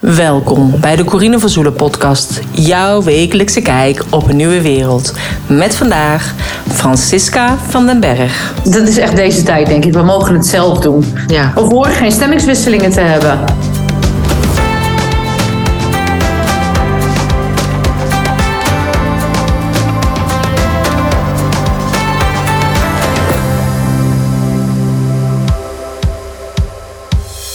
Welkom 0.00 0.80
bij 0.80 0.96
de 0.96 1.04
Corine 1.04 1.38
van 1.38 1.48
Zoelen 1.48 1.72
podcast. 1.72 2.40
Jouw 2.50 3.02
wekelijkse 3.02 3.60
kijk 3.60 4.04
op 4.10 4.28
een 4.28 4.36
nieuwe 4.36 4.62
wereld. 4.62 5.14
Met 5.46 5.76
vandaag 5.76 6.34
Francisca 6.68 7.56
van 7.68 7.86
den 7.86 8.00
Berg. 8.00 8.54
Dat 8.64 8.88
is 8.88 8.98
echt 8.98 9.16
deze 9.16 9.42
tijd, 9.42 9.66
denk 9.66 9.84
ik. 9.84 9.92
We 9.92 10.02
mogen 10.02 10.34
het 10.34 10.46
zelf 10.46 10.78
doen. 10.78 11.04
Ja. 11.26 11.52
We 11.54 11.60
horen 11.60 11.92
geen 11.92 12.12
stemmingswisselingen 12.12 12.90
te 12.90 13.00
hebben. 13.00 13.38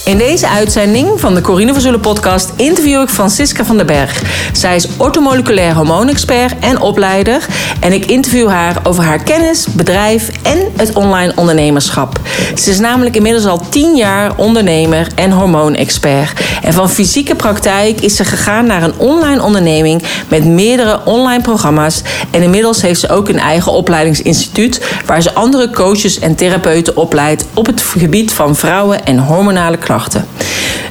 In 0.06 0.18
deze 0.18 0.48
uitzending 0.48 1.20
van 1.20 1.34
de 1.34 1.40
Corine 1.40 1.72
van 1.72 1.80
Zullen 1.80 2.00
podcast 2.00 2.52
interview 2.56 3.00
ik 3.00 3.08
Francisca 3.08 3.64
van 3.64 3.76
den 3.76 3.86
Berg. 3.86 4.22
Zij 4.52 4.76
is 4.76 4.88
ortomoleculair 4.96 5.74
hormoonexpert 5.74 6.58
en 6.58 6.80
opleider. 6.80 7.46
En 7.80 7.92
ik 7.92 8.06
interview 8.06 8.48
haar 8.48 8.76
over 8.82 9.04
haar 9.04 9.22
kennis, 9.22 9.66
bedrijf 9.66 10.30
en 10.42 10.58
het 10.76 10.92
online 10.92 11.32
ondernemerschap. 11.36 12.20
Ze 12.54 12.70
is 12.70 12.78
namelijk 12.78 13.16
inmiddels 13.16 13.46
al 13.46 13.68
10 13.68 13.96
jaar 13.96 14.36
ondernemer 14.36 15.06
en 15.14 15.30
hormoonexpert. 15.30 16.40
En 16.62 16.72
van 16.72 16.90
fysieke 16.90 17.34
praktijk 17.34 18.00
is 18.00 18.16
ze 18.16 18.24
gegaan 18.24 18.66
naar 18.66 18.82
een 18.82 18.98
online 18.98 19.42
onderneming 19.42 20.02
met 20.28 20.44
meerdere 20.44 21.00
online 21.04 21.42
programma's. 21.42 22.02
En 22.30 22.42
inmiddels 22.42 22.82
heeft 22.82 23.00
ze 23.00 23.08
ook 23.08 23.28
een 23.28 23.38
eigen 23.38 23.72
opleidingsinstituut 23.72 24.82
waar 25.06 25.22
ze 25.22 25.34
andere 25.34 25.70
coaches 25.70 26.18
en 26.18 26.34
therapeuten 26.34 26.96
opleidt 26.96 27.44
op 27.54 27.66
het 27.66 27.80
gebied 27.80 28.32
van 28.32 28.56
vrouwen 28.56 29.04
en 29.04 29.18
hormonale 29.18 29.76
klachten. 29.76 29.95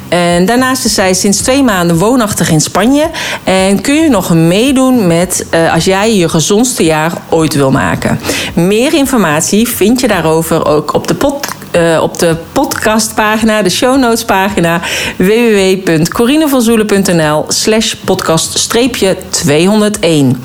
En 0.09 0.45
daarnaast 0.45 0.85
is 0.85 0.93
zij 0.93 1.13
sinds 1.13 1.41
twee 1.41 1.63
maanden 1.63 1.97
woonachtig 1.97 2.49
in 2.49 2.61
Spanje. 2.61 3.09
En 3.43 3.81
kun 3.81 3.95
je 3.95 4.09
nog 4.09 4.33
meedoen 4.33 5.07
met 5.07 5.45
uh, 5.53 5.73
als 5.73 5.85
jij 5.85 6.15
je 6.15 6.29
gezondste 6.29 6.83
jaar 6.83 7.11
ooit 7.29 7.55
wil 7.55 7.71
maken. 7.71 8.19
Meer 8.53 8.93
informatie 8.93 9.67
vind 9.67 9.99
je 9.99 10.07
daarover 10.07 10.65
ook 10.65 10.93
op 10.93 11.07
de 11.07 11.15
podcast 11.15 11.54
uh, 11.75 12.01
op 12.01 12.19
de 12.19 12.35
podcastpagina, 12.51 13.61
de 13.61 13.69
show 13.69 13.99
notes 13.99 14.25
pagina 14.25 14.81
www.corinevanzoelen.nl 15.17 17.45
slash 17.47 17.93
podcast 17.93 18.69
201. 19.29 20.43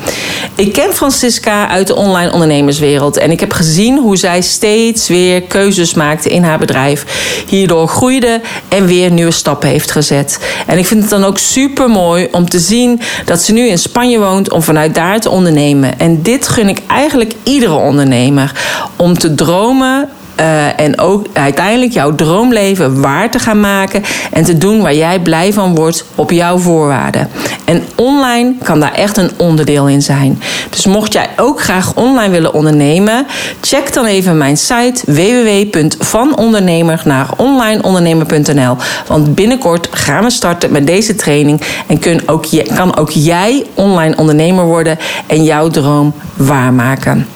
Ik 0.55 0.73
ken 0.73 0.93
Francisca 0.93 1.67
uit 1.67 1.87
de 1.87 1.95
online 1.95 2.31
ondernemerswereld 2.31 3.17
en 3.17 3.31
ik 3.31 3.39
heb 3.39 3.53
gezien 3.53 3.97
hoe 3.97 4.17
zij 4.17 4.41
steeds 4.41 5.07
weer 5.07 5.41
keuzes 5.41 5.93
maakte 5.93 6.29
in 6.29 6.43
haar 6.43 6.59
bedrijf. 6.59 7.05
Hierdoor 7.47 7.87
groeide 7.87 8.41
en 8.67 8.85
weer 8.85 9.11
nieuwe 9.11 9.31
stappen 9.31 9.69
heeft 9.69 9.91
gezet. 9.91 10.39
En 10.67 10.77
ik 10.77 10.85
vind 10.85 11.01
het 11.01 11.09
dan 11.09 11.23
ook 11.23 11.37
super 11.37 11.89
mooi 11.89 12.27
om 12.31 12.49
te 12.49 12.59
zien 12.59 13.01
dat 13.25 13.41
ze 13.41 13.53
nu 13.53 13.67
in 13.67 13.77
Spanje 13.77 14.19
woont 14.19 14.51
om 14.51 14.61
vanuit 14.61 14.95
daar 14.95 15.19
te 15.19 15.29
ondernemen. 15.29 15.99
En 15.99 16.21
dit 16.21 16.47
gun 16.47 16.69
ik 16.69 16.81
eigenlijk 16.87 17.33
iedere 17.43 17.75
ondernemer. 17.75 18.51
Om 18.95 19.17
te 19.17 19.35
dromen 19.35 20.09
uh, 20.41 20.79
en 20.79 20.99
ook 20.99 21.25
uiteindelijk 21.33 21.91
jouw 21.91 22.15
droomleven 22.15 23.01
waar 23.01 23.31
te 23.31 23.39
gaan 23.39 23.59
maken 23.59 24.03
en 24.31 24.43
te 24.43 24.57
doen 24.57 24.81
waar 24.81 24.95
jij 24.95 25.19
blij 25.19 25.53
van 25.53 25.75
wordt 25.75 26.05
op 26.15 26.31
jouw 26.31 26.57
voorwaarden. 26.57 27.29
En 27.65 27.83
online 27.95 28.53
kan 28.63 28.79
daar 28.79 28.93
echt 28.93 29.17
een 29.17 29.31
onderdeel 29.37 29.87
in 29.87 30.01
zijn. 30.01 30.41
Dus 30.69 30.85
mocht 30.85 31.13
jij 31.13 31.29
ook 31.35 31.61
graag 31.61 31.95
online 31.95 32.31
willen 32.31 32.53
ondernemen, 32.53 33.25
check 33.61 33.93
dan 33.93 34.05
even 34.05 34.37
mijn 34.37 34.57
site 34.57 35.01
www.vanondernemer 35.05 37.01
naar 37.05 37.27
onlineondernemer.nl. 37.37 38.75
Want 39.07 39.35
binnenkort 39.35 39.87
gaan 39.91 40.23
we 40.23 40.29
starten 40.29 40.71
met 40.71 40.87
deze 40.87 41.15
training 41.15 41.61
en 41.87 41.99
kun 41.99 42.21
ook, 42.25 42.45
kan 42.75 42.97
ook 42.97 43.09
jij 43.09 43.65
online 43.73 44.15
ondernemer 44.17 44.65
worden 44.65 44.97
en 45.27 45.43
jouw 45.43 45.67
droom 45.67 46.13
waarmaken. 46.35 47.27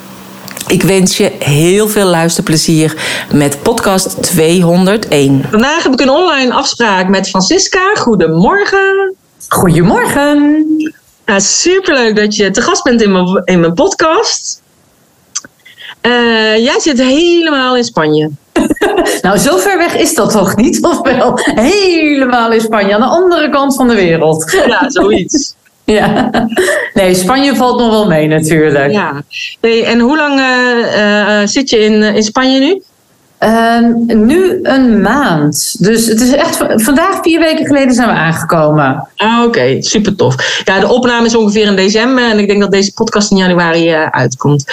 Ik 0.67 0.83
wens 0.83 1.17
je 1.17 1.31
heel 1.39 1.87
veel 1.87 2.05
luisterplezier 2.05 2.95
met 3.33 3.63
podcast 3.63 4.23
201. 4.23 5.45
Vandaag 5.49 5.83
heb 5.83 5.93
ik 5.93 5.99
een 5.99 6.09
online 6.09 6.53
afspraak 6.53 7.07
met 7.07 7.29
Francisca. 7.29 7.95
Goedemorgen. 7.95 9.15
Goedemorgen. 9.47 10.65
Uh, 11.25 11.37
superleuk 11.37 12.15
dat 12.15 12.35
je 12.35 12.51
te 12.51 12.61
gast 12.61 12.83
bent 12.83 13.01
in 13.01 13.11
mijn, 13.11 13.41
in 13.43 13.59
mijn 13.59 13.73
podcast. 13.73 14.61
Uh, 16.01 16.57
jij 16.57 16.79
zit 16.79 17.01
helemaal 17.01 17.77
in 17.77 17.83
Spanje. 17.83 18.29
nou, 19.21 19.37
zo 19.37 19.57
ver 19.57 19.77
weg 19.77 19.95
is 19.95 20.15
dat 20.15 20.31
toch 20.31 20.55
niet? 20.55 20.83
Of 20.83 21.01
wel 21.01 21.39
helemaal 21.43 22.51
in 22.51 22.61
Spanje, 22.61 22.93
aan 22.93 22.99
de 22.99 23.07
andere 23.07 23.49
kant 23.49 23.75
van 23.75 23.87
de 23.87 23.95
wereld. 23.95 24.51
ja, 24.67 24.89
zoiets. 24.89 25.53
Ja, 25.85 26.29
nee, 26.93 27.13
Spanje 27.13 27.55
valt 27.55 27.79
nog 27.79 27.89
wel 27.89 28.07
mee 28.07 28.27
natuurlijk. 28.27 28.91
Ja, 28.91 29.23
nee, 29.61 29.85
en 29.85 29.99
hoe 29.99 30.17
lang 30.17 30.39
uh, 30.39 30.97
uh, 30.97 31.47
zit 31.47 31.69
je 31.69 31.77
in, 31.79 32.03
in 32.03 32.23
Spanje 32.23 32.59
nu? 32.59 32.81
Uh, 33.39 33.79
nu 34.05 34.59
een 34.63 35.01
maand. 35.01 35.75
Dus 35.79 36.05
het 36.05 36.21
is 36.21 36.31
echt 36.31 36.57
vandaag 36.75 37.19
vier 37.21 37.39
weken 37.39 37.65
geleden 37.65 37.93
zijn 37.93 38.07
we 38.07 38.13
aangekomen. 38.13 39.07
Ah, 39.15 39.37
Oké, 39.37 39.47
okay. 39.47 39.81
super 39.81 40.15
tof. 40.15 40.61
Ja, 40.63 40.79
de 40.79 40.87
opname 40.87 41.25
is 41.25 41.35
ongeveer 41.35 41.65
in 41.65 41.75
december 41.75 42.29
en 42.29 42.39
ik 42.39 42.47
denk 42.47 42.61
dat 42.61 42.71
deze 42.71 42.93
podcast 42.93 43.31
in 43.31 43.37
januari 43.37 43.91
uitkomt. 43.93 44.63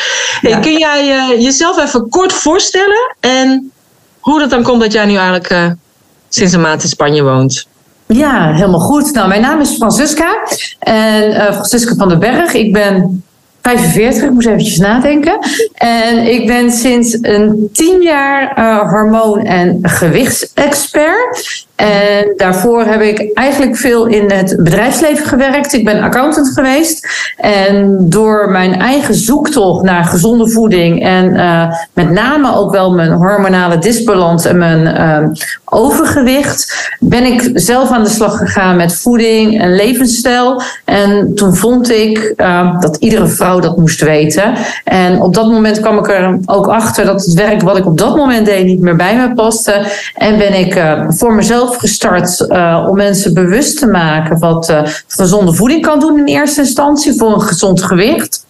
Hey, 0.40 0.50
ja. 0.50 0.58
Kun 0.58 0.78
jij 0.78 1.28
jezelf 1.40 1.84
even 1.84 2.08
kort 2.08 2.32
voorstellen 2.32 3.14
en 3.20 3.72
hoe 4.20 4.38
dat 4.38 4.50
dan 4.50 4.62
komt 4.62 4.80
dat 4.80 4.92
jij 4.92 5.04
nu 5.04 5.16
eigenlijk 5.16 5.74
sinds 6.28 6.52
een 6.52 6.60
maand 6.60 6.82
in 6.82 6.88
Spanje 6.88 7.22
woont? 7.22 7.66
Ja, 8.12 8.52
helemaal 8.52 8.80
goed. 8.80 9.12
Nou, 9.12 9.28
mijn 9.28 9.40
naam 9.40 9.60
is 9.60 9.74
Francisca. 9.74 10.34
En 10.78 11.30
uh, 11.30 11.52
Francisca 11.52 11.94
van 11.94 12.08
den 12.08 12.18
Berg. 12.18 12.52
Ik 12.54 12.72
ben 12.72 13.24
45, 13.62 14.22
ik 14.22 14.30
moest 14.30 14.46
eventjes 14.46 14.78
nadenken. 14.78 15.38
En 15.74 16.18
ik 16.18 16.46
ben 16.46 16.70
sinds 16.70 17.18
een 17.20 17.68
tien 17.72 18.02
jaar 18.02 18.58
uh, 18.58 18.90
hormoon- 18.90 19.44
en 19.44 19.78
gewichtsexpert. 19.82 21.66
En 21.82 22.32
daarvoor 22.36 22.84
heb 22.84 23.00
ik 23.00 23.30
eigenlijk 23.34 23.76
veel 23.76 24.06
in 24.06 24.30
het 24.30 24.56
bedrijfsleven 24.56 25.26
gewerkt. 25.26 25.72
Ik 25.72 25.84
ben 25.84 26.02
accountant 26.02 26.48
geweest. 26.54 27.08
En 27.36 27.96
door 27.98 28.50
mijn 28.50 28.80
eigen 28.80 29.14
zoektocht 29.14 29.84
naar 29.84 30.04
gezonde 30.04 30.50
voeding 30.50 31.02
en 31.04 31.34
uh, 31.34 31.72
met 31.92 32.10
name 32.10 32.54
ook 32.54 32.70
wel 32.70 32.92
mijn 32.92 33.12
hormonale 33.12 33.78
disbalans 33.78 34.44
en 34.44 34.58
mijn 34.58 34.86
uh, 34.86 35.28
overgewicht, 35.64 36.90
ben 37.00 37.24
ik 37.24 37.50
zelf 37.54 37.90
aan 37.90 38.04
de 38.04 38.10
slag 38.10 38.36
gegaan 38.36 38.76
met 38.76 38.94
voeding 38.94 39.60
en 39.60 39.74
levensstijl. 39.74 40.62
En 40.84 41.34
toen 41.34 41.56
vond 41.56 41.90
ik 41.90 42.34
uh, 42.36 42.80
dat 42.80 42.96
iedere 42.96 43.26
vrouw 43.26 43.60
dat 43.60 43.76
moest 43.76 44.00
weten. 44.00 44.54
En 44.84 45.20
op 45.20 45.34
dat 45.34 45.50
moment 45.50 45.80
kwam 45.80 45.98
ik 45.98 46.08
er 46.08 46.38
ook 46.46 46.66
achter 46.66 47.04
dat 47.04 47.24
het 47.24 47.34
werk 47.34 47.62
wat 47.62 47.76
ik 47.76 47.86
op 47.86 47.98
dat 47.98 48.16
moment 48.16 48.46
deed 48.46 48.64
niet 48.64 48.80
meer 48.80 48.96
bij 48.96 49.16
me 49.16 49.34
paste. 49.34 49.86
En 50.14 50.38
ben 50.38 50.54
ik 50.54 50.82
voor 51.08 51.34
mezelf 51.34 51.71
gestart 51.76 52.40
uh, 52.48 52.86
om 52.88 52.96
mensen 52.96 53.34
bewust 53.34 53.78
te 53.78 53.86
maken 53.86 54.38
wat 54.38 54.70
uh, 54.70 54.82
gezonde 55.06 55.52
voeding 55.52 55.82
kan 55.82 56.00
doen 56.00 56.18
in 56.18 56.24
eerste 56.24 56.60
instantie 56.60 57.12
voor 57.16 57.32
een 57.32 57.40
gezond 57.40 57.82
gewicht. 57.82 58.46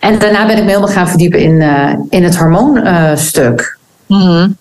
En 0.00 0.18
daarna 0.18 0.46
ben 0.46 0.56
ik 0.56 0.62
me 0.62 0.68
helemaal 0.68 0.88
gaan 0.88 1.08
verdiepen 1.08 1.40
in, 1.40 1.52
uh, 1.52 1.94
in 2.08 2.24
het 2.24 2.36
hormoonstuk. 2.36 3.78
Mm 4.06 4.20
-hmm. 4.20 4.56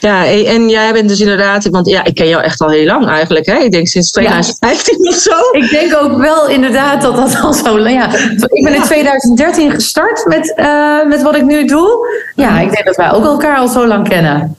Ja, 0.00 0.26
en 0.26 0.68
jij 0.68 0.92
bent 0.92 1.08
dus 1.08 1.20
inderdaad, 1.20 1.68
want 1.68 1.88
ja, 1.88 2.04
ik 2.04 2.14
ken 2.14 2.28
jou 2.28 2.42
echt 2.42 2.60
al 2.60 2.68
heel 2.68 2.86
lang 2.86 3.06
eigenlijk. 3.06 3.46
Hè? 3.46 3.58
Ik 3.58 3.72
denk 3.72 3.88
sinds 3.88 4.10
2015 4.10 5.02
ja. 5.02 5.10
of 5.10 5.16
zo. 5.16 5.30
Ik 5.52 5.70
denk 5.70 5.96
ook 5.96 6.18
wel 6.18 6.48
inderdaad 6.48 7.02
dat 7.02 7.16
dat 7.16 7.40
al 7.42 7.52
zo. 7.52 7.78
Ja, 7.88 8.14
ik 8.46 8.64
ben 8.64 8.74
in 8.74 8.82
2013 8.82 9.70
gestart 9.70 10.26
met, 10.26 10.52
uh, 10.56 11.06
met 11.06 11.22
wat 11.22 11.36
ik 11.36 11.44
nu 11.44 11.64
doe. 11.64 12.08
Ja, 12.34 12.60
ik 12.60 12.72
denk 12.72 12.86
dat 12.86 12.96
wij 12.96 13.12
ook 13.12 13.24
elkaar 13.24 13.56
al 13.56 13.68
zo 13.68 13.86
lang 13.86 14.08
kennen. 14.08 14.56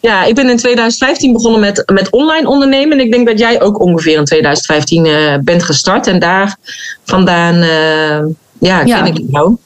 Ja, 0.00 0.24
ik 0.24 0.34
ben 0.34 0.50
in 0.50 0.56
2015 0.56 1.32
begonnen 1.32 1.60
met, 1.60 1.82
met 1.92 2.10
online 2.10 2.48
ondernemen. 2.48 2.98
En 2.98 3.04
ik 3.04 3.12
denk 3.12 3.26
dat 3.26 3.38
jij 3.38 3.60
ook 3.60 3.80
ongeveer 3.80 4.16
in 4.16 4.24
2015 4.24 5.04
uh, 5.04 5.36
bent 5.44 5.62
gestart. 5.62 6.06
En 6.06 6.18
daar 6.18 6.56
vandaan 7.04 7.54
uh, 7.54 8.34
ja, 8.58 8.78
ken 8.78 8.86
ja. 8.86 9.04
ik 9.04 9.20
jou. 9.30 9.56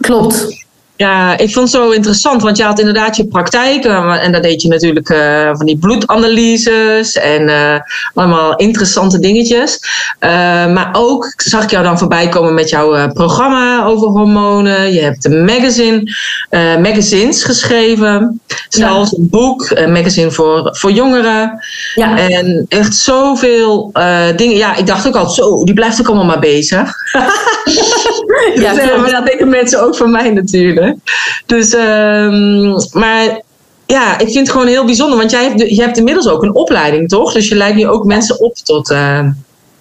Klopt. 0.00 0.61
Ja, 1.02 1.38
ik 1.38 1.52
vond 1.52 1.72
het 1.72 1.82
zo 1.82 1.90
interessant, 1.90 2.42
want 2.42 2.56
je 2.56 2.62
had 2.62 2.78
inderdaad 2.78 3.16
je 3.16 3.26
praktijk. 3.26 3.84
En 3.84 4.32
daar 4.32 4.42
deed 4.42 4.62
je 4.62 4.68
natuurlijk 4.68 5.08
uh, 5.08 5.50
van 5.52 5.66
die 5.66 5.78
bloedanalyses 5.78 7.12
en 7.16 7.42
uh, 7.42 7.80
allemaal 8.14 8.56
interessante 8.56 9.18
dingetjes. 9.18 9.78
Uh, 10.20 10.30
maar 10.72 10.88
ook 10.92 11.32
zag 11.36 11.62
ik 11.62 11.70
jou 11.70 11.84
dan 11.84 11.98
voorbij 11.98 12.28
komen 12.28 12.54
met 12.54 12.68
jouw 12.68 13.12
programma 13.12 13.84
over 13.84 14.08
hormonen. 14.08 14.92
Je 14.92 15.00
hebt 15.00 15.24
een 15.24 15.44
magazine, 15.44 16.14
magazines 16.80 17.44
geschreven. 17.44 18.40
Zelfs 18.68 19.10
ja. 19.10 19.16
een 19.18 19.28
boek, 19.30 19.70
een 19.70 19.92
magazine 19.92 20.30
voor, 20.30 20.68
voor 20.72 20.92
jongeren. 20.92 21.62
Ja. 21.94 22.18
En 22.18 22.66
echt 22.68 22.94
zoveel 22.94 23.90
dingen. 24.36 24.56
Ja, 24.56 24.76
ik 24.76 24.86
dacht 24.86 25.06
ook 25.06 25.16
al, 25.16 25.30
zo, 25.30 25.64
die 25.64 25.74
blijft 25.74 26.00
ook 26.00 26.06
allemaal 26.06 26.24
maar 26.24 26.38
bezig. 26.38 26.94
ja, 28.62 28.74
dus, 28.74 28.96
maar 28.96 29.10
dat 29.10 29.26
denken 29.26 29.48
mensen 29.48 29.82
ook 29.82 29.96
van 29.96 30.10
mij 30.10 30.30
natuurlijk. 30.30 30.91
Dus, 31.46 31.74
um, 31.74 32.76
maar 32.92 33.40
ja, 33.86 34.18
ik 34.18 34.26
vind 34.26 34.38
het 34.38 34.50
gewoon 34.50 34.66
heel 34.66 34.84
bijzonder. 34.84 35.18
Want 35.18 35.30
jij 35.30 35.44
hebt, 35.44 35.60
je 35.60 35.82
hebt 35.82 35.98
inmiddels 35.98 36.28
ook 36.28 36.42
een 36.42 36.54
opleiding, 36.54 37.08
toch? 37.08 37.32
Dus 37.32 37.48
je 37.48 37.54
leidt 37.54 37.76
nu 37.76 37.88
ook 37.88 38.04
mensen 38.04 38.40
op 38.40 38.54
tot. 38.54 38.90
Uh... 38.90 39.26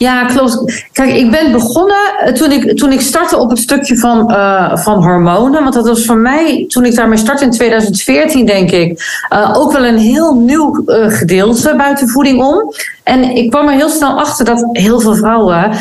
Ja, 0.01 0.25
klopt. 0.25 0.85
Kijk, 0.91 1.13
ik 1.13 1.31
ben 1.31 1.51
begonnen 1.51 1.97
eh, 2.19 2.33
toen 2.33 2.51
ik, 2.51 2.77
toen 2.77 2.91
ik 2.91 3.01
startte 3.01 3.37
op 3.37 3.49
het 3.49 3.59
stukje 3.59 3.97
van, 3.97 4.31
uh, 4.31 4.77
van 4.77 5.03
hormonen. 5.03 5.61
Want 5.61 5.73
dat 5.73 5.87
was 5.87 6.05
voor 6.05 6.17
mij, 6.17 6.65
toen 6.67 6.85
ik 6.85 6.95
daarmee 6.95 7.17
startte 7.17 7.43
in 7.43 7.51
2014, 7.51 8.45
denk 8.45 8.71
ik, 8.71 9.21
uh, 9.33 9.53
ook 9.53 9.71
wel 9.71 9.85
een 9.85 9.97
heel 9.97 10.35
nieuw 10.35 10.83
gedeelte 10.87 11.75
buiten 11.77 12.07
voeding 12.07 12.43
om. 12.43 12.73
En 13.03 13.23
ik 13.23 13.49
kwam 13.49 13.67
er 13.67 13.73
heel 13.73 13.89
snel 13.89 14.19
achter 14.19 14.45
dat 14.45 14.69
heel 14.71 14.99
veel 14.99 15.15
vrouwen 15.15 15.71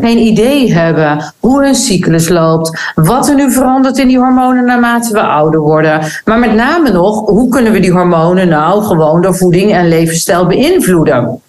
geen 0.00 0.18
idee 0.18 0.72
hebben 0.72 1.34
hoe 1.40 1.64
hun 1.64 1.74
cyclus 1.74 2.28
loopt. 2.28 2.92
Wat 2.94 3.28
er 3.28 3.34
nu 3.34 3.52
verandert 3.52 3.98
in 3.98 4.08
die 4.08 4.18
hormonen 4.18 4.64
naarmate 4.64 5.12
we 5.12 5.20
ouder 5.20 5.60
worden. 5.60 6.00
Maar 6.24 6.38
met 6.38 6.54
name 6.54 6.90
nog, 6.90 7.26
hoe 7.26 7.48
kunnen 7.48 7.72
we 7.72 7.80
die 7.80 7.92
hormonen 7.92 8.48
nou 8.48 8.82
gewoon 8.82 9.22
door 9.22 9.36
voeding 9.36 9.72
en 9.72 9.88
levensstijl 9.88 10.46
beïnvloeden? 10.46 11.40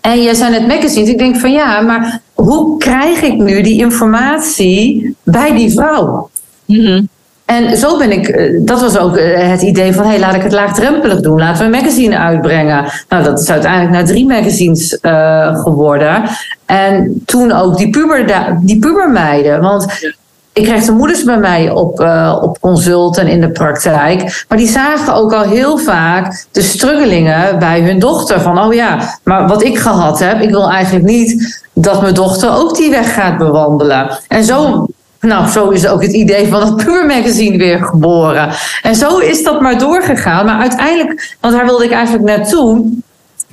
En 0.00 0.22
jij 0.22 0.34
zei 0.34 0.50
net 0.50 0.66
magazines. 0.66 1.08
Ik 1.08 1.18
denk 1.18 1.36
van 1.36 1.52
ja, 1.52 1.80
maar 1.80 2.20
hoe 2.34 2.78
krijg 2.78 3.22
ik 3.22 3.36
nu 3.36 3.62
die 3.62 3.80
informatie 3.80 5.14
bij 5.22 5.54
die 5.54 5.70
vrouw? 5.70 6.30
Mm-hmm. 6.64 7.08
En 7.46 7.76
zo 7.76 7.98
ben 7.98 8.12
ik, 8.12 8.28
eh, 8.28 8.60
dat 8.60 8.80
was 8.80 8.98
ook 8.98 9.16
eh, 9.16 9.48
het 9.48 9.62
idee 9.62 9.92
van, 9.92 10.04
hé, 10.04 10.10
hey, 10.10 10.18
laat 10.18 10.34
ik 10.34 10.42
het 10.42 10.52
laagdrempelig 10.52 11.20
doen. 11.20 11.38
Laten 11.38 11.58
we 11.58 11.64
een 11.64 11.82
magazine 11.82 12.18
uitbrengen. 12.18 12.92
Nou, 13.08 13.24
dat 13.24 13.40
is 13.40 13.50
uiteindelijk 13.50 13.92
naar 13.92 14.04
drie 14.04 14.26
magazines 14.26 14.98
uh, 15.02 15.62
geworden. 15.62 16.22
En 16.64 17.22
toen 17.26 17.52
ook 17.52 17.76
die, 17.76 17.90
puber, 17.90 18.26
die 18.60 18.78
pubermeiden. 18.78 19.60
Want 19.60 20.14
ik 20.56 20.64
kreeg 20.64 20.84
de 20.84 20.92
moeders 20.92 21.24
bij 21.24 21.38
mij 21.38 21.70
op, 21.70 22.00
uh, 22.00 22.38
op 22.42 22.60
consult 22.60 23.18
in 23.18 23.40
de 23.40 23.50
praktijk. 23.50 24.44
Maar 24.48 24.58
die 24.58 24.68
zagen 24.68 25.14
ook 25.14 25.32
al 25.32 25.42
heel 25.42 25.78
vaak 25.78 26.46
de 26.50 26.62
struggelingen 26.62 27.58
bij 27.58 27.80
hun 27.80 27.98
dochter. 27.98 28.40
Van, 28.40 28.58
oh 28.58 28.74
ja, 28.74 29.18
maar 29.24 29.48
wat 29.48 29.62
ik 29.62 29.78
gehad 29.78 30.18
heb, 30.18 30.40
ik 30.40 30.50
wil 30.50 30.70
eigenlijk 30.70 31.04
niet 31.04 31.62
dat 31.72 32.00
mijn 32.00 32.14
dochter 32.14 32.56
ook 32.56 32.76
die 32.76 32.90
weg 32.90 33.14
gaat 33.14 33.38
bewandelen. 33.38 34.18
En 34.28 34.44
zo 34.44 34.86
nou, 35.20 35.48
zo 35.48 35.68
is 35.68 35.86
ook 35.86 36.02
het 36.02 36.12
idee 36.12 36.48
van 36.48 36.60
het 36.60 36.84
Puur 36.84 37.06
Magazine 37.06 37.56
weer 37.56 37.84
geboren. 37.84 38.48
En 38.82 38.94
zo 38.94 39.18
is 39.18 39.42
dat 39.42 39.60
maar 39.60 39.78
doorgegaan. 39.78 40.46
Maar 40.46 40.60
uiteindelijk, 40.60 41.36
want 41.40 41.54
daar 41.54 41.64
wilde 41.64 41.84
ik 41.84 41.92
eigenlijk 41.92 42.24
naartoe, 42.24 42.84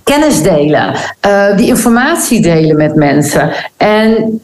kennis 0.03 0.41
delen, 0.41 0.95
uh, 1.27 1.57
die 1.57 1.67
informatie 1.67 2.41
delen 2.41 2.75
met 2.75 2.95
mensen. 2.95 3.51
En 3.77 4.41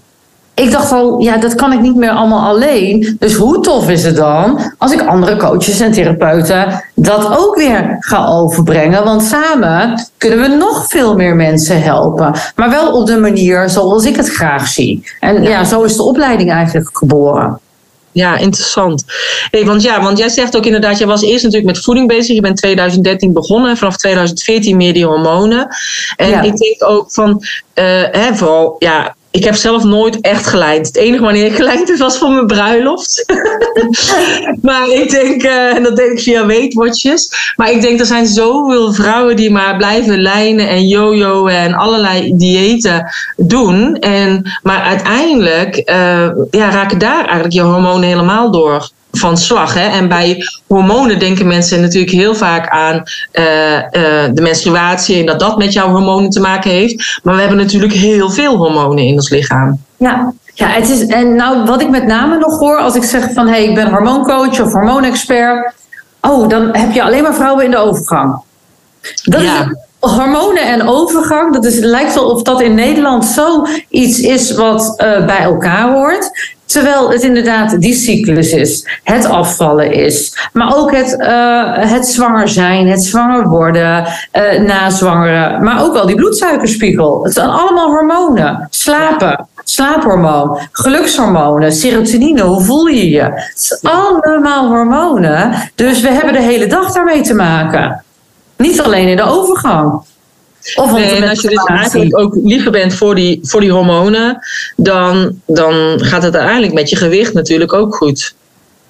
ik 0.59 0.71
dacht 0.71 0.91
al, 0.91 1.19
ja, 1.19 1.37
dat 1.37 1.55
kan 1.55 1.73
ik 1.73 1.79
niet 1.79 1.95
meer 1.95 2.09
allemaal 2.09 2.47
alleen. 2.47 3.15
Dus 3.19 3.33
hoe 3.33 3.59
tof 3.59 3.89
is 3.89 4.03
het 4.03 4.15
dan 4.15 4.73
als 4.77 4.91
ik 4.91 5.01
andere 5.01 5.37
coaches 5.37 5.79
en 5.79 5.91
therapeuten 5.91 6.83
dat 6.95 7.37
ook 7.37 7.55
weer 7.55 7.95
ga 7.99 8.25
overbrengen? 8.25 9.03
Want 9.03 9.23
samen 9.23 10.07
kunnen 10.17 10.39
we 10.39 10.55
nog 10.55 10.87
veel 10.87 11.15
meer 11.15 11.35
mensen 11.35 11.81
helpen. 11.81 12.33
Maar 12.55 12.69
wel 12.69 12.91
op 12.91 13.07
de 13.07 13.17
manier 13.17 13.69
zoals 13.69 14.05
ik 14.05 14.15
het 14.15 14.29
graag 14.29 14.67
zie. 14.67 15.03
En 15.19 15.43
ja, 15.43 15.63
zo 15.63 15.83
is 15.83 15.95
de 15.95 16.03
opleiding 16.03 16.51
eigenlijk 16.51 16.97
geboren. 16.97 17.59
Ja, 18.11 18.37
interessant. 18.37 19.03
Hey, 19.51 19.65
want 19.65 19.81
ja, 19.81 20.01
want 20.01 20.17
jij 20.17 20.29
zegt 20.29 20.57
ook 20.57 20.65
inderdaad, 20.65 20.97
jij 20.97 21.07
was 21.07 21.21
eerst 21.21 21.43
natuurlijk 21.43 21.73
met 21.73 21.83
voeding 21.83 22.07
bezig. 22.07 22.35
Je 22.35 22.41
bent 22.41 22.57
2013 22.57 23.33
begonnen, 23.33 23.77
vanaf 23.77 23.97
2014 23.97 24.77
meer 24.77 24.93
die 24.93 25.05
hormonen. 25.05 25.67
En 26.15 26.43
ik 26.43 26.57
denk 26.57 26.89
ook 26.89 27.11
van, 27.11 27.29
uh, 27.29 27.85
hè, 28.11 28.35
vooral, 28.35 28.75
ja, 28.79 29.15
ik 29.39 29.45
heb 29.45 29.55
zelf 29.55 29.83
nooit 29.83 30.21
echt 30.21 30.47
geleid. 30.47 30.87
Het 30.87 30.95
enige 30.95 31.23
wanneer 31.23 31.45
ik 31.45 31.55
geleid 31.55 31.87
heb 31.87 31.97
was 31.97 32.17
voor 32.17 32.29
mijn 32.29 32.47
bruiloft. 32.47 33.25
maar 34.61 34.89
ik 34.89 35.09
denk, 35.09 35.43
uh, 35.43 35.75
en 35.75 35.83
dat 35.83 35.95
deed 35.95 36.11
ik 36.11 36.19
via 36.19 36.45
weetwatches. 36.45 37.53
Maar 37.55 37.71
ik 37.71 37.81
denk, 37.81 37.99
er 37.99 38.05
zijn 38.05 38.27
zoveel 38.27 38.93
vrouwen 38.93 39.35
die 39.35 39.51
maar 39.51 39.77
blijven 39.77 40.21
lijnen 40.21 40.67
en 40.67 40.87
jojo 40.87 41.47
en 41.47 41.73
allerlei 41.73 42.37
diëten 42.37 43.11
doen. 43.37 43.95
En, 43.95 44.59
maar 44.63 44.81
uiteindelijk 44.81 45.75
uh, 45.75 46.29
ja, 46.51 46.71
raken 46.71 46.99
daar 46.99 47.25
eigenlijk 47.25 47.53
je 47.53 47.61
hormonen 47.61 48.09
helemaal 48.09 48.51
door 48.51 48.89
van 49.11 49.37
slag. 49.37 49.73
Hè? 49.73 49.87
En 49.87 50.07
bij 50.07 50.43
hormonen 50.67 51.19
denken 51.19 51.47
mensen 51.47 51.81
natuurlijk 51.81 52.11
heel 52.11 52.35
vaak 52.35 52.69
aan 52.69 53.03
uh, 53.33 53.75
uh, 53.75 53.81
de 54.33 54.41
menstruatie 54.41 55.19
en 55.19 55.25
dat 55.25 55.39
dat 55.39 55.57
met 55.57 55.73
jouw 55.73 55.89
hormonen 55.89 56.29
te 56.29 56.39
maken 56.39 56.71
heeft. 56.71 57.19
Maar 57.23 57.35
we 57.35 57.39
hebben 57.39 57.57
natuurlijk 57.57 57.93
heel 57.93 58.29
veel 58.29 58.55
hormonen 58.55 59.03
in 59.03 59.13
ons 59.13 59.29
lichaam. 59.29 59.81
Ja. 59.97 60.33
Ja, 60.53 60.67
het 60.67 60.89
is, 60.89 61.05
en 61.05 61.35
nou, 61.35 61.65
wat 61.65 61.81
ik 61.81 61.89
met 61.89 62.05
name 62.05 62.37
nog 62.37 62.59
hoor 62.59 62.77
als 62.77 62.95
ik 62.95 63.03
zeg 63.03 63.33
van 63.33 63.47
hé, 63.47 63.51
hey, 63.51 63.63
ik 63.63 63.75
ben 63.75 63.89
hormooncoach 63.89 64.61
of 64.61 64.71
hormoonexpert. 64.71 65.73
Oh, 66.21 66.49
dan 66.49 66.69
heb 66.71 66.91
je 66.91 67.03
alleen 67.03 67.23
maar 67.23 67.33
vrouwen 67.33 67.65
in 67.65 67.71
de 67.71 67.77
overgang. 67.77 68.41
Dat 69.23 69.41
ja. 69.41 69.61
is 69.61 69.75
hormonen 69.99 70.63
en 70.63 70.87
overgang, 70.87 71.53
dat 71.53 71.65
is, 71.65 71.75
het 71.75 71.83
lijkt 71.83 72.13
wel 72.13 72.29
of 72.29 72.41
dat 72.41 72.61
in 72.61 72.75
Nederland 72.75 73.25
zoiets 73.25 74.19
is 74.19 74.55
wat 74.55 74.93
uh, 74.97 75.25
bij 75.25 75.41
elkaar 75.41 75.91
hoort. 75.91 76.57
Terwijl 76.65 77.11
het 77.11 77.21
inderdaad 77.21 77.81
die 77.81 77.93
cyclus 77.93 78.51
is, 78.51 78.99
het 79.03 79.25
afvallen 79.25 79.91
is, 79.91 80.49
maar 80.53 80.77
ook 80.77 80.91
het, 80.95 81.15
uh, 81.19 81.91
het 81.91 82.07
zwanger 82.07 82.47
zijn, 82.47 82.87
het 82.87 83.03
zwanger 83.03 83.47
worden, 83.47 84.05
uh, 84.33 84.59
nazwangeren, 84.61 85.63
maar 85.63 85.83
ook 85.83 85.93
wel 85.93 86.05
die 86.05 86.15
bloedsuikerspiegel. 86.15 87.23
Het 87.23 87.33
zijn 87.33 87.49
allemaal 87.49 87.89
hormonen. 87.89 88.67
Slapen, 88.69 89.47
slaaphormoon, 89.63 90.59
gelukshormonen, 90.71 91.71
serotonine, 91.71 92.41
hoe 92.41 92.61
voel 92.61 92.85
je 92.85 93.09
je? 93.09 93.21
Het 93.21 93.51
zijn 93.81 93.93
allemaal 93.93 94.67
hormonen. 94.67 95.71
Dus 95.75 96.01
we 96.01 96.09
hebben 96.09 96.33
de 96.33 96.41
hele 96.41 96.67
dag 96.67 96.93
daarmee 96.93 97.21
te 97.21 97.33
maken. 97.33 98.03
Niet 98.59 98.81
alleen 98.81 99.07
in 99.07 99.15
de 99.15 99.23
overgang. 99.23 100.01
Of 100.75 100.91
nee, 100.91 101.15
en 101.15 101.29
als 101.29 101.41
je 101.41 101.49
dus 101.49 101.63
eigenlijk 101.63 102.19
ook 102.19 102.35
liever 102.43 102.71
bent 102.71 102.93
voor 102.93 103.15
die, 103.15 103.39
voor 103.41 103.61
die 103.61 103.71
hormonen, 103.71 104.39
dan, 104.75 105.41
dan 105.45 105.99
gaat 105.99 106.23
het 106.23 106.35
uiteindelijk 106.35 106.73
met 106.73 106.89
je 106.89 106.95
gewicht 106.95 107.33
natuurlijk 107.33 107.73
ook 107.73 107.95
goed. 107.95 108.35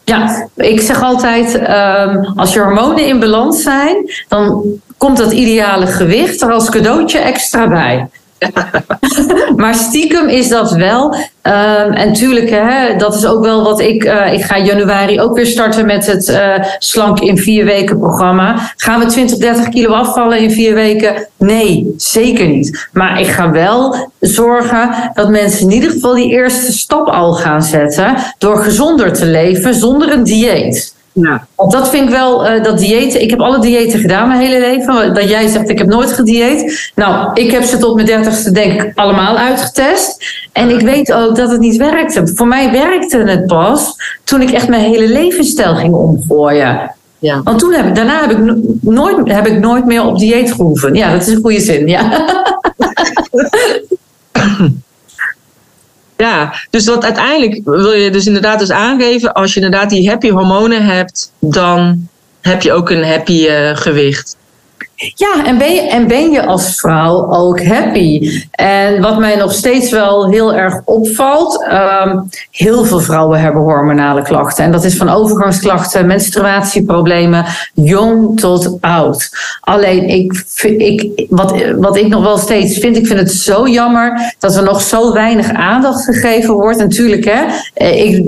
Ja, 0.04 0.50
ik 0.56 0.82
zeg 0.82 1.04
altijd, 1.04 1.54
um, 1.54 2.26
als 2.36 2.54
je 2.54 2.60
hormonen 2.60 3.06
in 3.06 3.20
balans 3.20 3.62
zijn, 3.62 4.12
dan 4.28 4.64
komt 4.98 5.18
dat 5.18 5.32
ideale 5.32 5.88
gewicht 5.88 6.42
er 6.42 6.52
als 6.52 6.70
cadeautje 6.70 7.20
extra 7.20 7.68
bij. 7.68 8.10
maar 9.56 9.76
stiekem 9.76 10.28
is 10.28 10.50
dat 10.50 10.72
wel. 10.72 11.14
Um, 11.14 11.94
en 11.94 12.14
tuurlijk, 12.14 12.50
hè, 12.50 12.96
dat 12.98 13.16
is 13.16 13.26
ook 13.26 13.44
wel 13.44 13.64
wat 13.64 13.80
ik. 13.80 14.04
Uh, 14.04 14.34
ik 14.34 14.44
ga 14.44 14.58
januari 14.58 15.22
ook 15.22 15.36
weer 15.36 15.46
starten 15.46 15.86
met 15.86 16.06
het 16.06 16.30
uh, 16.30 16.54
slank 16.78 17.20
in 17.20 17.38
vier 17.38 17.66
weken 17.66 18.00
programma. 18.00 18.72
Gaan 18.76 19.00
we 19.00 19.06
20, 19.06 19.38
30 19.38 19.70
kilo 19.70 19.94
afvallen 19.94 20.40
in 20.40 20.52
vier 20.52 20.74
weken? 20.74 21.28
Nee, 21.38 21.94
zeker 21.98 22.48
niet. 22.48 22.88
Maar 22.94 23.20
ik 23.20 23.28
ga 23.28 23.52
wel 23.52 24.12
zorgen 24.20 25.12
dat 25.14 25.30
mensen 25.30 25.62
in 25.62 25.72
ieder 25.74 25.92
geval 25.92 26.16
die 26.16 26.30
eerste 26.30 26.72
stap 26.72 27.08
al 27.08 27.34
gaan 27.34 27.64
zetten. 27.64 28.16
Door 28.38 28.58
gezonder 28.58 29.14
te 29.14 29.26
leven 29.26 29.74
zonder 29.74 30.12
een 30.12 30.24
dieet. 30.24 30.98
Ja. 31.12 31.48
Dat 31.70 31.90
vind 31.90 32.04
ik 32.04 32.10
wel, 32.10 32.52
uh, 32.52 32.64
dat 32.64 32.80
diëten. 32.80 33.22
Ik 33.22 33.30
heb 33.30 33.40
alle 33.40 33.60
diëten 33.60 34.00
gedaan 34.00 34.28
mijn 34.28 34.40
hele 34.40 34.60
leven. 34.60 35.14
Dat 35.14 35.30
jij 35.30 35.48
zegt, 35.48 35.70
ik 35.70 35.78
heb 35.78 35.88
nooit 35.88 36.12
gedieet. 36.12 36.92
Nou, 36.96 37.32
ik 37.34 37.52
heb 37.52 37.64
ze 37.64 37.78
tot 37.78 37.96
mijn 37.96 38.08
dertigste 38.08 38.52
denk 38.52 38.82
ik 38.82 38.92
allemaal 38.96 39.38
uitgetest. 39.38 40.26
En 40.52 40.70
ik 40.70 40.82
weet 40.82 41.14
ook 41.14 41.36
dat 41.36 41.52
het 41.52 41.60
niet 41.60 41.78
werkte. 41.78 42.28
Voor 42.36 42.48
mij 42.48 42.72
werkte 42.72 43.18
het 43.18 43.46
pas 43.46 43.96
toen 44.24 44.42
ik 44.42 44.52
echt 44.52 44.68
mijn 44.68 44.82
hele 44.82 45.08
levensstijl 45.08 45.76
ging 45.76 45.94
omgooien. 45.94 46.92
Ja. 47.20 47.42
Want 47.44 47.60
toen 47.60 47.74
heb 47.74 47.96
daarna 47.96 48.28
heb 48.28 48.32
ik, 48.32 48.56
nooit, 48.82 49.32
heb 49.32 49.48
ik 49.48 49.60
nooit 49.60 49.86
meer 49.86 50.06
op 50.06 50.20
dieet 50.20 50.52
gehoeven. 50.52 50.94
Ja, 50.94 51.12
dat 51.12 51.22
is 51.22 51.34
een 51.34 51.42
goede 51.42 51.60
zin. 51.60 51.88
Ja. 51.88 52.26
Ja, 56.20 56.54
dus 56.70 56.86
wat 56.86 57.04
uiteindelijk 57.04 57.62
wil 57.64 57.92
je 57.92 58.12
dus 58.12 58.26
inderdaad 58.26 58.60
dus 58.60 58.72
aangeven, 58.72 59.34
als 59.34 59.54
je 59.54 59.62
inderdaad 59.62 59.90
die 59.90 60.10
happy 60.10 60.30
hormonen 60.30 60.86
hebt, 60.86 61.32
dan 61.40 62.08
heb 62.42 62.62
je 62.62 62.72
ook 62.72 62.90
een 62.90 63.04
happy 63.04 63.48
uh, 63.48 63.76
gewicht. 63.76 64.38
Ja, 65.00 65.46
en 65.46 65.58
ben, 65.58 65.74
je, 65.74 65.82
en 65.82 66.08
ben 66.08 66.32
je 66.32 66.46
als 66.46 66.76
vrouw 66.76 67.32
ook 67.32 67.64
happy? 67.64 68.40
En 68.52 69.02
wat 69.02 69.20
mij 69.20 69.36
nog 69.36 69.54
steeds 69.54 69.92
wel 69.92 70.30
heel 70.30 70.54
erg 70.54 70.82
opvalt, 70.86 71.68
um, 71.72 72.30
heel 72.52 72.86
veel 72.86 73.00
vrouwen 73.00 73.40
hebben 73.40 73.62
hormonale 73.62 74.22
klachten. 74.22 74.64
En 74.64 74.72
dat 74.72 74.84
is 74.84 74.98
van 74.98 75.10
overgangsklachten, 75.10 76.06
menstruatieproblemen, 76.06 77.46
jong 77.74 78.40
tot 78.40 78.78
oud. 78.82 79.30
Alleen, 79.62 80.10
ik, 80.10 80.44
ik, 80.62 81.26
wat, 81.30 81.54
wat 81.78 81.98
ik 81.98 82.08
nog 82.08 82.24
wel 82.24 82.38
steeds 82.38 82.78
vind, 82.78 82.98
ik 82.98 83.08
vind 83.08 83.20
het 83.20 83.32
zo 83.32 83.68
jammer 83.68 84.34
dat 84.40 84.56
er 84.56 84.64
nog 84.64 84.82
zo 84.82 85.14
weinig 85.14 85.52
aandacht 85.52 86.04
gegeven 86.04 86.54
wordt. 86.54 86.78
Natuurlijk, 86.78 87.26
hè, 87.26 87.44
ik 87.88 88.24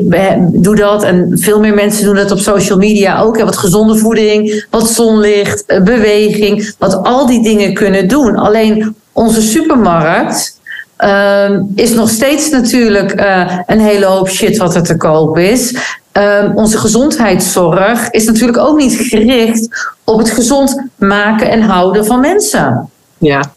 doe 0.63 0.75
dat 0.75 1.03
en 1.03 1.31
veel 1.33 1.59
meer 1.59 1.73
mensen 1.73 2.05
doen 2.05 2.15
dat 2.15 2.31
op 2.31 2.39
social 2.39 2.77
media 2.77 3.21
ook. 3.21 3.37
Hè, 3.37 3.45
wat 3.45 3.57
gezonde 3.57 3.97
voeding, 3.97 4.65
wat 4.69 4.89
zonlicht, 4.89 5.65
beweging 5.83 6.59
wat 6.77 7.03
al 7.03 7.25
die 7.25 7.43
dingen 7.43 7.73
kunnen 7.73 8.07
doen. 8.07 8.35
Alleen 8.35 8.95
onze 9.11 9.41
supermarkt 9.41 10.59
uh, 10.99 11.59
is 11.75 11.93
nog 11.93 12.09
steeds 12.09 12.49
natuurlijk 12.49 13.19
uh, 13.19 13.59
een 13.65 13.79
hele 13.79 14.05
hoop 14.05 14.29
shit 14.29 14.57
wat 14.57 14.75
er 14.75 14.83
te 14.83 14.97
koop 14.97 15.37
is. 15.37 15.75
ehm, 16.11 16.51
onze 16.55 16.77
gezondheidszorg 16.77 18.09
is 18.09 18.25
natuurlijk 18.25 18.57
ook 18.57 18.77
niet 18.77 18.93
gericht 18.93 19.93
op 20.03 20.17
het 20.17 20.31
gezond 20.31 20.81
maken 20.95 21.49
en 21.49 21.61
houden 21.61 22.05
van 22.05 22.19
mensen. 22.19 22.89
Ja. 23.17 23.51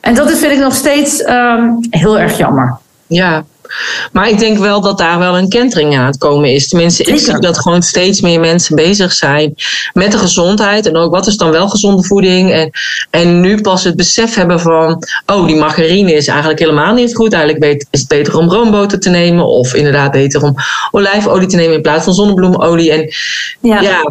En 0.00 0.14
dat 0.14 0.30
vind 0.30 0.52
ik 0.52 0.58
nog 0.58 0.74
steeds 0.74 1.22
ehm, 1.22 1.70
heel 1.90 2.18
erg 2.18 2.38
jammer. 2.38 2.76
Ja, 3.06 3.44
maar 4.12 4.28
ik 4.28 4.38
denk 4.38 4.58
wel 4.58 4.80
dat 4.80 4.98
daar 4.98 5.18
wel 5.18 5.38
een 5.38 5.48
kentering 5.48 5.96
aan 5.96 6.06
het 6.06 6.18
komen 6.18 6.52
is. 6.52 6.68
Tenminste, 6.68 7.02
ik 7.02 7.18
zie 7.18 7.38
dat 7.38 7.58
gewoon 7.58 7.82
steeds 7.82 8.20
meer 8.20 8.40
mensen 8.40 8.76
bezig 8.76 9.12
zijn 9.12 9.54
met 9.92 10.12
de 10.12 10.18
gezondheid. 10.18 10.86
En 10.86 10.96
ook 10.96 11.10
wat 11.10 11.26
is 11.26 11.36
dan 11.36 11.50
wel 11.50 11.68
gezonde 11.68 12.02
voeding. 12.02 12.52
En, 12.52 12.70
en 13.10 13.40
nu 13.40 13.60
pas 13.60 13.84
het 13.84 13.96
besef 13.96 14.34
hebben 14.34 14.60
van, 14.60 15.02
oh, 15.26 15.46
die 15.46 15.56
margarine 15.56 16.12
is 16.12 16.26
eigenlijk 16.26 16.58
helemaal 16.58 16.94
niet 16.94 17.14
goed. 17.14 17.32
Eigenlijk 17.32 17.84
is 17.90 18.00
het 18.00 18.08
beter 18.08 18.38
om 18.38 18.50
roomboter 18.50 19.00
te 19.00 19.10
nemen. 19.10 19.46
Of 19.46 19.74
inderdaad 19.74 20.12
beter 20.12 20.42
om 20.42 20.54
olijfolie 20.90 21.48
te 21.48 21.56
nemen 21.56 21.74
in 21.74 21.82
plaats 21.82 22.04
van 22.04 22.14
zonnebloemolie. 22.14 22.92
En 22.92 23.10
ja, 23.60 23.80
ja 23.80 24.10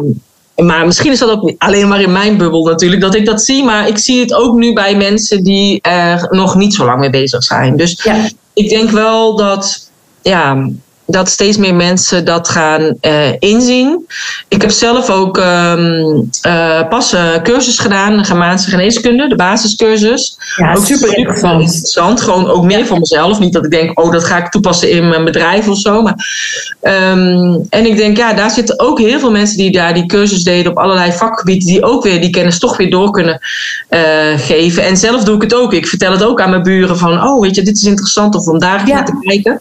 maar 0.56 0.86
misschien 0.86 1.12
is 1.12 1.18
dat 1.18 1.30
ook 1.30 1.52
alleen 1.58 1.88
maar 1.88 2.00
in 2.00 2.12
mijn 2.12 2.36
bubbel 2.36 2.64
natuurlijk 2.64 3.02
dat 3.02 3.14
ik 3.14 3.26
dat 3.26 3.42
zie. 3.42 3.64
Maar 3.64 3.88
ik 3.88 3.98
zie 3.98 4.20
het 4.20 4.34
ook 4.34 4.54
nu 4.54 4.72
bij 4.72 4.96
mensen 4.96 5.44
die 5.44 5.80
er 5.80 6.26
nog 6.30 6.54
niet 6.54 6.74
zo 6.74 6.84
lang 6.84 7.00
mee 7.00 7.10
bezig 7.10 7.44
zijn. 7.44 7.76
Dus 7.76 8.02
ja 8.02 8.28
ik 8.56 8.68
denk 8.68 8.90
wel 8.90 9.36
dat, 9.36 9.90
ja, 10.22 10.68
dat 11.06 11.28
steeds 11.28 11.56
meer 11.56 11.74
mensen 11.74 12.24
dat 12.24 12.48
gaan 12.48 12.96
uh, 13.00 13.32
inzien. 13.38 14.06
Ik 14.48 14.60
heb 14.60 14.70
zelf 14.70 15.10
ook 15.10 15.36
um, 15.36 16.30
uh, 16.46 16.88
pas 16.88 17.12
een 17.12 17.42
cursus 17.42 17.78
gedaan, 17.78 18.16
de 18.16 18.24
Germaanse 18.24 18.70
geneeskunde, 18.70 19.28
de 19.28 19.34
basiscursus. 19.34 20.38
Ja, 20.56 20.74
ook 20.74 20.84
super, 20.84 20.96
super 20.96 21.18
interessant. 21.18 21.62
interessant. 21.62 22.20
Gewoon 22.20 22.48
ook 22.50 22.64
meer 22.64 22.86
voor 22.86 22.98
mezelf. 22.98 23.38
Niet 23.38 23.52
dat 23.52 23.64
ik 23.64 23.70
denk, 23.70 24.00
oh, 24.00 24.12
dat 24.12 24.24
ga 24.24 24.38
ik 24.38 24.48
toepassen 24.48 24.90
in 24.90 25.08
mijn 25.08 25.24
bedrijf 25.24 25.68
of 25.68 25.78
zo. 25.78 26.02
Maar, 26.02 26.14
um, 26.82 27.66
en 27.70 27.86
ik 27.86 27.96
denk, 27.96 28.16
ja, 28.16 28.32
daar 28.32 28.50
zitten 28.50 28.80
ook 28.80 28.98
heel 28.98 29.18
veel 29.18 29.30
mensen 29.30 29.56
die 29.56 29.72
daar 29.72 29.94
die 29.94 30.06
cursus 30.06 30.42
deden 30.42 30.70
op 30.70 30.78
allerlei 30.78 31.12
vakgebieden, 31.12 31.66
die 31.68 31.84
ook 31.84 32.02
weer 32.02 32.20
die 32.20 32.30
kennis 32.30 32.58
toch 32.58 32.76
weer 32.76 32.90
door 32.90 33.10
kunnen 33.10 33.40
uh, 33.90 34.00
geven. 34.36 34.84
En 34.84 34.96
zelf 34.96 35.24
doe 35.24 35.34
ik 35.36 35.42
het 35.42 35.54
ook. 35.54 35.72
Ik 35.72 35.86
vertel 35.86 36.12
het 36.12 36.24
ook 36.24 36.40
aan 36.40 36.50
mijn 36.50 36.62
buren 36.62 36.98
van, 36.98 37.22
oh, 37.22 37.40
weet 37.40 37.54
je, 37.54 37.62
dit 37.62 37.76
is 37.76 37.84
interessant 37.84 38.34
of 38.34 38.46
om 38.46 38.58
daar 38.58 38.86
ja. 38.86 39.02
te 39.02 39.18
kijken. 39.20 39.60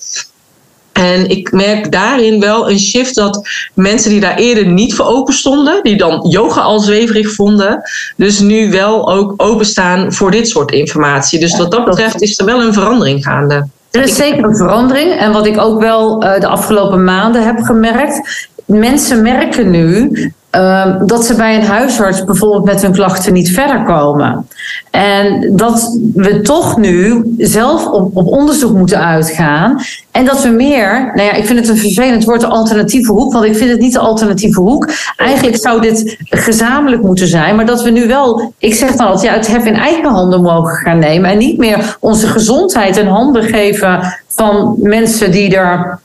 En 0.96 1.30
ik 1.30 1.52
merk 1.52 1.92
daarin 1.92 2.40
wel 2.40 2.70
een 2.70 2.80
shift 2.80 3.16
dat 3.16 3.48
mensen 3.74 4.10
die 4.10 4.20
daar 4.20 4.36
eerder 4.36 4.66
niet 4.66 4.96
voor 4.96 5.06
open 5.06 5.34
stonden, 5.34 5.84
die 5.84 5.98
dan 5.98 6.26
yoga 6.30 6.62
al 6.62 6.80
zweverig 6.80 7.34
vonden, 7.34 7.82
dus 8.18 8.40
nu 8.40 8.72
wel 8.72 9.12
ook 9.12 9.34
openstaan 9.38 10.14
voor 10.14 10.32
dit 10.32 10.48
soort 10.48 10.72
informatie. 10.72 11.40
Dus 11.40 11.58
wat 11.58 11.72
dat 11.72 11.86
betreft 11.86 12.22
is 12.22 12.40
er 12.40 12.46
wel 12.46 12.62
een 12.62 12.74
verandering 12.74 13.24
gaande. 13.24 13.68
Er 13.92 14.04
is 14.04 14.16
zeker 14.16 14.44
een 14.44 14.56
verandering. 14.56 15.12
En 15.14 15.32
wat 15.32 15.46
ik 15.46 15.60
ook 15.60 15.80
wel 15.80 16.24
uh, 16.24 16.40
de 16.40 16.48
afgelopen 16.48 17.04
maanden 17.04 17.46
heb 17.46 17.60
gemerkt. 17.60 18.48
Mensen 18.66 19.22
merken 19.22 19.72
nu 19.72 20.12
Ehm, 20.56 21.06
dat 21.06 21.26
ze 21.26 21.36
bij 21.36 21.56
een 21.56 21.66
huisarts 21.66 22.24
bijvoorbeeld 22.24 22.66
met 22.66 22.82
hun 22.82 22.92
klachten 22.92 23.34
niet 23.34 23.52
verder 23.52 23.84
komen. 23.84 24.48
En 24.92 25.56
dat 25.56 26.00
we 26.14 26.42
toch 26.42 26.78
nu 26.78 27.24
zelf 27.38 27.86
op, 27.88 28.18
op 28.18 28.28
onderzoek 28.28 28.78
moeten 28.78 29.06
uitgaan. 29.06 29.82
En 30.12 30.26
dat 30.26 30.44
we 30.44 30.50
meer, 30.50 31.12
nou 31.16 31.28
ja, 31.28 31.34
ik 31.34 31.46
vind 31.46 31.60
het 31.60 31.70
een 31.70 31.78
vervelend 31.78 32.24
woord, 32.24 32.42
de 32.42 32.48
alternatieve 32.48 33.12
hoek, 33.12 33.34
want 33.34 33.46
ik 33.46 33.56
vind 33.56 33.70
het 33.70 33.80
niet 33.80 33.94
de 33.94 34.00
alternatieve 34.00 34.62
hoek. 34.62 34.90
Eigenlijk 35.16 35.58
zou 35.58 35.82
dit 35.82 36.18
gezamenlijk 36.20 37.02
moeten 37.02 37.28
zijn, 37.28 37.56
maar 37.56 37.66
dat 37.66 37.84
we 37.84 37.90
nu 37.90 38.08
wel, 38.08 38.54
ik 38.58 38.74
zeg 38.74 38.96
dan 38.96 39.08
altijd, 39.08 39.32
ja, 39.32 39.38
het 39.38 39.48
hef 39.48 39.66
in 39.66 39.76
eigen 39.76 40.10
handen 40.10 40.42
mogen 40.42 40.76
gaan 40.76 41.00
nemen 41.00 41.30
en 41.30 41.38
niet 41.38 41.58
meer 41.58 41.98
onze 42.00 42.28
gezondheid 42.28 42.98
in 42.98 43.08
handen 43.08 43.44
geven 43.44 44.00
van 44.28 44.76
mensen 44.80 45.32
die 45.32 45.56
er 45.56 46.00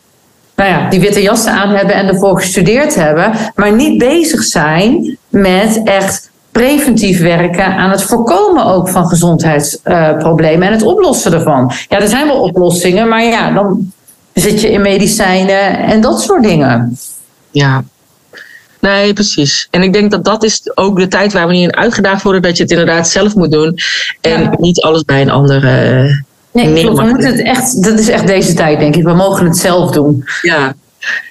nou 0.61 0.73
ja, 0.73 0.89
die 0.91 1.01
witte 1.01 1.23
jassen 1.23 1.53
aan 1.53 1.75
hebben 1.75 1.95
en 1.95 2.07
ervoor 2.07 2.41
gestudeerd 2.41 2.95
hebben, 2.95 3.33
maar 3.55 3.73
niet 3.73 3.99
bezig 3.99 4.43
zijn 4.43 5.19
met 5.29 5.81
echt 5.85 6.31
preventief 6.53 7.21
werken 7.21 7.65
aan 7.65 7.91
het 7.91 8.03
voorkomen 8.03 8.65
ook 8.65 8.89
van 8.89 9.07
gezondheidsproblemen 9.07 10.67
en 10.67 10.73
het 10.73 10.83
oplossen 10.83 11.33
ervan. 11.33 11.73
Ja, 11.89 12.01
er 12.01 12.09
zijn 12.09 12.27
wel 12.27 12.41
oplossingen, 12.41 13.09
maar 13.09 13.25
ja, 13.25 13.53
dan 13.53 13.93
zit 14.33 14.61
je 14.61 14.71
in 14.71 14.81
medicijnen 14.81 15.79
en 15.79 16.01
dat 16.01 16.21
soort 16.21 16.43
dingen. 16.43 16.99
Ja, 17.51 17.85
Nee, 18.81 19.13
precies. 19.13 19.69
En 19.71 19.83
ik 19.83 19.93
denk 19.93 20.11
dat 20.11 20.25
dat 20.25 20.43
is 20.43 20.71
ook 20.75 20.99
de 20.99 21.09
tijd 21.09 21.33
waar 21.33 21.47
we 21.47 21.53
niet 21.53 21.63
in 21.63 21.77
uitgedaagd 21.77 22.23
worden, 22.23 22.43
dat 22.43 22.57
je 22.57 22.63
het 22.63 22.73
inderdaad 22.73 23.09
zelf 23.09 23.35
moet 23.35 23.51
doen 23.51 23.79
en 24.21 24.55
niet 24.59 24.81
alles 24.81 25.05
bij 25.05 25.21
een 25.21 25.31
ander 25.31 25.65
Nee, 26.53 26.83
klopt. 26.83 26.99
We 26.99 27.05
moeten 27.05 27.31
het 27.31 27.43
echt, 27.43 27.83
dat 27.83 27.99
is 27.99 28.09
echt 28.09 28.27
deze 28.27 28.55
tijd, 28.55 28.79
denk 28.79 28.97
ik. 28.97 29.03
We 29.03 29.15
mogen 29.15 29.47
het 29.47 29.57
zelf 29.57 29.91
doen. 29.91 30.25
Ja, 30.43 30.75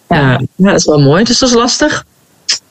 ja. 0.08 0.18
ja 0.18 0.40
dat 0.56 0.76
is 0.76 0.86
wel 0.86 1.00
mooi. 1.00 1.24
Dus 1.24 1.40
dat 1.40 1.50
is 1.50 1.56
lastig. 1.56 2.06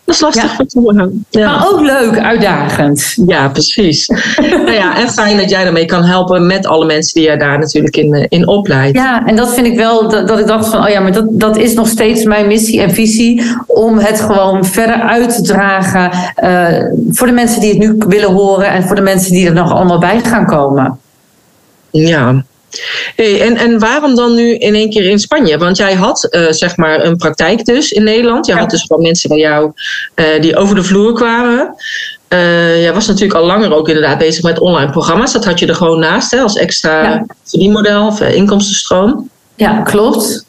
Dat 0.08 0.14
is 0.14 0.20
lastig 0.20 0.56
ja. 0.72 1.08
ja. 1.30 1.46
Maar 1.46 1.68
ook 1.68 1.80
leuk, 1.80 2.18
uitdagend. 2.18 3.14
Ja, 3.26 3.48
precies. 3.48 4.06
nou 4.40 4.72
ja, 4.72 4.98
en 4.98 5.10
fijn 5.10 5.36
dat 5.36 5.50
jij 5.50 5.64
daarmee 5.64 5.84
kan 5.84 6.04
helpen 6.04 6.46
met 6.46 6.66
alle 6.66 6.86
mensen 6.86 7.14
die 7.14 7.22
jij 7.22 7.36
daar 7.36 7.58
natuurlijk 7.58 7.96
in, 7.96 8.14
eh, 8.14 8.24
in 8.28 8.46
opleidt. 8.46 8.96
Ja, 8.96 9.26
en 9.26 9.36
dat 9.36 9.54
vind 9.54 9.66
ik 9.66 9.76
wel, 9.76 10.08
dat, 10.08 10.28
dat 10.28 10.38
ik 10.38 10.46
dacht 10.46 10.68
van, 10.68 10.84
oh 10.84 10.88
ja, 10.88 11.00
maar 11.00 11.12
dat, 11.12 11.24
dat 11.30 11.56
is 11.56 11.74
nog 11.74 11.88
steeds 11.88 12.24
mijn 12.24 12.46
missie 12.46 12.80
en 12.80 12.90
visie. 12.90 13.42
Om 13.66 13.98
het 13.98 14.20
gewoon 14.20 14.64
verder 14.64 15.00
uit 15.00 15.34
te 15.34 15.42
dragen 15.42 16.10
uh, 16.44 16.90
voor 17.10 17.26
de 17.26 17.32
mensen 17.32 17.60
die 17.60 17.70
het 17.70 17.78
nu 17.78 17.94
willen 18.08 18.32
horen 18.32 18.68
en 18.68 18.82
voor 18.82 18.96
de 18.96 19.02
mensen 19.02 19.32
die 19.32 19.46
er 19.46 19.54
nog 19.54 19.72
allemaal 19.72 19.98
bij 19.98 20.20
gaan 20.20 20.46
komen. 20.46 20.98
Ja. 21.90 22.44
Hey, 23.16 23.40
en, 23.40 23.56
en 23.56 23.78
waarom 23.78 24.14
dan 24.14 24.34
nu 24.34 24.54
in 24.54 24.74
één 24.74 24.90
keer 24.90 25.10
in 25.10 25.18
Spanje? 25.18 25.58
Want 25.58 25.76
jij 25.76 25.94
had 25.94 26.28
uh, 26.30 26.46
zeg 26.50 26.76
maar 26.76 27.04
een 27.04 27.16
praktijk 27.16 27.64
dus 27.64 27.90
in 27.90 28.02
Nederland. 28.02 28.46
Je 28.46 28.54
had 28.54 28.70
dus 28.70 28.86
wel 28.86 28.98
mensen 28.98 29.28
bij 29.28 29.38
jou 29.38 29.72
uh, 30.14 30.40
die 30.40 30.56
over 30.56 30.74
de 30.74 30.82
vloer 30.82 31.12
kwamen. 31.12 31.74
Uh, 32.28 32.82
jij 32.82 32.92
was 32.92 33.06
natuurlijk 33.06 33.40
al 33.40 33.46
langer 33.46 33.74
ook 33.74 33.88
inderdaad 33.88 34.18
bezig 34.18 34.42
met 34.42 34.58
online 34.58 34.90
programma's. 34.90 35.32
Dat 35.32 35.44
had 35.44 35.58
je 35.58 35.66
er 35.66 35.74
gewoon 35.74 35.98
naast 35.98 36.30
hè, 36.30 36.40
als 36.40 36.56
extra 36.56 37.02
ja. 37.02 37.26
verdienmodel 37.44 38.06
of 38.06 38.20
inkomstenstroom. 38.20 39.30
Ja, 39.54 39.80
klopt. 39.80 40.46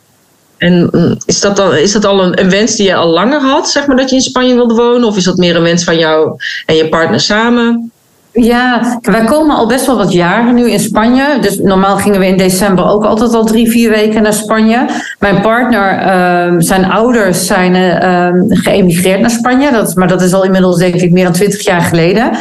En 0.58 0.90
mm, 0.92 1.18
is 1.26 1.40
dat, 1.40 1.56
dan, 1.56 1.76
is 1.76 1.92
dat 1.92 2.06
al 2.06 2.24
een, 2.24 2.40
een, 2.40 2.50
wens 2.50 2.76
die 2.76 2.86
je 2.86 2.96
al 2.96 3.08
langer 3.08 3.42
had, 3.42 3.70
zeg 3.70 3.88
maar, 3.88 3.96
dat 3.96 4.10
je 4.10 4.16
in 4.16 4.22
Spanje 4.22 4.56
wilde 4.56 4.74
wonen? 4.74 5.08
Of 5.08 5.18
is 5.18 5.24
dat 5.24 5.38
meer 5.38 5.56
een 5.56 5.62
wens 5.62 5.84
van 5.84 5.98
jou 5.98 6.42
en 6.66 6.76
je 6.76 6.90
partner 6.90 7.20
samen? 7.20 7.92
Ja, 8.32 9.00
wij 9.02 9.24
komen 9.24 9.56
al 9.56 9.68
best 9.68 9.86
wel 9.86 9.98
wat 9.98 10.12
jaren 10.12 10.56
nu 10.56 10.72
in 10.72 10.80
Spanje. 10.80 11.38
Dus 11.42 11.58
normaal 11.58 11.98
gingen 11.98 12.20
we 12.20 12.28
in 12.28 12.38
december 12.38 12.86
ook 12.86 13.06
altijd 13.06 13.34
al 13.34 13.46
drie, 13.46 13.70
vier 13.70 13.90
weken 13.90 14.22
naar 14.22 14.34
Spanje. 14.34 14.86
Mijn 15.20 15.42
partner, 15.42 15.92
uh, 15.92 16.56
zijn 16.60 16.92
ouders 16.92 17.46
zijn 17.46 17.76
uh, 17.76 18.42
geëmigreerd 18.50 19.20
naar 19.20 19.30
Spanje. 19.30 19.72
Dat, 19.72 19.96
maar 19.96 20.08
dat 20.08 20.22
is 20.22 20.34
al 20.34 20.44
inmiddels 20.44 20.78
denk 20.78 20.94
ik 20.94 21.12
meer 21.12 21.24
dan 21.24 21.34
twintig 21.34 21.64
jaar 21.64 21.82
geleden. 21.82 22.32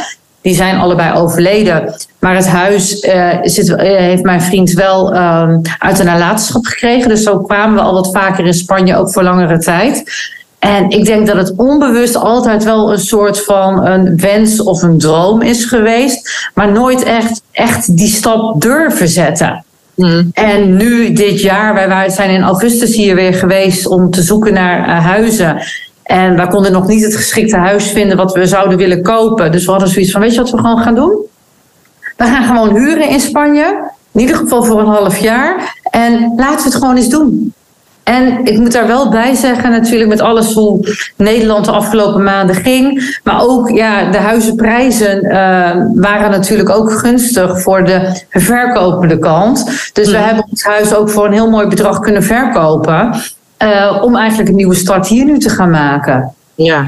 Die 0.41 0.55
zijn 0.55 0.77
allebei 0.77 1.13
overleden. 1.13 1.93
Maar 2.19 2.35
het 2.35 2.47
huis 2.47 3.03
uh, 3.03 3.37
zit, 3.41 3.73
heeft 3.81 4.23
mijn 4.23 4.41
vriend 4.41 4.71
wel 4.71 5.13
ehm, 5.13 5.59
uit 5.79 5.99
een 5.99 6.05
nalatenschap 6.05 6.65
gekregen. 6.65 7.09
Dus 7.09 7.23
zo 7.23 7.39
kwamen 7.39 7.75
we 7.75 7.81
al 7.81 7.93
wat 7.93 8.11
vaker 8.11 8.45
in 8.45 8.53
Spanje, 8.53 8.95
ook 8.95 9.11
voor 9.11 9.23
langere 9.23 9.57
tijd. 9.57 10.03
En 10.59 10.89
ik 10.89 11.05
denk 11.05 11.27
dat 11.27 11.35
het 11.35 11.53
onbewust 11.57 12.15
altijd 12.15 12.63
wel 12.63 12.91
een 12.91 12.99
soort 12.99 13.43
van 13.43 13.85
een 13.85 14.17
wens 14.17 14.61
of 14.63 14.81
een 14.81 14.97
droom 14.97 15.41
is 15.41 15.65
geweest, 15.65 16.49
maar 16.53 16.71
nooit 16.71 17.03
echt, 17.03 17.41
echt 17.51 17.97
die 17.97 18.07
stap 18.07 18.61
durven 18.61 19.07
zetten. 19.07 19.63
Mm. 19.95 20.29
En 20.33 20.77
nu 20.77 21.13
dit 21.13 21.41
jaar, 21.41 21.73
wij 21.73 22.09
zijn 22.09 22.29
in 22.29 22.43
augustus 22.43 22.95
hier 22.95 23.15
weer 23.15 23.33
geweest 23.33 23.87
om 23.87 24.11
te 24.11 24.21
zoeken 24.21 24.53
naar 24.53 24.79
uh, 24.79 25.05
huizen. 25.05 25.61
En 26.03 26.35
wij 26.35 26.47
konden 26.47 26.71
nog 26.71 26.87
niet 26.87 27.03
het 27.03 27.15
geschikte 27.15 27.57
huis 27.57 27.91
vinden 27.91 28.17
wat 28.17 28.33
we 28.33 28.47
zouden 28.47 28.77
willen 28.77 29.03
kopen. 29.03 29.51
Dus 29.51 29.65
we 29.65 29.71
hadden 29.71 29.89
zoiets 29.89 30.11
van, 30.11 30.21
weet 30.21 30.33
je 30.33 30.41
wat 30.41 30.51
we 30.51 30.57
gewoon 30.57 30.79
gaan 30.79 30.95
doen? 30.95 31.25
We 32.17 32.25
gaan 32.25 32.43
gewoon 32.43 32.75
huren 32.75 33.09
in 33.09 33.19
Spanje. 33.19 33.91
In 34.11 34.19
ieder 34.19 34.35
geval 34.35 34.63
voor 34.63 34.79
een 34.79 34.87
half 34.87 35.17
jaar. 35.17 35.75
En 35.91 36.33
laten 36.35 36.57
we 36.57 36.63
het 36.63 36.75
gewoon 36.75 36.95
eens 36.95 37.09
doen. 37.09 37.53
En 38.09 38.45
ik 38.45 38.57
moet 38.57 38.71
daar 38.71 38.87
wel 38.87 39.09
bij 39.09 39.35
zeggen, 39.35 39.71
natuurlijk 39.71 40.09
met 40.09 40.21
alles 40.21 40.53
hoe 40.53 40.95
Nederland 41.15 41.65
de 41.65 41.71
afgelopen 41.71 42.23
maanden 42.23 42.55
ging. 42.55 43.17
Maar 43.23 43.41
ook 43.41 43.69
ja, 43.69 44.11
de 44.11 44.17
huizenprijzen 44.17 45.25
uh, 45.25 45.31
waren 45.95 46.31
natuurlijk 46.31 46.69
ook 46.69 46.91
gunstig 46.91 47.61
voor 47.61 47.83
de 47.83 48.23
verkopende 48.29 49.19
kant. 49.19 49.89
Dus 49.93 50.11
we 50.11 50.17
hebben 50.17 50.45
ons 50.49 50.63
huis 50.63 50.93
ook 50.93 51.09
voor 51.09 51.25
een 51.25 51.33
heel 51.33 51.49
mooi 51.49 51.67
bedrag 51.67 51.99
kunnen 51.99 52.23
verkopen. 52.23 53.15
Uh, 53.63 53.97
om 54.01 54.15
eigenlijk 54.15 54.49
een 54.49 54.55
nieuwe 54.55 54.75
start 54.75 55.07
hier 55.07 55.25
nu 55.25 55.37
te 55.37 55.49
gaan 55.49 55.69
maken. 55.69 56.33
Ja, 56.55 56.87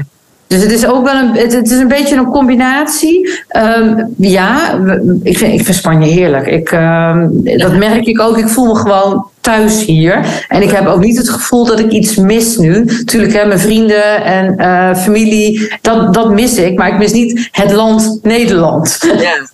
dus 0.52 0.62
het 0.62 0.72
is 0.72 0.86
ook 0.86 1.04
wel 1.04 1.14
een, 1.14 1.36
het, 1.36 1.70
is 1.70 1.78
een 1.78 1.88
beetje 1.88 2.16
een 2.16 2.24
combinatie. 2.30 3.30
Um, 3.78 4.14
ja, 4.16 4.78
ik 5.22 5.38
vind, 5.38 5.52
ik 5.52 5.64
vind 5.64 5.76
Spanje 5.76 6.10
heerlijk. 6.10 6.46
Ik, 6.46 6.72
um, 6.72 7.40
dat 7.58 7.76
merk 7.76 8.06
ik 8.06 8.20
ook. 8.20 8.38
Ik 8.38 8.48
voel 8.48 8.66
me 8.66 8.74
gewoon 8.74 9.26
thuis 9.40 9.84
hier. 9.84 10.44
En 10.48 10.62
ik 10.62 10.70
heb 10.70 10.86
ook 10.86 11.00
niet 11.00 11.16
het 11.16 11.28
gevoel 11.28 11.66
dat 11.66 11.78
ik 11.78 11.90
iets 11.90 12.16
mis 12.16 12.56
nu. 12.56 12.84
Natuurlijk, 12.84 13.32
hè, 13.32 13.46
mijn 13.46 13.58
vrienden 13.58 14.24
en 14.24 14.54
uh, 14.58 14.94
familie, 14.94 15.72
dat, 15.80 16.14
dat 16.14 16.30
mis 16.30 16.56
ik. 16.56 16.78
Maar 16.78 16.88
ik 16.88 16.98
mis 16.98 17.12
niet 17.12 17.48
het 17.52 17.72
land 17.72 18.18
Nederland. 18.22 18.98
Ja. 19.18 19.50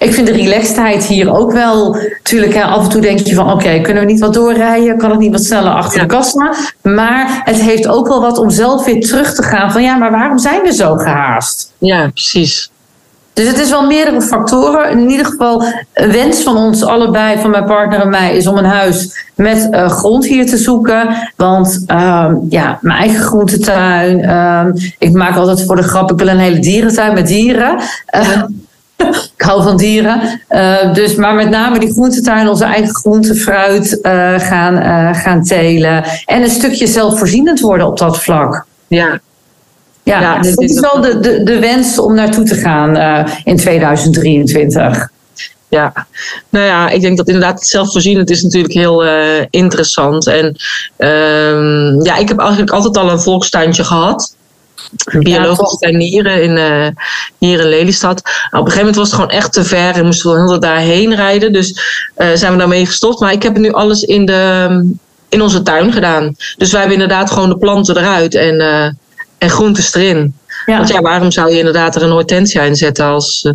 Ik 0.00 0.14
vind 0.14 0.26
de 0.26 0.32
relaxedheid 0.32 1.04
hier 1.04 1.32
ook 1.32 1.52
wel. 1.52 1.92
Natuurlijk, 1.92 2.54
hè, 2.54 2.62
af 2.62 2.84
en 2.84 2.90
toe 2.90 3.00
denk 3.00 3.18
je 3.18 3.34
van: 3.34 3.52
oké, 3.52 3.80
kunnen 3.80 4.06
we 4.06 4.12
niet 4.12 4.20
wat 4.20 4.34
doorrijden? 4.34 4.98
Kan 4.98 5.10
het 5.10 5.18
niet 5.18 5.32
wat 5.32 5.44
sneller 5.44 5.72
achter 5.72 6.00
de 6.00 6.06
kassa? 6.06 6.54
Maar 6.82 7.40
het 7.44 7.60
heeft 7.60 7.88
ook 7.88 8.08
wel 8.08 8.20
wat 8.20 8.38
om 8.38 8.50
zelf 8.50 8.84
weer 8.84 9.00
terug 9.00 9.34
te 9.34 9.42
gaan: 9.42 9.72
van 9.72 9.82
ja, 9.82 9.96
maar 9.96 10.10
waarom 10.10 10.38
zijn 10.38 10.62
we 10.62 10.72
zo 10.72 10.96
gehaast? 10.96 11.72
Ja, 11.78 12.08
precies. 12.08 12.70
Dus 13.32 13.48
het 13.48 13.58
is 13.58 13.70
wel 13.70 13.86
meerdere 13.86 14.22
factoren. 14.22 14.90
In 14.90 15.10
ieder 15.10 15.26
geval, 15.26 15.64
een 15.92 16.12
wens 16.12 16.42
van 16.42 16.56
ons 16.56 16.84
allebei, 16.84 17.38
van 17.40 17.50
mijn 17.50 17.64
partner 17.64 18.00
en 18.00 18.08
mij, 18.08 18.36
is 18.36 18.46
om 18.46 18.56
een 18.56 18.64
huis 18.64 19.26
met 19.34 19.68
uh, 19.70 19.88
grond 19.88 20.26
hier 20.26 20.46
te 20.46 20.56
zoeken. 20.56 21.16
Want 21.36 21.84
uh, 21.86 22.30
ja, 22.48 22.78
mijn 22.80 22.98
eigen 22.98 23.20
groentetuin. 23.20 24.18
Uh, 24.18 24.64
ik 24.98 25.12
maak 25.12 25.36
altijd 25.36 25.66
voor 25.66 25.76
de 25.76 25.82
grap, 25.82 26.10
ik 26.10 26.18
wil 26.18 26.28
een 26.28 26.38
hele 26.38 26.58
dierentuin 26.58 27.14
met 27.14 27.26
dieren. 27.26 27.80
Ik 29.08 29.42
hou 29.42 29.62
van 29.62 29.76
dieren. 29.76 30.40
dus, 30.92 31.14
maar 31.14 31.34
met 31.34 31.50
name 31.50 31.78
die 31.78 31.92
groentetuin, 31.92 32.48
onze 32.48 32.64
eigen 32.64 32.94
groente, 32.94 33.34
fruit 33.34 33.98
gaan, 34.38 35.14
gaan 35.14 35.42
telen. 35.42 36.04
En 36.24 36.42
een 36.42 36.50
stukje 36.50 36.86
zelfvoorzienend 36.86 37.60
worden 37.60 37.86
op 37.86 37.98
dat 37.98 38.22
vlak. 38.22 38.66
Ja, 38.86 39.20
ja, 40.02 40.20
ja 40.20 40.38
dus 40.38 40.56
dit 40.56 40.70
is 40.70 40.80
wel 40.80 41.00
de, 41.00 41.20
de, 41.20 41.42
de 41.42 41.58
wens 41.58 41.98
om 41.98 42.14
naartoe 42.14 42.44
te 42.44 42.54
gaan 42.54 42.96
in 43.44 43.56
2023. 43.56 45.08
Ja, 45.70 46.06
nou 46.48 46.64
ja, 46.64 46.88
ik 46.88 47.00
denk 47.00 47.16
dat 47.16 47.26
inderdaad 47.26 47.66
zelfvoorzienend 47.66 48.30
is 48.30 48.42
natuurlijk 48.42 48.74
heel 48.74 49.04
interessant. 49.50 50.26
En 50.26 50.56
uh, 50.98 52.04
ja, 52.04 52.16
ik 52.16 52.28
heb 52.28 52.38
eigenlijk 52.38 52.70
altijd 52.70 52.96
al 52.96 53.10
een 53.10 53.20
volkstuintje 53.20 53.84
gehad. 53.84 54.36
Biologische 55.18 55.76
tuinieren 55.78 56.42
in, 56.42 56.56
uh, 56.56 56.86
hier 57.38 57.60
in 57.60 57.68
Lelystad. 57.68 58.18
op 58.18 58.24
een 58.50 58.58
gegeven 58.58 58.78
moment 58.78 58.96
was 58.96 59.06
het 59.06 59.14
gewoon 59.14 59.30
echt 59.30 59.52
te 59.52 59.64
ver 59.64 59.94
en 59.94 60.04
moesten 60.04 60.32
we 60.32 60.40
heel 60.40 60.60
daarheen 60.60 61.14
rijden. 61.14 61.52
Dus 61.52 61.80
zijn 62.34 62.52
we 62.52 62.58
daarmee 62.58 62.86
gestopt. 62.86 63.20
Maar 63.20 63.32
ik 63.32 63.42
heb 63.42 63.56
nu 63.56 63.72
alles 63.72 64.02
in, 64.02 64.26
de, 64.26 64.94
in 65.28 65.42
onze 65.42 65.62
tuin 65.62 65.92
gedaan. 65.92 66.36
Dus 66.56 66.70
wij 66.70 66.80
hebben 66.80 67.00
inderdaad 67.00 67.30
gewoon 67.30 67.48
de 67.48 67.58
planten 67.58 67.96
eruit 67.96 68.34
en 68.34 68.60
en 69.40 69.50
groentes 69.50 69.94
erin. 69.94 70.34
Ja. 70.66 70.76
Want 70.76 70.88
ja, 70.88 71.00
waarom 71.00 71.30
zou 71.30 71.50
je 71.50 71.58
inderdaad 71.58 71.96
er 71.96 72.02
een 72.02 72.10
hortensia 72.10 72.62
in 72.62 72.76
zetten 72.76 73.04
als, 73.04 73.44
uh, 73.46 73.52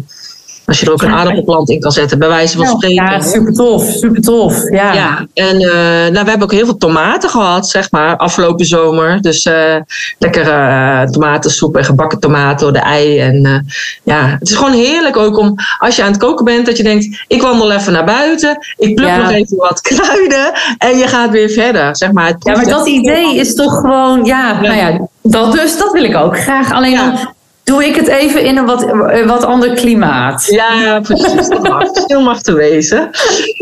als 0.66 0.80
je 0.80 0.86
er 0.86 0.92
ook 0.92 1.02
een 1.02 1.12
aardappelplant 1.12 1.70
in 1.70 1.80
kan 1.80 1.92
zetten, 1.92 2.20
bij 2.20 2.28
wijze 2.28 2.58
van 2.58 2.68
spreken. 2.68 3.04
Ja, 3.06 3.22
super 3.22 3.54
tof, 3.54 3.84
super 3.84 4.22
tof. 4.22 4.70
Ja, 4.70 4.94
ja 4.94 5.28
en 5.34 5.62
uh, 5.62 5.72
nou, 6.12 6.24
we 6.24 6.30
hebben 6.30 6.42
ook 6.42 6.52
heel 6.52 6.66
veel 6.66 6.78
tomaten 6.78 7.30
gehad, 7.30 7.70
zeg 7.70 7.92
maar, 7.92 8.18
afgelopen 8.18 8.66
zomer. 8.66 9.22
Dus 9.22 9.46
uh, 9.46 9.76
lekkere 10.20 11.10
tomatensoep 11.12 11.78
en 11.78 11.86
gebakken 11.86 12.20
tomaten 12.20 12.60
door 12.60 12.74
de 12.74 12.80
ei. 12.80 13.20
En 13.20 13.66
ja, 14.04 14.38
het 14.40 14.50
is 14.50 14.56
gewoon 14.56 14.74
heerlijk 14.74 15.18
ook 15.18 15.38
om, 15.38 15.56
als 15.80 15.96
je 15.96 16.04
aan 16.04 16.12
het 16.12 16.20
koken 16.20 16.46
bent, 16.46 16.66
dat 16.66 16.78
je 16.78 16.84
denkt, 16.84 17.24
ik 17.28 17.42
wandel 17.42 17.72
even 17.72 17.94
naar 17.94 18.06
buiten, 18.06 18.58
ik 18.78 18.96
pluk 18.96 19.18
nog 19.18 19.32
even 19.32 19.58
wat 19.58 19.82
kruiden 19.82 20.52
en 20.78 20.98
je 20.98 21.08
gaat 21.08 21.30
weer 21.30 21.50
verder, 21.50 21.98
zeg 21.98 22.12
maar. 22.12 22.36
ja, 22.40 22.56
maar 22.56 22.66
dat 22.66 22.88
idee 22.88 23.36
is 23.36 23.56
toch 23.56 23.76
gewoon, 23.76 24.26
ja, 24.26 24.62
nou 24.62 24.76
ja, 24.76 25.08
dat 25.22 25.52
dus, 25.52 25.78
dat 25.78 25.92
wil 25.92 26.04
ik 26.04 26.16
ook 26.16 26.40
graag. 26.40 26.72
Alleen 26.72 26.92
ja 26.92 27.34
doe 27.66 27.86
ik 27.86 27.96
het 27.96 28.08
even 28.08 28.44
in 28.44 28.58
een 28.58 28.66
wat, 28.66 28.86
wat 29.26 29.44
ander 29.44 29.74
klimaat. 29.74 30.46
Ja, 30.46 31.00
precies. 31.00 31.48
Dat 31.48 31.68
mag. 31.68 31.88
Stil 32.06 32.22
mag 32.22 32.42
te 32.42 32.54
wezen. 32.54 33.10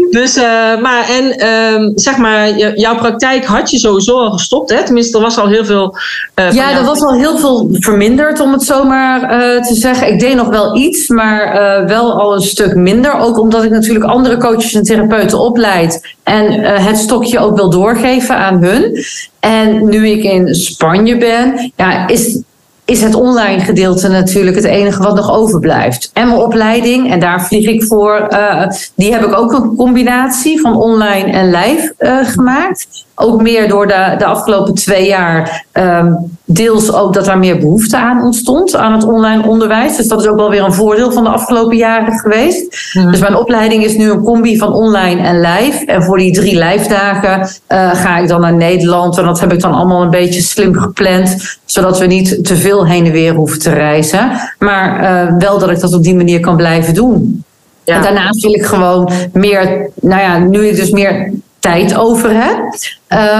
Dus, 0.10 0.38
uh, 0.38 0.44
maar 0.82 1.10
en 1.10 1.24
uh, 1.38 1.92
zeg 1.96 2.18
maar, 2.18 2.58
jouw 2.76 2.96
praktijk 2.96 3.46
had 3.46 3.72
je 3.72 3.80
sowieso 3.80 4.20
al 4.20 4.32
gestopt, 4.32 4.70
hè? 4.70 4.84
Tenminste, 4.84 5.18
er 5.18 5.24
was 5.24 5.38
al 5.38 5.48
heel 5.48 5.66
veel. 5.66 5.96
Uh, 6.36 6.52
ja, 6.52 6.72
er 6.72 6.84
was 6.84 7.02
al 7.02 7.14
heel 7.14 7.38
veel 7.38 7.70
verminderd, 7.72 8.40
om 8.40 8.52
het 8.52 8.64
zo 8.64 8.84
maar 8.84 9.20
te 9.62 9.76
zeggen. 9.76 10.08
Ik 10.08 10.20
deed 10.20 10.36
nog 10.36 10.48
wel 10.48 10.78
iets, 10.78 11.08
maar 11.08 11.54
wel 11.88 12.22
al 12.22 12.34
een 12.34 12.42
stuk 12.42 12.76
minder. 12.76 13.20
Ook 13.20 13.40
omdat 13.40 13.64
ik 13.64 13.72
natuurlijk 13.72 14.06
andere 14.06 14.38
coaches 14.38 14.74
en 14.74 14.84
therapeuten 14.84 15.40
opleid. 15.40 16.16
En 16.24 16.52
het 16.62 16.98
stokje 16.98 17.40
ook 17.40 17.56
wil 17.56 17.70
doorgeven 17.70 18.36
aan 18.36 18.64
hun. 18.64 19.06
En 19.40 19.90
nu 19.90 20.08
ik 20.08 20.24
in 20.24 20.56
Spanje 20.56 21.18
ben, 21.18 21.72
ja, 21.76 22.08
is 22.08 22.42
is 22.86 23.02
het 23.02 23.16
online 23.16 23.60
gedeelte 23.60 24.08
natuurlijk 24.08 24.56
het 24.56 24.66
enige 24.66 25.04
wat 25.04 25.16
nog 25.16 25.32
overblijft. 25.32 26.10
En 26.14 26.28
mijn 26.28 26.40
opleiding, 26.40 27.12
en 27.12 27.20
daar 27.20 27.46
vlieg 27.46 27.68
ik 27.68 27.84
voor, 27.84 28.28
uh, 28.30 28.68
die 28.96 29.14
heb 29.14 29.24
ik 29.24 29.38
ook 29.38 29.52
een 29.52 29.76
combinatie 29.76 30.62
van 30.62 30.76
online 30.76 31.32
en 31.32 31.46
live 31.46 31.94
uh, 32.00 32.18
gemaakt. 32.28 33.06
Ook 33.16 33.42
meer 33.42 33.68
door 33.68 33.88
de, 33.88 34.16
de 34.18 34.26
afgelopen 34.26 34.74
twee 34.74 35.08
jaar. 35.08 35.66
Um, 35.74 36.38
deels 36.46 36.94
ook 36.94 37.14
dat 37.14 37.26
daar 37.26 37.38
meer 37.38 37.60
behoefte 37.60 37.98
aan 37.98 38.24
ontstond, 38.24 38.76
aan 38.76 38.94
het 38.94 39.04
online 39.04 39.48
onderwijs. 39.48 39.98
Dus 39.98 40.08
dat 40.08 40.22
is 40.22 40.28
ook 40.28 40.36
wel 40.36 40.50
weer 40.50 40.64
een 40.64 40.74
voordeel 40.74 41.12
van 41.12 41.24
de 41.24 41.30
afgelopen 41.30 41.78
jaren 41.78 42.20
geweest. 42.20 42.94
Mhm. 42.94 43.12
Dus 43.12 43.20
mijn 43.20 43.36
opleiding 43.36 43.84
is 43.84 43.98
nu 43.98 44.12
een 44.12 44.24
combi 44.24 44.58
van 44.58 44.74
online 44.74 45.22
en 45.22 45.40
live. 45.40 45.86
En 45.86 46.04
voor 46.04 46.18
die 46.18 46.34
drie 46.34 46.58
live 46.58 46.90
dagen 46.90 47.40
uh, 47.40 47.96
ga 47.96 48.18
ik 48.18 48.28
dan 48.28 48.42
naar 48.42 48.54
Nederland. 48.54 49.18
En 49.18 49.26
dat 49.26 49.40
heb 49.40 49.54
ik 49.54 49.60
dan 49.60 49.74
allemaal 49.74 50.02
een 50.02 50.10
beetje 50.10 50.42
slim 50.42 50.76
gepland. 50.76 51.58
Zodat 51.66 52.00
we 52.00 52.06
niet 52.06 52.46
te 52.46 52.56
veel 52.56 52.88
heen 52.88 53.06
en 53.06 53.12
weer 53.12 53.34
hoeven 53.34 53.60
te 53.60 53.74
reizen. 53.74 54.32
Maar 54.60 55.02
uh, 55.02 55.38
wel 55.38 55.60
dat 55.60 55.70
ik 55.70 55.80
dat 55.80 55.94
op 55.94 56.04
die 56.04 56.16
manier 56.16 56.40
kan 56.40 56.56
blijven 56.56 56.94
doen. 56.94 57.44
Ja. 57.84 57.96
En 57.96 58.02
daarnaast 58.02 58.42
wil 58.42 58.54
ik 58.54 58.66
gewoon 58.66 59.10
meer, 59.34 59.90
nou 60.02 60.22
ja, 60.22 60.38
nu 60.38 60.68
ik 60.68 60.76
dus 60.76 60.90
meer 60.90 61.32
tijd 61.64 61.96
over 61.96 62.30
heb. 62.34 62.76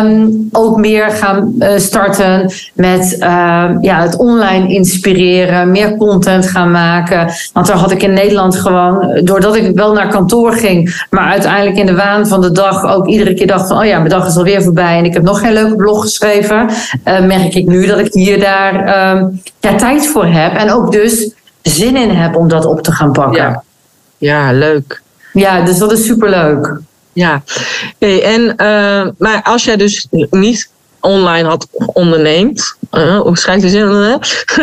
Um, 0.04 0.48
ook 0.52 0.78
meer 0.78 1.10
gaan 1.10 1.56
uh, 1.60 1.78
starten 1.78 2.52
met 2.74 3.16
uh, 3.20 3.70
ja, 3.82 4.02
het 4.02 4.16
online 4.16 4.74
inspireren, 4.74 5.72
meer 5.72 5.98
content 5.98 6.48
gaan 6.48 6.72
maken. 6.72 7.32
Want 7.54 7.68
daar 7.68 7.78
had 7.78 7.92
ik 7.92 8.04
in 8.04 8.14
Nederland 8.14 8.56
gewoon, 8.56 9.22
doordat 9.24 9.56
ik 9.56 9.76
wel 9.76 9.94
naar 9.94 10.08
kantoor 10.08 10.52
ging, 10.52 11.06
maar 11.10 11.32
uiteindelijk 11.32 11.78
in 11.78 11.86
de 11.86 11.96
waan 11.96 12.28
van 12.28 12.42
de 12.42 12.52
dag 12.52 12.96
ook 12.96 13.08
iedere 13.08 13.34
keer 13.34 13.48
dacht 13.48 13.68
van, 13.68 13.78
oh 13.78 13.86
ja, 13.86 13.98
mijn 13.98 14.10
dag 14.10 14.28
is 14.28 14.38
alweer 14.38 14.64
voorbij 14.64 14.98
en 14.98 15.06
ik 15.06 15.14
heb 15.14 15.24
nog 15.24 15.40
geen 15.40 15.54
leuke 15.54 15.76
blog 15.76 16.02
geschreven, 16.02 16.70
uh, 17.06 17.20
merk 17.20 17.56
ik 17.56 17.66
nu 17.66 17.86
dat 17.86 18.00
ik 18.00 18.14
hier 18.14 18.40
daar 18.40 18.76
um, 19.12 19.42
ja, 19.60 19.76
tijd 19.76 20.08
voor 20.08 20.26
heb 20.26 20.56
en 20.56 20.72
ook 20.72 20.92
dus 20.92 21.32
zin 21.62 21.96
in 21.96 22.10
heb 22.10 22.36
om 22.36 22.48
dat 22.48 22.66
op 22.66 22.82
te 22.82 22.92
gaan 22.92 23.12
pakken. 23.12 23.42
Ja, 23.42 23.64
ja 24.18 24.52
leuk. 24.52 25.02
Ja, 25.34 25.62
dus 25.62 25.78
dat 25.78 25.92
is 25.92 26.06
superleuk. 26.06 26.82
Ja, 27.14 27.44
hey, 28.00 28.24
en, 28.24 28.42
uh, 28.42 29.08
maar 29.18 29.42
als 29.44 29.64
jij 29.64 29.78
dus 29.78 30.08
niet 30.30 30.70
online 31.00 31.48
had 31.48 31.68
onderneemd, 31.94 32.76
uh, 32.92 33.20
hoe 33.20 33.38
schrijf 33.38 33.62
je 33.62 33.70
zin? 33.70 33.82
Uh, 33.82 34.14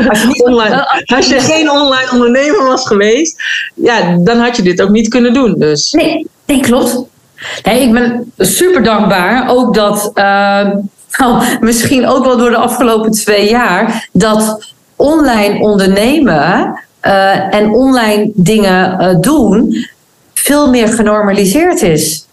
als, 0.09 0.23
je 0.23 0.43
online, 0.49 1.03
als 1.05 1.27
je 1.27 1.41
geen 1.41 1.71
online 1.71 2.11
ondernemer 2.13 2.67
was 2.67 2.87
geweest, 2.87 3.43
ja, 3.75 4.17
dan 4.19 4.39
had 4.39 4.57
je 4.57 4.63
dit 4.63 4.83
ook 4.83 4.91
niet 4.91 5.09
kunnen 5.09 5.35
doen. 5.35 5.55
Dus. 5.59 5.93
Nee, 5.93 6.27
nee 6.47 6.61
klopt. 6.61 6.99
Nee, 7.63 7.83
ik 7.83 7.93
ben 7.93 8.33
super 8.39 8.83
dankbaar 8.83 9.49
ook 9.49 9.75
dat, 9.75 10.11
nou, 10.15 11.43
misschien 11.61 12.07
ook 12.07 12.25
wel 12.25 12.37
door 12.37 12.51
de 12.51 12.57
afgelopen 12.57 13.11
twee 13.11 13.49
jaar, 13.49 14.09
dat 14.13 14.73
online 14.97 15.59
ondernemen 15.59 16.75
en 17.51 17.71
online 17.71 18.31
dingen 18.35 19.21
doen 19.21 19.87
veel 20.35 20.71
meer 20.71 20.89
genormaliseerd 20.89 21.83
is. 21.83 22.27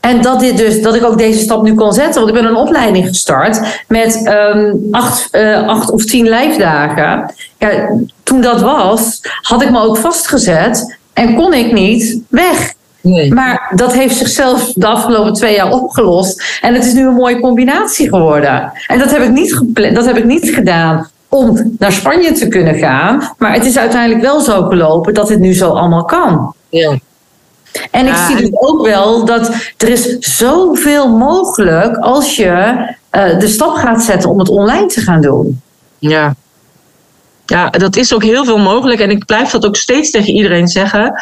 En 0.00 0.22
dat, 0.22 0.40
dit 0.40 0.56
dus, 0.56 0.82
dat 0.82 0.94
ik 0.94 1.04
ook 1.04 1.18
deze 1.18 1.38
stap 1.38 1.62
nu 1.62 1.74
kon 1.74 1.92
zetten. 1.92 2.14
Want 2.14 2.28
ik 2.28 2.42
ben 2.42 2.50
een 2.50 2.56
opleiding 2.56 3.06
gestart 3.06 3.82
met 3.88 4.32
um, 4.54 4.88
acht, 4.90 5.28
uh, 5.32 5.68
acht 5.68 5.90
of 5.90 6.04
tien 6.04 6.28
lijfdagen. 6.28 7.34
Ja, 7.58 7.90
toen 8.22 8.40
dat 8.40 8.60
was, 8.60 9.20
had 9.40 9.62
ik 9.62 9.70
me 9.70 9.80
ook 9.80 9.96
vastgezet 9.96 10.98
en 11.12 11.34
kon 11.34 11.54
ik 11.54 11.72
niet 11.72 12.20
weg. 12.28 12.72
Nee. 13.00 13.32
Maar 13.32 13.72
dat 13.74 13.92
heeft 13.92 14.16
zichzelf 14.16 14.72
de 14.72 14.86
afgelopen 14.86 15.32
twee 15.32 15.54
jaar 15.54 15.72
opgelost. 15.72 16.58
En 16.60 16.74
het 16.74 16.84
is 16.84 16.92
nu 16.92 17.06
een 17.06 17.14
mooie 17.14 17.40
combinatie 17.40 18.08
geworden. 18.08 18.72
En 18.86 18.98
dat 18.98 19.10
heb 19.10 19.22
ik 19.22 19.30
niet, 19.30 19.60
dat 19.94 20.06
heb 20.06 20.16
ik 20.16 20.24
niet 20.24 20.50
gedaan 20.50 21.10
om 21.28 21.74
naar 21.78 21.92
Spanje 21.92 22.32
te 22.32 22.48
kunnen 22.48 22.74
gaan. 22.74 23.34
Maar 23.38 23.52
het 23.52 23.64
is 23.64 23.78
uiteindelijk 23.78 24.22
wel 24.22 24.40
zo 24.40 24.62
gelopen 24.62 25.14
dat 25.14 25.28
het 25.28 25.38
nu 25.38 25.54
zo 25.54 25.70
allemaal 25.70 26.04
kan. 26.04 26.54
Ja. 26.68 26.98
En 27.90 28.06
ik 28.06 28.14
zie 28.16 28.36
dus 28.36 28.50
ook 28.52 28.86
wel 28.86 29.24
dat 29.24 29.50
er 29.76 29.88
is 29.88 30.18
zoveel 30.18 31.08
mogelijk 31.08 31.96
als 31.96 32.36
je 32.36 32.46
uh, 33.12 33.38
de 33.38 33.48
stap 33.48 33.74
gaat 33.74 34.02
zetten 34.02 34.30
om 34.30 34.38
het 34.38 34.48
online 34.48 34.86
te 34.86 35.00
gaan 35.00 35.20
doen. 35.20 35.60
Ja. 35.98 36.34
Ja, 37.50 37.70
dat 37.70 37.96
is 37.96 38.14
ook 38.14 38.22
heel 38.22 38.44
veel 38.44 38.58
mogelijk. 38.58 39.00
En 39.00 39.10
ik 39.10 39.26
blijf 39.26 39.50
dat 39.50 39.66
ook 39.66 39.76
steeds 39.76 40.10
tegen 40.10 40.32
iedereen 40.32 40.68
zeggen. 40.68 41.20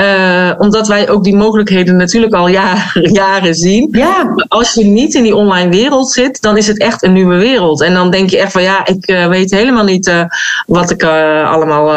Uh, 0.00 0.52
omdat 0.58 0.88
wij 0.88 1.08
ook 1.08 1.24
die 1.24 1.36
mogelijkheden 1.36 1.96
natuurlijk 1.96 2.34
al 2.34 2.48
jaren, 2.48 3.12
jaren 3.22 3.54
zien. 3.54 3.88
Ja. 3.90 4.24
Maar 4.24 4.44
als 4.48 4.74
je 4.74 4.84
niet 4.84 5.14
in 5.14 5.22
die 5.22 5.34
online 5.34 5.70
wereld 5.70 6.12
zit, 6.12 6.42
dan 6.42 6.56
is 6.56 6.66
het 6.66 6.78
echt 6.78 7.02
een 7.02 7.12
nieuwe 7.12 7.36
wereld. 7.36 7.82
En 7.82 7.94
dan 7.94 8.10
denk 8.10 8.30
je 8.30 8.38
echt 8.38 8.52
van 8.52 8.62
ja, 8.62 8.86
ik 8.86 9.10
uh, 9.10 9.26
weet 9.26 9.50
helemaal 9.50 9.84
niet 9.84 10.06
uh, 10.06 10.20
wat 10.66 10.90
ik 10.90 11.02
allemaal 11.44 11.94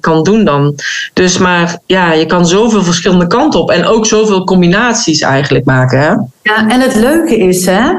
kan 0.00 0.22
doen 0.22 0.44
dan. 0.44 0.74
Dus 1.12 1.38
maar 1.38 1.78
ja, 1.86 2.12
je 2.12 2.26
kan 2.26 2.46
zoveel 2.46 2.82
verschillende 2.82 3.26
kanten 3.26 3.60
op. 3.60 3.70
En 3.70 3.86
ook 3.86 4.06
zoveel 4.06 4.44
combinaties 4.44 5.20
eigenlijk 5.20 5.64
maken. 5.64 6.00
Hè? 6.00 6.14
Ja, 6.42 6.68
en 6.68 6.80
het 6.80 6.94
leuke 6.94 7.36
is 7.36 7.66
hè, 7.66 7.90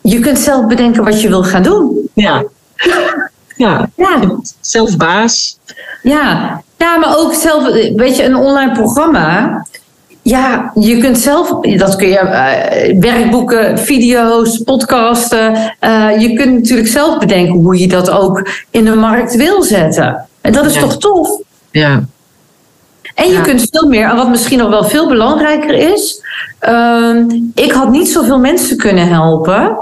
je 0.00 0.18
kunt 0.18 0.38
zelf 0.38 0.66
bedenken 0.66 1.04
wat 1.04 1.22
je 1.22 1.28
wil 1.28 1.42
gaan 1.42 1.62
doen. 1.62 2.08
Ja. 2.14 2.44
Ja, 3.58 3.88
Ja, 3.96 4.20
zelf 4.60 4.96
baas. 4.96 5.58
ja. 6.02 6.62
ja, 6.76 6.96
maar 6.96 7.16
ook 7.18 7.34
zelf, 7.34 7.64
weet 7.96 8.16
je, 8.16 8.24
een 8.24 8.36
online 8.36 8.72
programma. 8.72 9.62
Ja, 10.22 10.72
je 10.74 10.98
kunt 10.98 11.18
zelf, 11.18 11.60
dat 11.76 11.96
kun 11.96 12.08
je, 12.08 12.18
eh, 12.18 12.98
werkboeken, 13.00 13.78
video's, 13.78 14.58
podcasten. 14.58 15.74
eh, 15.80 16.20
je 16.20 16.32
kunt 16.34 16.54
natuurlijk 16.54 16.88
zelf 16.88 17.18
bedenken 17.18 17.54
hoe 17.54 17.78
je 17.78 17.88
dat 17.88 18.10
ook 18.10 18.48
in 18.70 18.84
de 18.84 18.94
markt 18.94 19.36
wil 19.36 19.62
zetten. 19.62 20.28
En 20.40 20.52
dat 20.52 20.64
is 20.66 20.74
Ja. 20.74 20.80
toch 20.80 20.96
tof? 20.98 21.40
Ja, 21.70 22.02
En 23.14 23.26
je 23.26 23.32
Ja. 23.32 23.40
kunt 23.40 23.66
veel 23.70 23.88
meer, 23.88 24.08
en 24.10 24.16
wat 24.16 24.28
misschien 24.28 24.58
nog 24.58 24.68
wel 24.68 24.84
veel 24.84 25.08
belangrijker 25.08 25.74
is. 25.92 26.22
ehm, 26.58 27.24
ik 27.54 27.72
had 27.72 27.90
niet 27.90 28.08
zoveel 28.08 28.38
mensen 28.38 28.76
kunnen 28.76 29.08
helpen. 29.08 29.76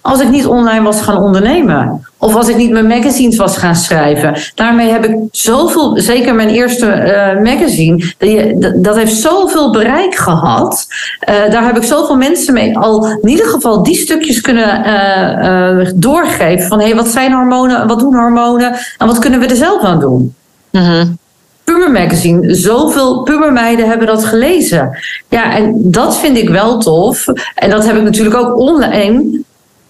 als 0.00 0.20
ik 0.20 0.28
niet 0.28 0.46
online 0.46 0.82
was 0.82 1.00
gaan 1.00 1.16
ondernemen. 1.22 2.06
Of 2.24 2.34
als 2.36 2.48
ik 2.48 2.56
niet 2.56 2.70
mijn 2.70 2.86
magazines 2.86 3.36
was 3.36 3.56
gaan 3.56 3.74
schrijven. 3.74 4.34
Daarmee 4.54 4.90
heb 4.90 5.04
ik 5.04 5.16
zoveel, 5.30 5.92
zeker 6.00 6.34
mijn 6.34 6.48
eerste 6.48 6.86
eh, 6.86 7.42
magazine, 7.42 8.12
die- 8.18 8.58
dat- 8.80 8.96
heeft 8.96 9.14
zoveel 9.16 9.72
bereik 9.72 10.14
gehad. 10.14 10.86
Eh, 11.20 11.34
daar 11.50 11.64
heb 11.64 11.76
ik 11.76 11.82
zoveel 11.82 12.16
mensen 12.16 12.54
mee 12.54 12.78
al 12.78 13.06
in 13.06 13.28
ieder 13.28 13.46
geval 13.46 13.82
die 13.82 13.94
stukjes 13.96 14.40
kunnen 14.40 14.84
eh, 14.84 15.90
doorgeven. 15.94 16.68
Van 16.68 16.78
hé, 16.78 16.84
hey, 16.86 16.94
wat 16.94 17.08
zijn 17.08 17.32
hormonen, 17.32 17.86
wat 17.86 17.98
doen 18.00 18.14
hormonen 18.14 18.74
en 18.98 19.06
wat 19.06 19.18
kunnen 19.18 19.40
we 19.40 19.46
er 19.46 19.56
zelf 19.56 19.82
aan 19.82 20.00
doen? 20.00 20.34
Mhm. 20.70 21.06
Puber 21.64 21.90
Magazine. 21.90 22.54
Zoveel 22.54 23.22
pubermeiden 23.22 23.88
hebben 23.88 24.06
dat 24.06 24.24
gelezen. 24.24 24.98
Ja, 25.28 25.54
en 25.56 25.74
dat 25.76 26.16
vind 26.16 26.36
ik 26.36 26.48
wel 26.48 26.78
tof. 26.78 27.26
En 27.54 27.70
dat 27.70 27.86
heb 27.86 27.96
ik 27.96 28.02
natuurlijk 28.02 28.36
ook 28.36 28.56
online 28.58 29.42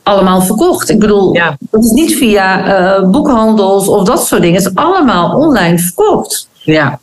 allemaal 0.04 0.42
verkocht. 0.42 0.88
Ik 0.90 0.98
bedoel, 0.98 1.34
Ja. 1.34 1.56
dat 1.70 1.84
is 1.84 1.90
niet 1.90 2.14
via 2.16 2.66
eh, 2.66 3.08
boekhandels 3.10 3.88
of 3.88 4.04
dat 4.04 4.26
soort 4.26 4.42
dingen. 4.42 4.62
Het 4.62 4.70
is 4.70 4.74
allemaal 4.74 5.36
online 5.38 5.78
verkocht. 5.78 6.48
ja. 6.52 6.98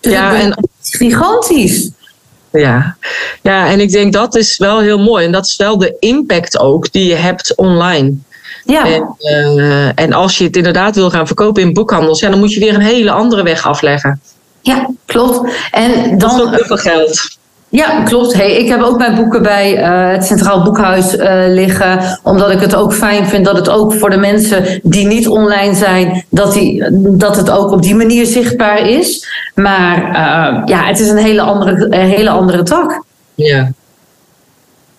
Dus 0.00 0.12
Ja, 0.12 0.34
en- 0.34 0.68
gigantisch. 0.80 1.90
Ja. 2.52 2.96
ja, 3.42 3.66
en 3.68 3.80
ik 3.80 3.90
denk 3.90 4.12
dat 4.12 4.34
is 4.36 4.56
wel 4.58 4.80
heel 4.80 4.98
mooi. 4.98 5.24
En 5.24 5.32
dat 5.32 5.44
is 5.46 5.56
wel 5.56 5.78
de 5.78 5.96
impact 5.98 6.58
ook 6.58 6.92
die 6.92 7.06
je 7.08 7.14
hebt 7.14 7.56
online. 7.56 8.14
Ja, 8.64 8.86
En, 8.86 9.14
eh, 9.20 9.98
en 10.04 10.12
als 10.12 10.38
je 10.38 10.44
het 10.44 10.56
inderdaad 10.56 10.94
wil 10.94 11.10
gaan 11.10 11.26
verkopen 11.26 11.62
in 11.62 11.72
boekhandels, 11.72 12.20
ja, 12.20 12.30
dan 12.30 12.38
moet 12.38 12.52
je 12.52 12.60
weer 12.60 12.74
een 12.74 12.80
hele 12.80 13.10
andere 13.10 13.42
weg 13.42 13.66
afleggen. 13.66 14.20
ja 14.60 14.90
klopt. 15.06 15.52
En 15.70 16.18
Dat 16.18 16.32
is 16.32 16.38
ook 16.38 16.44
dan 16.44 16.54
heel 16.54 16.64
veel 16.64 16.76
geld. 16.76 17.37
Ja, 17.70 18.02
klopt. 18.02 18.34
Hey, 18.34 18.56
ik 18.56 18.68
heb 18.68 18.82
ook 18.82 18.98
mijn 18.98 19.14
boeken 19.14 19.42
bij 19.42 19.76
eh, 19.76 20.10
het 20.10 20.24
Centraal 20.24 20.62
Boekhuis 20.62 21.16
eh, 21.16 21.44
liggen. 21.46 22.18
Omdat 22.22 22.50
ik 22.50 22.60
het 22.60 22.74
ook 22.74 22.94
fijn 22.94 23.26
vind 23.26 23.44
dat 23.44 23.56
het 23.56 23.68
ook 23.68 23.94
voor 23.94 24.10
de 24.10 24.16
mensen 24.16 24.80
die 24.82 25.06
niet 25.06 25.28
online 25.28 25.74
zijn, 25.74 26.24
dat, 26.30 26.52
die, 26.52 26.84
dat 27.16 27.36
het 27.36 27.50
ook 27.50 27.70
op 27.70 27.82
die 27.82 27.94
manier 27.94 28.26
zichtbaar 28.26 28.78
is. 28.78 29.28
Maar 29.54 29.96
eh, 29.96 30.62
ja, 30.64 30.84
het 30.84 31.00
is 31.00 31.08
een 31.08 31.16
hele 31.16 31.40
andere, 31.40 31.96
hele 31.96 32.30
andere 32.30 32.62
tak. 32.62 33.02
Ja. 33.34 33.72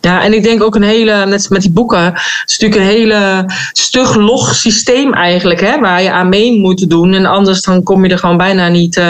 Ja, 0.02 0.24
en 0.24 0.34
ik 0.34 0.44
denk 0.44 0.64
ook 0.64 0.76
een 0.76 0.84
hele, 0.84 1.26
net 1.26 1.50
met 1.50 1.62
die 1.62 1.72
boeken, 1.72 2.04
het 2.04 2.44
is 2.46 2.58
natuurlijk 2.58 2.82
een 2.82 2.98
hele 2.98 3.46
stug 3.74 4.16
log 4.16 4.56
systeem 4.56 5.14
eigenlijk, 5.14 5.60
hè, 5.60 5.80
waar 5.80 6.02
je 6.02 6.12
aan 6.12 6.30
mee 6.30 6.60
moet 6.60 6.90
doen. 6.90 7.14
En 7.14 7.26
anders 7.26 7.62
dan 7.62 7.84
kom 7.84 8.06
je 8.06 8.12
er 8.12 8.18
gewoon 8.18 8.38
bijna 8.38 8.68
niet, 8.68 9.02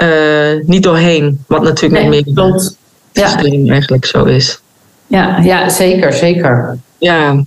eh, 0.00 0.66
niet 0.66 0.82
doorheen. 0.82 1.44
Wat 1.46 1.62
natuurlijk 1.62 2.02
Nee, 2.02 2.10
niet 2.10 2.26
meer 2.26 2.34
klopt. 2.34 2.62
het 2.62 2.76
Ja, 3.12 3.70
eigenlijk 3.70 4.04
zo 4.04 4.24
is. 4.24 4.60
ja, 5.06 5.38
ja, 5.38 5.68
zeker, 5.68 6.12
zeker. 6.12 6.78
Ja, 6.98 7.44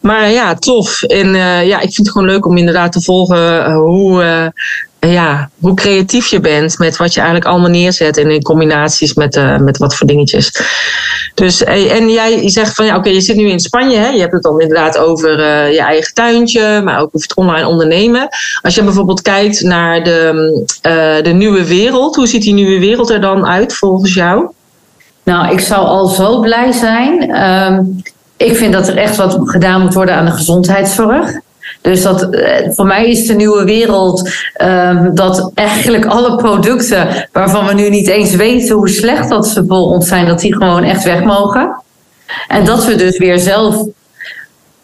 maar 0.00 0.30
ja, 0.30 0.54
tof. 0.54 1.02
En 1.02 1.34
eh, 1.34 1.66
ja, 1.66 1.76
ik 1.76 1.92
vind 1.94 1.96
het 1.96 2.10
gewoon 2.10 2.26
leuk 2.26 2.46
om 2.46 2.56
inderdaad 2.56 2.92
te 2.92 3.00
volgen 3.02 3.64
eh, 3.64 3.76
hoe, 3.76 4.52
ja, 5.00 5.50
hoe 5.60 5.74
creatief 5.74 6.26
je 6.26 6.40
bent 6.40 6.78
met 6.78 6.96
wat 6.96 7.14
je 7.14 7.20
eigenlijk 7.20 7.50
allemaal 7.50 7.70
neerzet 7.70 8.16
en 8.16 8.30
in 8.30 8.42
combinaties 8.42 9.14
met, 9.14 9.36
eh, 9.36 9.58
met 9.58 9.78
wat 9.78 9.94
voor 9.94 10.06
dingetjes. 10.06 10.52
Dus, 11.34 11.64
eh, 11.64 11.92
en 11.92 12.10
jij 12.10 12.48
zegt 12.48 12.74
van 12.74 12.86
ja, 12.86 12.96
oké, 12.96 13.08
je 13.08 13.20
zit 13.20 13.36
nu 13.36 13.48
in 13.48 13.60
Spanje, 13.60 13.96
hè? 13.96 14.08
je 14.08 14.20
hebt 14.20 14.32
het 14.32 14.42
dan 14.42 14.60
inderdaad 14.60 14.98
over 14.98 15.40
eh, 15.40 15.72
je 15.72 15.80
eigen 15.80 16.14
tuintje, 16.14 16.80
maar 16.84 17.00
ook 17.00 17.10
over 17.12 17.28
het 17.28 17.36
online 17.36 17.66
ondernemen. 17.66 18.28
Als 18.62 18.74
je 18.74 18.82
bijvoorbeeld 18.82 19.22
kijkt 19.22 19.62
naar 19.62 20.04
de, 20.04 20.66
de 21.22 21.32
nieuwe 21.32 21.66
wereld, 21.66 22.16
hoe 22.16 22.26
ziet 22.26 22.42
die 22.42 22.54
nieuwe 22.54 22.78
wereld 22.78 23.10
er 23.10 23.20
dan 23.20 23.46
uit 23.46 23.74
volgens 23.74 24.14
jou? 24.14 24.48
Nou, 25.22 25.52
ik 25.52 25.60
zou 25.60 25.86
al 25.86 26.06
zo 26.06 26.40
blij 26.40 26.72
zijn. 26.72 27.30
Ehm, 27.30 27.82
ik 28.36 28.56
vind 28.56 28.72
dat 28.72 28.88
er 28.88 28.96
echt 28.96 29.16
wat 29.16 29.38
gedaan 29.44 29.80
moet 29.80 29.94
worden 29.94 30.14
aan 30.14 30.24
de 30.24 30.30
gezondheidszorg. 30.30 31.40
Dus 31.86 32.02
dat, 32.02 32.22
eh, 32.22 32.70
voor 32.70 32.86
mij 32.86 33.10
is 33.10 33.26
de 33.26 33.34
nieuwe 33.34 33.64
wereld 33.64 34.30
ehm, 34.52 35.14
dat 35.14 35.50
eigenlijk 35.54 36.06
alle 36.06 36.36
producten 36.36 37.28
waarvan 37.32 37.66
we 37.66 37.74
nu 37.74 37.88
niet 37.88 38.08
eens 38.08 38.34
weten 38.34 38.76
hoe 38.76 38.88
slecht 38.88 39.28
dat 39.28 39.46
ze 39.46 39.64
voor 39.68 39.78
ons 39.78 40.08
zijn, 40.08 40.26
dat 40.26 40.40
die 40.40 40.54
gewoon 40.54 40.82
echt 40.82 41.04
weg 41.04 41.24
mogen. 41.24 41.82
En 42.48 42.64
dat 42.64 42.84
we 42.84 42.94
dus 42.94 43.18
weer 43.18 43.38
zelf 43.38 43.86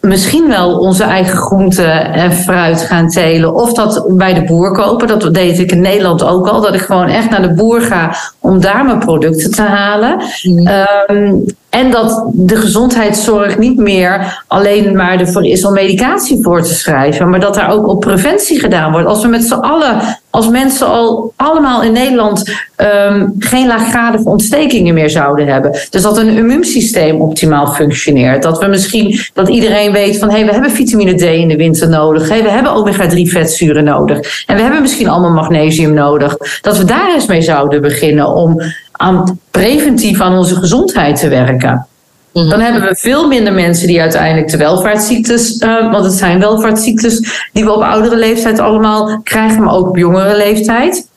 misschien 0.02 0.48
wel 0.48 0.78
onze 0.78 1.04
eigen 1.04 1.36
groenten 1.36 2.12
en 2.12 2.32
fruit 2.32 2.80
gaan 2.80 3.08
telen. 3.08 3.54
Of 3.54 3.72
dat 3.72 4.04
bij 4.08 4.34
de 4.34 4.44
boer 4.44 4.72
kopen. 4.72 5.08
Dat 5.08 5.34
deed 5.34 5.58
ik 5.58 5.72
in 5.72 5.80
Nederland 5.80 6.22
ook 6.22 6.48
al. 6.48 6.60
Dat 6.60 6.74
ik 6.74 6.80
gewoon 6.80 7.08
echt 7.08 7.30
naar 7.30 7.42
de 7.42 7.54
boer 7.54 7.80
ga 7.80 8.14
om 8.38 8.60
daar 8.60 8.84
mijn 8.84 8.98
producten 8.98 9.50
te 9.50 9.62
halen. 9.62 10.20
Ehm, 10.64 11.34
en 11.70 11.90
dat 11.90 12.24
de 12.32 12.56
gezondheidszorg 12.56 13.58
niet 13.58 13.78
meer 13.78 14.42
alleen 14.48 14.96
maar 14.96 15.20
ervoor 15.20 15.44
is 15.44 15.64
om 15.64 15.72
medicatie 15.72 16.42
voor 16.42 16.62
te 16.62 16.74
schrijven. 16.74 17.30
Maar 17.30 17.40
dat 17.40 17.54
daar 17.54 17.70
ook 17.70 17.86
op 17.86 18.00
preventie 18.00 18.60
gedaan 18.60 18.92
wordt. 18.92 19.06
Als 19.06 19.22
we 19.22 19.28
met 19.28 19.44
z'n 19.44 19.54
allen, 19.54 20.00
als 20.33 20.49
mensen 20.49 20.87
al 20.87 21.33
allemaal 21.37 21.83
in 21.83 21.92
Nederland 21.92 22.55
ehm, 22.77 23.29
geen 23.38 23.66
laaggradige 23.66 24.29
ontstekingen 24.29 24.95
meer 24.95 25.11
zouden 25.11 25.47
hebben. 25.47 25.71
Dus 25.90 26.03
dat 26.03 26.18
een 26.18 26.37
immuunsysteem 26.37 27.21
optimaal 27.21 27.66
functioneert. 27.66 28.42
Dat 28.42 28.59
we 28.59 28.66
misschien, 28.66 29.21
dat 29.35 29.49
iedereen 29.49 29.92
weet 29.92 30.18
van 30.18 30.29
hé, 30.29 30.37
hey, 30.37 30.47
we 30.47 30.53
hebben 30.53 30.71
vitamine 30.71 31.14
D 31.14 31.23
in 31.23 31.49
de 31.49 31.57
winter 31.57 31.88
nodig. 31.88 32.29
Hey, 32.29 32.42
we 32.42 32.51
hebben 32.51 32.73
omega-3 32.73 33.21
vetzuren 33.23 33.85
nodig. 33.85 34.45
En 34.47 34.57
we 34.57 34.62
hebben 34.62 34.81
misschien 34.81 35.09
allemaal 35.09 35.31
magnesium 35.31 35.95
nodig. 35.95 36.37
Dat 36.61 36.79
we 36.79 36.85
daar 36.85 37.14
eens 37.14 37.27
mee 37.27 37.42
zouden 37.42 37.81
beginnen 37.81 38.29
om 38.29 38.61
aan 38.92 39.38
preventief 39.51 40.21
aan 40.21 40.38
onze 40.38 40.55
gezondheid 40.55 41.18
te 41.18 41.29
werken. 41.29 41.87
Mhm. 42.33 42.49
Dan 42.49 42.61
hebben 42.61 42.83
we 42.83 42.95
veel 42.95 43.29
minder 43.29 43.53
mensen 43.53 43.87
die 43.87 44.01
uiteindelijk 44.01 44.51
de 44.51 44.57
welvaartsziektes, 44.57 45.59
eh, 45.59 45.90
want 45.90 46.05
het 46.05 46.14
zijn 46.14 46.38
welvaartsziektes 46.38 47.49
die 47.53 47.64
we 47.64 47.73
op 47.73 47.83
oudere 47.83 48.16
leeftijd 48.16 48.59
allemaal 48.59 49.21
krijgen, 49.23 49.62
maar 49.62 49.75
ook 49.75 49.88
op 49.88 49.97
jongere 49.97 50.37
leeftijd. 50.37 51.09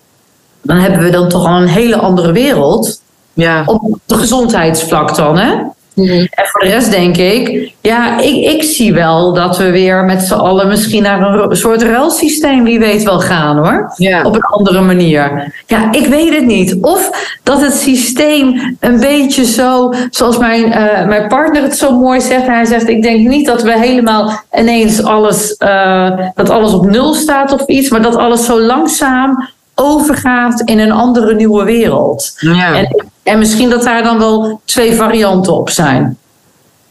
Dan 0.62 0.78
hebben 0.78 1.00
we 1.00 1.10
dan 1.10 1.30
toch 1.30 1.46
al 1.48 1.62
een 1.62 1.68
hele 1.68 1.96
andere 1.96 2.32
wereld. 2.32 3.02
Ja. 3.34 3.64
Op 3.66 4.00
de 4.06 4.16
gezondheidsvlak 4.16 5.16
dan, 5.16 5.38
hè? 5.38 5.54
En 5.96 6.30
voor 6.46 6.62
de 6.62 6.68
rest 6.68 6.92
denk 6.92 7.18
ik, 7.18 7.74
ja, 7.82 8.20
ik, 8.20 8.54
ik 8.54 8.64
zie 8.64 8.94
wel 8.94 9.34
dat 9.34 9.58
we 9.58 9.72
weer 9.72 10.04
met 10.04 10.22
z'n 10.22 10.34
allen 10.34 10.68
misschien 10.68 11.04
naar 11.04 11.22
een 11.22 11.56
soort 11.56 11.82
ruilsysteem, 11.82 12.64
wie 12.64 12.80
weet 12.80 13.04
wel 13.04 13.20
gaan 13.20 13.58
hoor. 13.58 13.94
Ja. 13.96 14.24
Op 14.24 14.36
een 14.36 14.42
andere 14.42 14.82
manier. 14.82 15.54
Ja, 15.68 15.92
ik 15.92 16.08
weet 16.08 16.36
het 16.36 16.46
niet. 16.46 16.78
Of 16.82 17.10
dat 17.44 17.62
het 17.62 17.74
systeem 17.74 18.78
een 18.80 19.00
beetje 19.00 19.46
zo, 19.46 19.94
zoals 20.10 20.38
mijn, 20.38 20.74
eh, 20.74 21.06
mijn 21.08 21.28
partner 21.28 21.62
het 21.62 21.78
zo 21.78 22.00
mooi 22.00 22.22
zegt. 22.22 22.46
Hij 22.46 22.66
zegt, 22.66 22.88
ik 22.88 23.02
denk 23.02 23.28
niet 23.28 23.46
dat 23.46 23.64
we 23.64 23.80
helemaal 23.80 24.44
ineens 24.60 25.04
alles, 25.04 25.56
eh, 25.58 26.12
dat 26.36 26.50
alles 26.50 26.74
op 26.74 26.86
nul 26.86 27.14
staat 27.14 27.52
of 27.52 27.66
iets, 27.66 27.90
maar 27.90 28.02
dat 28.02 28.16
alles 28.16 28.46
zo 28.46 28.62
langzaam 28.62 29.50
overgaat 29.76 30.62
in 30.66 30.80
een 30.80 30.92
andere 30.92 31.36
nieuwe 31.36 31.64
wereld. 31.64 32.34
Ja. 32.40 32.76
En, 32.76 33.14
en 33.26 33.40
misschien 33.40 33.70
dat 33.70 33.84
daar 33.84 34.04
dan 34.04 34.18
wel 34.18 34.62
twee 34.66 34.94
varianten 34.96 35.54
op 35.54 35.70
zijn. 35.70 36.18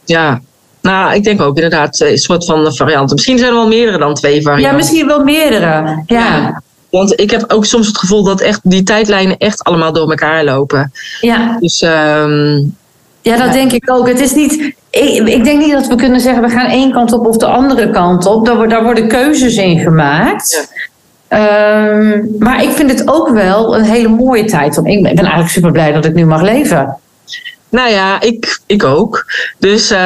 Ja, 0.05 0.41
nou, 0.81 1.13
ik 1.13 1.23
denk 1.23 1.41
ook 1.41 1.55
inderdaad 1.55 1.99
een 1.99 2.17
soort 2.17 2.45
van 2.45 2.73
varianten. 2.75 3.15
Misschien 3.15 3.37
zijn 3.37 3.49
er 3.49 3.55
wel 3.57 3.67
meerdere 3.67 3.97
dan 3.97 4.13
twee 4.13 4.41
varianten. 4.41 4.69
Ja, 4.69 4.75
misschien 4.75 5.07
wel 5.07 5.23
meerdere. 5.23 6.03
Ja, 6.05 6.61
Want 6.89 7.19
ik 7.19 7.31
heb 7.31 7.43
ook 7.51 7.65
soms 7.65 7.87
het 7.87 7.97
gevoel 7.97 8.23
dat 8.23 8.41
echt 8.41 8.59
die 8.63 8.83
tijdlijnen 8.83 9.37
echt 9.37 9.63
allemaal 9.63 9.93
door 9.93 10.09
elkaar 10.09 10.43
lopen. 10.43 10.91
ja. 11.21 11.57
Dus 11.59 11.81
ehm, 11.81 12.57
ja 13.21 13.37
dat 13.37 13.53
denk 13.53 13.71
ik 13.71 13.91
ook. 13.91 14.07
Het 14.07 14.19
is 14.19 14.33
niet. 14.33 14.73
Ik, 14.89 15.27
ik 15.27 15.43
denk 15.43 15.59
niet 15.59 15.71
dat 15.71 15.87
we 15.87 15.95
kunnen 15.95 16.19
zeggen 16.21 16.43
we 16.43 16.49
gaan 16.49 16.69
één 16.69 16.91
kant 16.91 17.13
op 17.13 17.25
of 17.27 17.37
de 17.37 17.45
andere 17.45 17.89
kant 17.89 18.25
op. 18.25 18.45
Daar, 18.45 18.57
wo- 18.57 18.67
daar 18.67 18.83
worden 18.83 19.07
keuzes 19.07 19.55
in 19.55 19.79
gemaakt. 19.79 20.73
Ehm, 21.27 22.21
maar 22.39 22.63
ik 22.63 22.69
vind 22.69 22.91
het 22.91 23.07
ook 23.07 23.29
wel 23.29 23.77
een 23.77 23.83
hele 23.83 24.07
mooie 24.07 24.45
tijd. 24.45 24.77
Om, 24.77 24.85
ik 24.85 25.03
ben 25.03 25.15
eigenlijk 25.15 25.49
super 25.49 25.71
blij 25.71 25.91
dat 25.91 26.05
ik 26.05 26.13
nu 26.13 26.25
mag 26.25 26.41
leven. 26.41 26.97
Nou 27.75 27.89
ja, 27.89 28.21
ik, 28.21 28.59
ik 28.65 28.83
ook. 28.83 29.25
Dus 29.59 29.91
uh, 29.91 29.97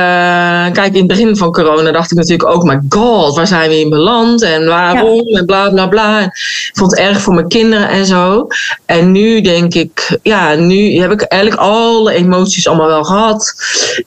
kijk, 0.71 0.93
in 0.93 0.97
het 0.97 1.07
begin 1.07 1.37
van 1.37 1.51
corona 1.51 1.91
dacht 1.91 2.11
ik 2.11 2.17
natuurlijk 2.17 2.49
ook, 2.49 2.63
my 2.63 2.79
god, 2.89 3.35
waar 3.35 3.47
zijn 3.47 3.69
we 3.69 3.79
in 3.79 3.89
beland 3.89 4.41
en 4.41 4.65
waarom 4.65 5.27
en 5.27 5.45
bla 5.45 5.69
bla 5.69 5.87
bla. 5.87 6.21
ik 6.21 6.71
vond 6.73 6.91
het 6.91 6.99
erg 6.99 7.21
voor 7.21 7.33
mijn 7.33 7.47
kinderen 7.47 7.89
en 7.89 8.05
zo. 8.05 8.47
En 8.85 9.11
nu 9.11 9.41
denk 9.41 9.73
ik, 9.73 10.17
ja, 10.23 10.55
nu 10.55 10.99
heb 10.99 11.11
ik 11.11 11.21
eigenlijk 11.21 11.61
alle 11.61 12.13
emoties 12.13 12.67
allemaal 12.67 12.87
wel 12.87 13.03
gehad. 13.03 13.53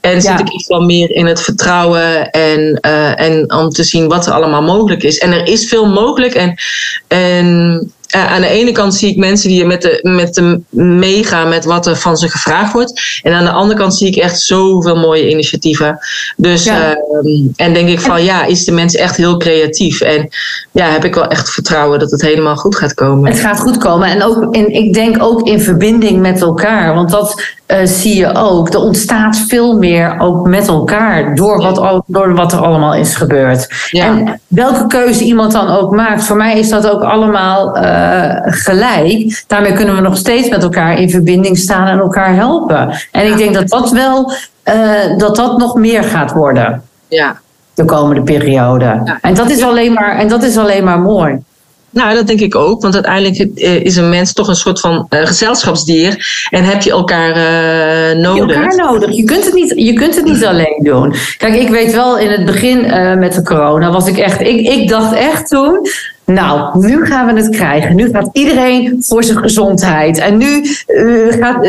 En 0.00 0.22
zit 0.22 0.40
ik 0.40 0.54
echt 0.54 0.66
wel 0.66 0.80
meer 0.80 1.10
in 1.10 1.26
het 1.26 1.40
vertrouwen 1.40 2.30
en, 2.30 2.78
uh, 2.86 3.20
en 3.20 3.52
om 3.52 3.68
te 3.68 3.84
zien 3.84 4.08
wat 4.08 4.26
er 4.26 4.32
allemaal 4.32 4.62
mogelijk 4.62 5.02
is. 5.02 5.18
En 5.18 5.32
er 5.32 5.46
is 5.46 5.68
veel 5.68 5.86
mogelijk 5.86 6.34
en, 6.34 6.54
en 7.08 7.92
aan 8.14 8.40
de 8.40 8.48
ene 8.48 8.72
kant 8.72 8.94
zie 8.94 9.10
ik 9.10 9.16
mensen 9.16 9.48
die 9.48 9.64
met 9.64 9.82
de, 9.82 9.98
met 10.02 10.34
de 10.34 10.60
meegaan 10.70 11.48
met 11.48 11.64
wat 11.64 11.86
er 11.86 11.96
van 11.96 12.16
ze 12.16 12.28
gevraagd 12.28 12.72
wordt. 12.72 13.20
En 13.22 13.32
aan 13.32 13.44
de 13.44 13.50
andere 13.50 13.78
kant 13.78 13.94
zie 13.94 14.06
ik 14.06 14.16
echt 14.16 14.40
zoveel 14.40 14.96
mooie 14.96 15.30
initiatieven. 15.30 15.98
Dus, 16.36 16.66
ehm, 16.66 16.96
en 17.56 17.74
denk 17.74 17.88
ik 17.88 18.00
van 18.00 18.24
ja, 18.24 18.44
is 18.44 18.64
de 18.64 18.72
mens 18.72 18.94
echt 18.94 19.16
heel 19.16 19.36
creatief. 19.36 20.00
En 20.00 20.28
ja, 20.72 20.90
heb 20.90 21.04
ik 21.04 21.14
wel 21.14 21.26
echt 21.26 21.50
vertrouwen 21.50 21.98
dat 21.98 22.10
het 22.10 22.22
helemaal 22.22 22.56
goed 22.56 22.76
gaat 22.76 22.94
komen. 22.94 23.30
Het 23.30 23.40
gaat 23.40 23.60
goed 23.60 23.78
komen. 23.78 24.08
En 24.08 24.22
ook 24.22 24.54
in, 24.54 24.72
ik 24.72 24.92
denk 24.92 25.22
ook 25.22 25.46
in 25.46 25.60
verbinding 25.60 26.20
met 26.20 26.40
elkaar. 26.40 26.94
Want 26.94 27.10
dat 27.10 27.42
uh, 27.72 27.78
zie 27.84 28.16
je 28.16 28.34
ook. 28.34 28.72
Er 28.72 28.80
ontstaat 28.80 29.36
veel 29.36 29.78
meer 29.78 30.18
ook 30.18 30.46
met 30.46 30.68
elkaar 30.68 31.34
door 31.34 31.62
wat, 31.62 32.02
door 32.06 32.34
wat 32.34 32.52
er 32.52 32.58
allemaal 32.58 32.94
is 32.94 33.14
gebeurd. 33.14 33.88
Ja. 33.90 34.06
En 34.06 34.40
welke 34.46 34.86
keuze 34.86 35.24
iemand 35.24 35.52
dan 35.52 35.68
ook 35.68 35.94
maakt, 35.94 36.24
voor 36.24 36.36
mij 36.36 36.58
is 36.58 36.68
dat 36.68 36.90
ook 36.90 37.02
allemaal 37.02 37.76
uh, 37.76 38.36
gelijk. 38.40 39.44
Daarmee 39.46 39.72
kunnen 39.72 39.94
we 39.94 40.00
nog 40.00 40.16
steeds 40.16 40.48
met 40.48 40.62
elkaar 40.62 40.98
in 40.98 41.10
verbinding 41.10 41.58
staan 41.58 41.86
en 41.86 41.98
elkaar 41.98 42.34
helpen. 42.34 42.94
En 43.10 43.26
ik 43.26 43.36
denk 43.36 43.54
dat 43.54 43.68
dat 43.68 43.90
wel 43.90 44.32
uh, 44.64 45.18
dat 45.18 45.36
dat 45.36 45.58
nog 45.58 45.74
meer 45.74 46.04
gaat 46.04 46.32
worden. 46.32 46.82
Ja. 47.08 47.36
De 47.74 47.84
komende 47.84 48.22
periode. 48.22 48.84
Ja. 49.04 49.18
En, 49.20 49.34
dat 49.34 49.50
is 49.50 49.62
alleen 49.62 49.92
maar, 49.92 50.18
en 50.18 50.28
dat 50.28 50.42
is 50.42 50.56
alleen 50.56 50.84
maar 50.84 51.00
mooi. 51.00 51.42
Nou, 51.92 52.14
dat 52.14 52.26
denk 52.26 52.40
ik 52.40 52.54
ook. 52.54 52.82
Want 52.82 52.94
uiteindelijk 52.94 53.38
is 53.84 53.96
een 53.96 54.08
mens 54.08 54.32
toch 54.32 54.48
een 54.48 54.56
soort 54.56 54.80
van 54.80 55.06
uh, 55.10 55.20
gezelschapsdier. 55.26 56.46
En 56.50 56.64
heb 56.64 56.82
je 56.82 56.90
elkaar 56.90 57.28
uh, 57.28 58.22
nodig. 58.22 58.56
Je 58.56 58.62
elkaar 58.62 58.76
nodig. 58.76 59.16
Je 59.16 59.24
kunt, 59.24 59.44
het 59.44 59.54
niet, 59.54 59.72
je 59.76 59.92
kunt 59.92 60.14
het 60.14 60.24
niet 60.24 60.44
alleen 60.44 60.80
doen. 60.82 61.14
Kijk, 61.36 61.54
ik 61.54 61.68
weet 61.68 61.92
wel, 61.92 62.18
in 62.18 62.30
het 62.30 62.44
begin 62.44 62.84
uh, 62.84 63.14
met 63.14 63.34
de 63.34 63.42
corona 63.42 63.90
was 63.90 64.06
ik 64.06 64.18
echt... 64.18 64.40
Ik, 64.40 64.60
ik 64.60 64.88
dacht 64.88 65.14
echt 65.14 65.48
toen... 65.48 65.86
Nou, 66.24 66.86
nu 66.86 67.06
gaan 67.06 67.34
we 67.34 67.40
het 67.40 67.56
krijgen. 67.56 67.96
Nu 67.96 68.08
gaat 68.12 68.28
iedereen 68.32 68.96
voor 69.00 69.24
zijn 69.24 69.38
gezondheid. 69.38 70.18
En 70.18 70.36
nu 70.36 70.66
gaat 71.30 71.66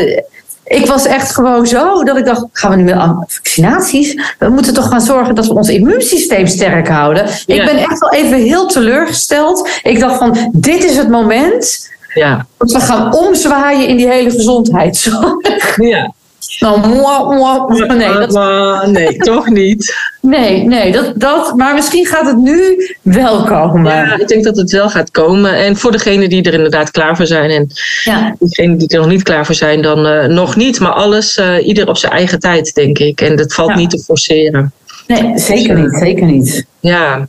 ik 0.64 0.86
was 0.86 1.06
echt 1.06 1.34
gewoon 1.34 1.66
zo 1.66 2.04
dat 2.04 2.16
ik 2.16 2.24
dacht: 2.24 2.44
gaan 2.52 2.70
we 2.70 2.76
nu 2.76 2.82
met 2.82 2.96
vaccinaties? 3.26 4.34
We 4.38 4.48
moeten 4.48 4.74
toch 4.74 4.88
gaan 4.88 5.00
zorgen 5.00 5.34
dat 5.34 5.46
we 5.46 5.54
ons 5.54 5.68
immuunsysteem 5.68 6.46
sterk 6.46 6.88
houden. 6.88 7.26
Ik 7.46 7.64
ben 7.64 7.76
echt 7.76 7.98
wel 7.98 8.12
even 8.12 8.38
heel 8.38 8.66
teleurgesteld. 8.66 9.68
Ik 9.82 10.00
dacht 10.00 10.18
van: 10.18 10.50
dit 10.52 10.84
is 10.84 10.96
het 10.96 11.08
moment. 11.08 11.92
Ja. 12.14 12.46
Dat 12.58 12.72
we 12.72 12.80
gaan 12.80 13.14
omzwaaien 13.14 13.88
in 13.88 13.96
die 13.96 14.08
hele 14.08 14.30
gezondheidszorg. 14.30 15.36
Ja. 15.76 16.12
Nou, 16.58 16.88
moi, 16.88 17.36
moi, 17.36 17.86
nee, 17.96 18.26
dat... 18.26 18.86
nee, 18.86 19.16
toch 19.16 19.48
niet. 19.48 19.94
Nee, 20.26 20.64
nee 20.64 20.92
dat, 20.92 21.12
dat, 21.16 21.56
maar 21.56 21.74
misschien 21.74 22.06
gaat 22.06 22.26
het 22.26 22.36
nu 22.36 22.88
wel 23.02 23.44
komen. 23.44 23.94
Ja, 23.94 24.18
ik 24.18 24.28
denk 24.28 24.44
dat 24.44 24.56
het 24.56 24.70
wel 24.70 24.90
gaat 24.90 25.10
komen. 25.10 25.56
En 25.56 25.76
voor 25.76 25.92
degenen 25.92 26.28
die 26.28 26.42
er 26.42 26.54
inderdaad 26.54 26.90
klaar 26.90 27.16
voor 27.16 27.26
zijn. 27.26 27.50
En 27.50 27.66
ja. 28.04 28.36
degenen 28.38 28.78
die 28.78 28.88
er 28.88 28.98
nog 28.98 29.08
niet 29.08 29.22
klaar 29.22 29.46
voor 29.46 29.54
zijn, 29.54 29.82
dan 29.82 30.06
uh, 30.06 30.24
nog 30.24 30.56
niet. 30.56 30.80
Maar 30.80 30.92
alles, 30.92 31.36
uh, 31.36 31.66
ieder 31.66 31.88
op 31.88 31.96
zijn 31.96 32.12
eigen 32.12 32.38
tijd, 32.38 32.74
denk 32.74 32.98
ik. 32.98 33.20
En 33.20 33.36
dat 33.36 33.54
valt 33.54 33.68
ja. 33.68 33.76
niet 33.76 33.90
te 33.90 33.98
forceren. 33.98 34.72
Nee, 35.06 35.38
zeker 35.38 35.78
niet. 35.80 35.96
Zeker 35.98 36.26
niet. 36.26 36.66
Ja, 36.80 37.26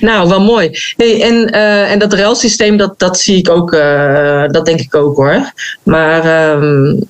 nou, 0.00 0.28
wel 0.28 0.40
mooi. 0.40 0.70
Hey, 0.96 1.22
en, 1.22 1.54
uh, 1.54 1.92
en 1.92 1.98
dat 1.98 2.12
ruilsysteem, 2.12 2.76
dat, 2.76 2.98
dat 2.98 3.18
zie 3.18 3.36
ik 3.36 3.50
ook, 3.50 3.72
uh, 3.72 4.48
dat 4.48 4.66
denk 4.66 4.80
ik 4.80 4.94
ook 4.94 5.16
hoor. 5.16 5.52
Maar 5.82 6.52
um, 6.52 7.08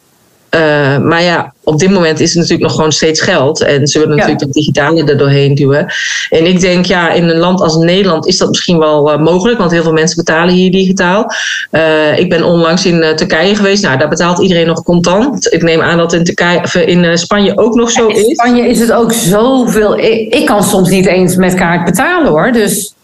uh, 0.51 0.99
maar 0.99 1.23
ja, 1.23 1.53
op 1.65 1.79
dit 1.79 1.91
moment 1.91 2.21
is 2.21 2.29
het 2.29 2.39
natuurlijk 2.39 2.63
nog 2.63 2.75
gewoon 2.75 2.93
steeds 2.93 3.21
geld. 3.21 3.63
En 3.63 3.87
ze 3.87 3.99
willen 3.99 4.17
natuurlijk 4.17 4.45
het 4.45 4.53
digitale 4.53 5.05
er 5.05 5.19
doorheen 5.19 5.55
duwen. 5.55 5.93
En 6.31 6.47
ik 6.47 6.61
denk, 6.61 6.87
ja, 6.87 7.13
in 7.13 7.29
een 7.29 7.39
land 7.39 7.61
als 7.61 7.77
Nederland 7.77 8.27
is 8.27 8.37
dat 8.39 8.49
misschien 8.49 8.79
wel 8.79 9.13
uh, 9.13 9.19
mogelijk. 9.19 9.59
Want 9.59 9.71
heel 9.71 9.83
veel 9.83 9.93
mensen 9.93 10.17
betalen 10.17 10.55
hier 10.55 10.71
digitaal. 10.71 11.33
Uh, 11.73 12.19
ik 12.19 12.29
ben 12.29 12.45
onlangs 12.45 12.87
in 12.87 13.17
Turkije 13.17 13.55
geweest. 13.55 13.83
Nou, 13.83 13.99
daar 13.99 14.09
betaalt 14.09 14.39
iedereen 14.39 14.67
nog 14.67 14.83
contant. 14.83 15.53
Ik 15.53 15.63
neem 15.63 15.81
aan 15.81 15.99
dat 15.99 16.13
in, 16.13 16.25
Turkije, 16.25 16.85
in 16.85 17.19
Spanje 17.19 17.59
ook 17.59 17.75
nog 17.75 17.91
zo 17.91 18.07
is. 18.07 18.23
In 18.23 18.35
Spanje 18.35 18.69
is 18.69 18.81
het 18.81 18.93
ook 18.93 19.13
zoveel. 19.13 19.99
Ik, 19.99 20.35
ik 20.35 20.47
kan 20.47 20.65
soms 20.65 20.89
niet 20.89 21.07
eens 21.07 21.37
met 21.37 21.55
kaart 21.55 21.85
betalen 21.85 22.29
hoor. 22.29 22.53
Dus 22.53 22.95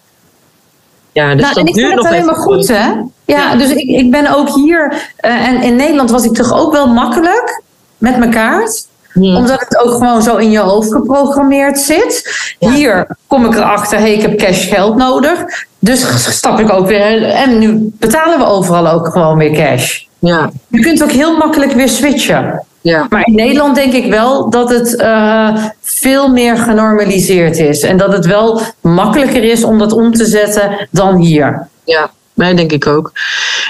ja, 1.13 1.35
dus 1.35 1.43
nou, 1.43 1.61
en 1.61 1.67
ik 1.67 1.75
vind 1.75 1.95
het 1.95 2.09
helemaal 2.09 2.35
goed, 2.35 2.69
hè? 2.69 2.91
Ja, 3.25 3.57
dus 3.57 3.71
ik, 3.71 3.89
ik 3.89 4.11
ben 4.11 4.37
ook 4.37 4.55
hier... 4.55 4.93
Uh, 5.21 5.49
en 5.49 5.63
in 5.63 5.77
Nederland 5.77 6.11
was 6.11 6.25
ik 6.25 6.35
toch 6.35 6.53
ook 6.59 6.73
wel 6.73 6.87
makkelijk 6.87 7.63
met 7.99 8.17
mijn 8.17 8.31
kaart. 8.31 8.87
Hmm. 9.13 9.37
Omdat 9.37 9.61
het 9.61 9.79
ook 9.79 9.93
gewoon 9.93 10.23
zo 10.23 10.37
in 10.37 10.51
je 10.51 10.59
hoofd 10.59 10.93
geprogrammeerd 10.93 11.79
zit. 11.79 12.31
Ja. 12.59 12.71
Hier 12.71 13.07
kom 13.27 13.45
ik 13.45 13.55
erachter, 13.55 13.99
hey, 13.99 14.13
ik 14.13 14.23
heb 14.23 14.39
cash 14.39 14.69
geld 14.69 14.97
nodig. 14.97 15.45
Dus 15.79 16.35
stap 16.37 16.61
ik 16.61 16.73
ook 16.73 16.87
weer... 16.87 17.25
En 17.25 17.59
nu 17.59 17.93
betalen 17.99 18.39
we 18.39 18.45
overal 18.45 18.89
ook 18.89 19.09
gewoon 19.09 19.39
weer 19.39 19.53
cash. 19.53 20.03
Ja. 20.19 20.51
Je 20.69 20.81
kunt 20.81 21.03
ook 21.03 21.11
heel 21.11 21.37
makkelijk 21.37 21.73
weer 21.73 21.89
switchen. 21.89 22.65
Ja. 22.81 23.07
Maar 23.09 23.27
in 23.27 23.35
Nederland 23.35 23.75
denk 23.75 23.93
ik 23.93 24.11
wel 24.11 24.51
dat 24.51 24.71
het 24.71 25.01
uh, 25.01 25.57
veel 25.81 26.29
meer 26.29 26.57
genormaliseerd 26.57 27.59
is. 27.59 27.83
En 27.83 27.97
dat 27.97 28.13
het 28.13 28.27
wel 28.27 28.61
makkelijker 28.81 29.45
is 29.45 29.65
om 29.65 29.79
dat 29.79 29.93
om 29.93 30.13
te 30.13 30.25
zetten 30.25 30.89
dan 30.91 31.17
hier. 31.17 31.69
Ja, 31.85 32.11
Nee, 32.35 32.55
denk 32.55 32.73
ik 32.73 32.87
ook. 32.87 33.13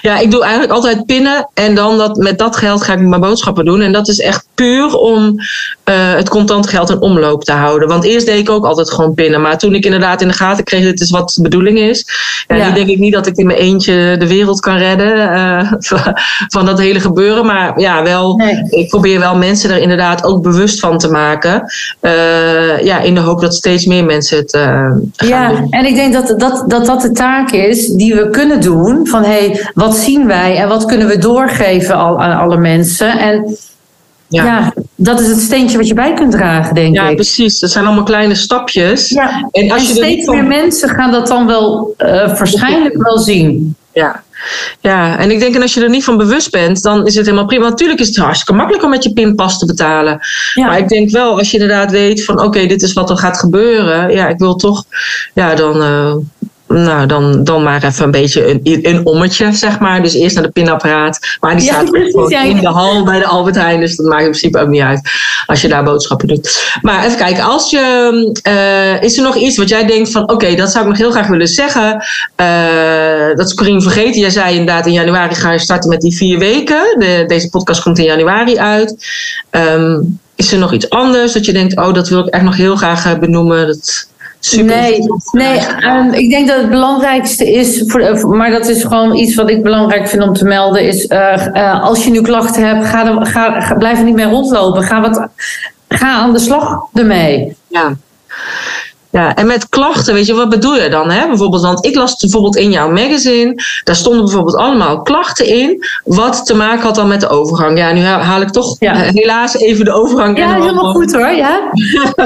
Ja, 0.00 0.18
ik 0.18 0.30
doe 0.30 0.42
eigenlijk 0.42 0.72
altijd 0.72 1.06
pinnen 1.06 1.48
en 1.54 1.74
dan 1.74 1.98
dat, 1.98 2.16
met 2.16 2.38
dat 2.38 2.56
geld 2.56 2.82
ga 2.82 2.92
ik 2.92 3.00
mijn 3.00 3.20
boodschappen 3.20 3.64
doen. 3.64 3.80
En 3.80 3.92
dat 3.92 4.08
is 4.08 4.18
echt 4.18 4.46
puur 4.54 4.96
om 4.96 5.22
uh, 5.24 6.14
het 6.14 6.28
contant 6.28 6.66
geld 6.66 6.90
in 6.90 7.00
omloop 7.00 7.44
te 7.44 7.52
houden. 7.52 7.88
Want 7.88 8.04
eerst 8.04 8.26
deed 8.26 8.38
ik 8.38 8.50
ook 8.50 8.64
altijd 8.64 8.90
gewoon 8.90 9.14
pinnen. 9.14 9.40
Maar 9.40 9.58
toen 9.58 9.74
ik 9.74 9.84
inderdaad 9.84 10.20
in 10.20 10.28
de 10.28 10.34
gaten 10.34 10.64
kreeg, 10.64 10.82
dit 10.82 11.00
is 11.00 11.10
wat 11.10 11.32
de 11.34 11.42
bedoeling 11.42 11.78
is. 11.78 12.06
Ja, 12.46 12.56
ja. 12.56 12.68
Nu 12.68 12.74
denk 12.74 12.88
ik 12.88 12.98
niet 12.98 13.12
dat 13.12 13.26
ik 13.26 13.36
in 13.36 13.46
mijn 13.46 13.58
eentje 13.58 14.16
de 14.18 14.28
wereld 14.28 14.60
kan 14.60 14.76
redden 14.76 15.16
uh, 15.18 15.72
van 16.48 16.66
dat 16.66 16.78
hele 16.78 17.00
gebeuren. 17.00 17.46
Maar 17.46 17.80
ja, 17.80 18.02
wel, 18.02 18.36
nee. 18.36 18.66
ik 18.70 18.88
probeer 18.88 19.18
wel 19.18 19.36
mensen 19.36 19.70
er 19.70 19.80
inderdaad 19.80 20.24
ook 20.24 20.42
bewust 20.42 20.80
van 20.80 20.98
te 20.98 21.08
maken. 21.08 21.72
Uh, 22.00 22.82
ja, 22.82 23.00
in 23.00 23.14
de 23.14 23.20
hoop 23.20 23.40
dat 23.40 23.54
steeds 23.54 23.86
meer 23.86 24.04
mensen 24.04 24.38
het 24.38 24.56
gaan 24.56 25.12
ja, 25.28 25.48
doen. 25.48 25.66
en 25.70 25.86
ik 25.86 25.94
denk 25.94 26.12
dat 26.12 26.40
dat, 26.40 26.64
dat 26.66 26.86
dat 26.86 27.00
de 27.00 27.12
taak 27.12 27.50
is 27.50 27.86
die 27.88 28.14
we 28.14 28.30
kunnen 28.30 28.53
doen. 28.58 29.06
Van 29.06 29.22
hé, 29.22 29.28
hey, 29.28 29.70
wat 29.74 29.96
zien 29.96 30.26
wij 30.26 30.56
en 30.56 30.68
wat 30.68 30.84
kunnen 30.84 31.06
we 31.06 31.18
doorgeven 31.18 31.96
al, 31.96 32.22
aan 32.22 32.38
alle 32.38 32.56
mensen? 32.56 33.18
En 33.18 33.56
ja. 34.28 34.44
ja. 34.44 34.74
dat 34.94 35.20
is 35.20 35.28
het 35.28 35.40
steentje 35.40 35.76
wat 35.76 35.88
je 35.88 35.94
bij 35.94 36.14
kunt 36.14 36.32
dragen, 36.32 36.74
denk 36.74 36.94
ja, 36.94 37.02
ik. 37.02 37.08
Ja, 37.08 37.14
precies. 37.14 37.58
Dat 37.58 37.70
zijn 37.70 37.86
allemaal 37.86 38.04
kleine 38.04 38.34
stapjes. 38.34 39.08
Ja. 39.08 39.48
En, 39.50 39.70
als 39.70 39.80
en 39.82 39.88
je 39.88 39.94
steeds 39.94 40.24
van... 40.24 40.34
meer 40.34 40.44
mensen 40.44 40.88
gaan 40.88 41.10
dat 41.10 41.26
dan 41.26 41.46
wel 41.46 41.94
uh, 41.98 42.08
waarschijnlijk 42.08 43.02
wel 43.02 43.18
zien. 43.18 43.76
Ja. 43.92 44.22
Ja, 44.80 45.18
en 45.18 45.30
ik 45.30 45.38
denk, 45.38 45.54
en 45.54 45.62
als 45.62 45.74
je 45.74 45.82
er 45.82 45.88
niet 45.88 46.04
van 46.04 46.16
bewust 46.16 46.50
bent, 46.50 46.82
dan 46.82 47.06
is 47.06 47.14
het 47.14 47.24
helemaal 47.24 47.46
prima. 47.46 47.68
Natuurlijk 47.68 48.00
is 48.00 48.06
het 48.06 48.16
hartstikke 48.16 48.52
makkelijk 48.52 48.84
om 48.84 48.90
met 48.90 49.04
je 49.04 49.12
pinpas 49.12 49.58
te 49.58 49.66
betalen. 49.66 50.20
Ja. 50.54 50.66
Maar 50.66 50.78
ik 50.78 50.88
denk 50.88 51.10
wel, 51.10 51.38
als 51.38 51.50
je 51.50 51.58
inderdaad 51.58 51.90
weet 51.90 52.24
van, 52.24 52.34
oké, 52.34 52.46
okay, 52.46 52.66
dit 52.66 52.82
is 52.82 52.92
wat 52.92 53.10
er 53.10 53.16
gaat 53.16 53.38
gebeuren. 53.38 54.10
Ja, 54.10 54.28
ik 54.28 54.38
wil 54.38 54.54
toch, 54.54 54.84
ja, 55.34 55.54
dan, 55.54 55.82
uh, 55.82 56.14
nou, 56.68 57.06
dan, 57.06 57.44
dan 57.44 57.62
maar 57.62 57.84
even 57.84 58.04
een 58.04 58.10
beetje 58.10 58.50
een, 58.50 58.60
een 58.62 59.06
ommetje, 59.06 59.52
zeg 59.52 59.78
maar. 59.78 60.02
Dus 60.02 60.14
eerst 60.14 60.34
naar 60.34 60.44
de 60.44 60.50
pinapparaat. 60.50 61.18
Maar 61.40 61.56
die 61.56 61.66
staat 61.66 61.88
gewoon 61.88 62.30
in 62.30 62.60
de 62.60 62.68
hal 62.68 63.04
bij 63.04 63.18
de 63.18 63.26
Albert 63.26 63.56
Heijn. 63.56 63.80
Dus 63.80 63.96
dat 63.96 64.06
maakt 64.06 64.24
in 64.24 64.30
principe 64.30 64.58
ook 64.58 64.68
niet 64.68 64.80
uit 64.80 65.10
als 65.46 65.60
je 65.60 65.68
daar 65.68 65.84
boodschappen 65.84 66.28
doet. 66.28 66.78
Maar 66.82 67.04
even 67.04 67.18
kijken, 67.18 67.44
als 67.44 67.70
je, 67.70 68.40
uh, 68.48 69.02
is 69.02 69.16
er 69.16 69.22
nog 69.22 69.36
iets 69.36 69.56
wat 69.56 69.68
jij 69.68 69.86
denkt 69.86 70.10
van... 70.10 70.22
oké, 70.22 70.32
okay, 70.32 70.56
dat 70.56 70.70
zou 70.70 70.84
ik 70.84 70.90
nog 70.90 70.98
heel 70.98 71.10
graag 71.10 71.26
willen 71.26 71.48
zeggen. 71.48 72.04
Uh, 72.40 73.36
dat 73.36 73.46
is 73.46 73.54
Corine 73.54 73.80
vergeten. 73.80 74.20
Jij 74.20 74.30
zei 74.30 74.50
inderdaad 74.50 74.86
in 74.86 74.92
januari 74.92 75.34
ga 75.34 75.52
je 75.52 75.58
starten 75.58 75.90
met 75.90 76.00
die 76.00 76.16
vier 76.16 76.38
weken. 76.38 76.96
De, 76.98 77.24
deze 77.26 77.48
podcast 77.48 77.82
komt 77.82 77.98
in 77.98 78.04
januari 78.04 78.58
uit. 78.58 79.06
Um, 79.50 80.18
is 80.36 80.52
er 80.52 80.58
nog 80.58 80.72
iets 80.72 80.90
anders 80.90 81.32
dat 81.32 81.44
je 81.44 81.52
denkt... 81.52 81.76
oh, 81.76 81.94
dat 81.94 82.08
wil 82.08 82.18
ik 82.18 82.26
echt 82.34 82.44
nog 82.44 82.56
heel 82.56 82.76
graag 82.76 83.18
benoemen... 83.18 83.66
Dat, 83.66 84.08
Super 84.46 84.76
nee, 84.76 85.00
nee 85.32 85.60
um, 85.84 86.12
ik 86.12 86.30
denk 86.30 86.48
dat 86.48 86.56
het 86.56 86.70
belangrijkste 86.70 87.52
is, 87.52 87.82
voor, 87.86 88.36
maar 88.36 88.50
dat 88.50 88.68
is 88.68 88.82
gewoon 88.82 89.16
iets 89.16 89.34
wat 89.34 89.50
ik 89.50 89.62
belangrijk 89.62 90.08
vind 90.08 90.22
om 90.22 90.32
te 90.32 90.44
melden, 90.44 90.82
is 90.82 91.04
uh, 91.04 91.46
uh, 91.52 91.82
als 91.82 92.04
je 92.04 92.10
nu 92.10 92.20
klachten 92.20 92.66
hebt, 92.66 92.84
ga, 92.86 93.06
er, 93.06 93.26
ga, 93.26 93.60
ga, 93.60 93.74
blijf 93.74 93.98
er 93.98 94.04
niet 94.04 94.14
meer 94.14 94.28
rondlopen. 94.28 94.82
Ga, 94.82 95.00
wat, 95.00 95.28
ga 95.88 96.12
aan 96.12 96.32
de 96.32 96.38
slag 96.38 96.82
ermee. 96.92 97.56
Ja. 97.68 97.96
Ja, 99.14 99.34
en 99.34 99.46
met 99.46 99.68
klachten, 99.68 100.14
weet 100.14 100.26
je, 100.26 100.34
wat 100.34 100.48
bedoel 100.48 100.76
je 100.76 100.88
dan? 100.88 101.10
Hè? 101.10 101.26
Bijvoorbeeld, 101.28 101.62
want 101.62 101.84
ik 101.86 101.94
las 101.94 102.16
bijvoorbeeld 102.16 102.56
in 102.56 102.70
jouw 102.70 102.90
magazine, 102.90 103.62
daar 103.84 103.96
stonden 103.96 104.24
bijvoorbeeld 104.24 104.56
allemaal 104.56 105.02
klachten 105.02 105.46
in, 105.46 105.84
wat 106.04 106.46
te 106.46 106.54
maken 106.54 106.82
had 106.82 106.94
dan 106.94 107.08
met 107.08 107.20
de 107.20 107.28
overgang. 107.28 107.78
Ja, 107.78 107.92
nu 107.92 108.00
haal 108.00 108.40
ik 108.40 108.48
toch 108.50 108.76
Ja. 108.78 108.94
helaas 108.94 109.56
even 109.56 109.84
de 109.84 109.92
overgang. 109.92 110.38
Ja, 110.38 110.44
in 110.48 110.54
de 110.54 110.60
helemaal 110.60 110.92
goed 110.92 111.12
hoor. 111.12 111.30
Ja. 111.30 111.60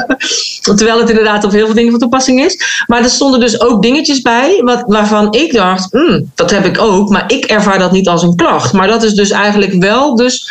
Terwijl 0.76 0.98
het 0.98 1.08
inderdaad 1.08 1.44
op 1.44 1.50
heel 1.50 1.66
veel 1.66 1.74
dingen 1.74 1.90
van 1.90 2.00
toepassing 2.00 2.44
is. 2.44 2.82
Maar 2.86 3.02
er 3.02 3.10
stonden 3.10 3.40
dus 3.40 3.60
ook 3.60 3.82
dingetjes 3.82 4.20
bij 4.20 4.60
wat, 4.64 4.82
waarvan 4.86 5.32
ik 5.32 5.52
dacht, 5.52 5.92
"Hmm, 5.92 6.30
dat 6.34 6.50
heb 6.50 6.64
ik 6.64 6.80
ook, 6.80 7.08
maar 7.08 7.24
ik 7.26 7.44
ervaar 7.44 7.78
dat 7.78 7.92
niet 7.92 8.08
als 8.08 8.22
een 8.22 8.36
klacht. 8.36 8.72
Maar 8.72 8.88
dat 8.88 9.02
is 9.02 9.14
dus 9.14 9.30
eigenlijk 9.30 9.72
wel 9.82 10.14
dus 10.14 10.50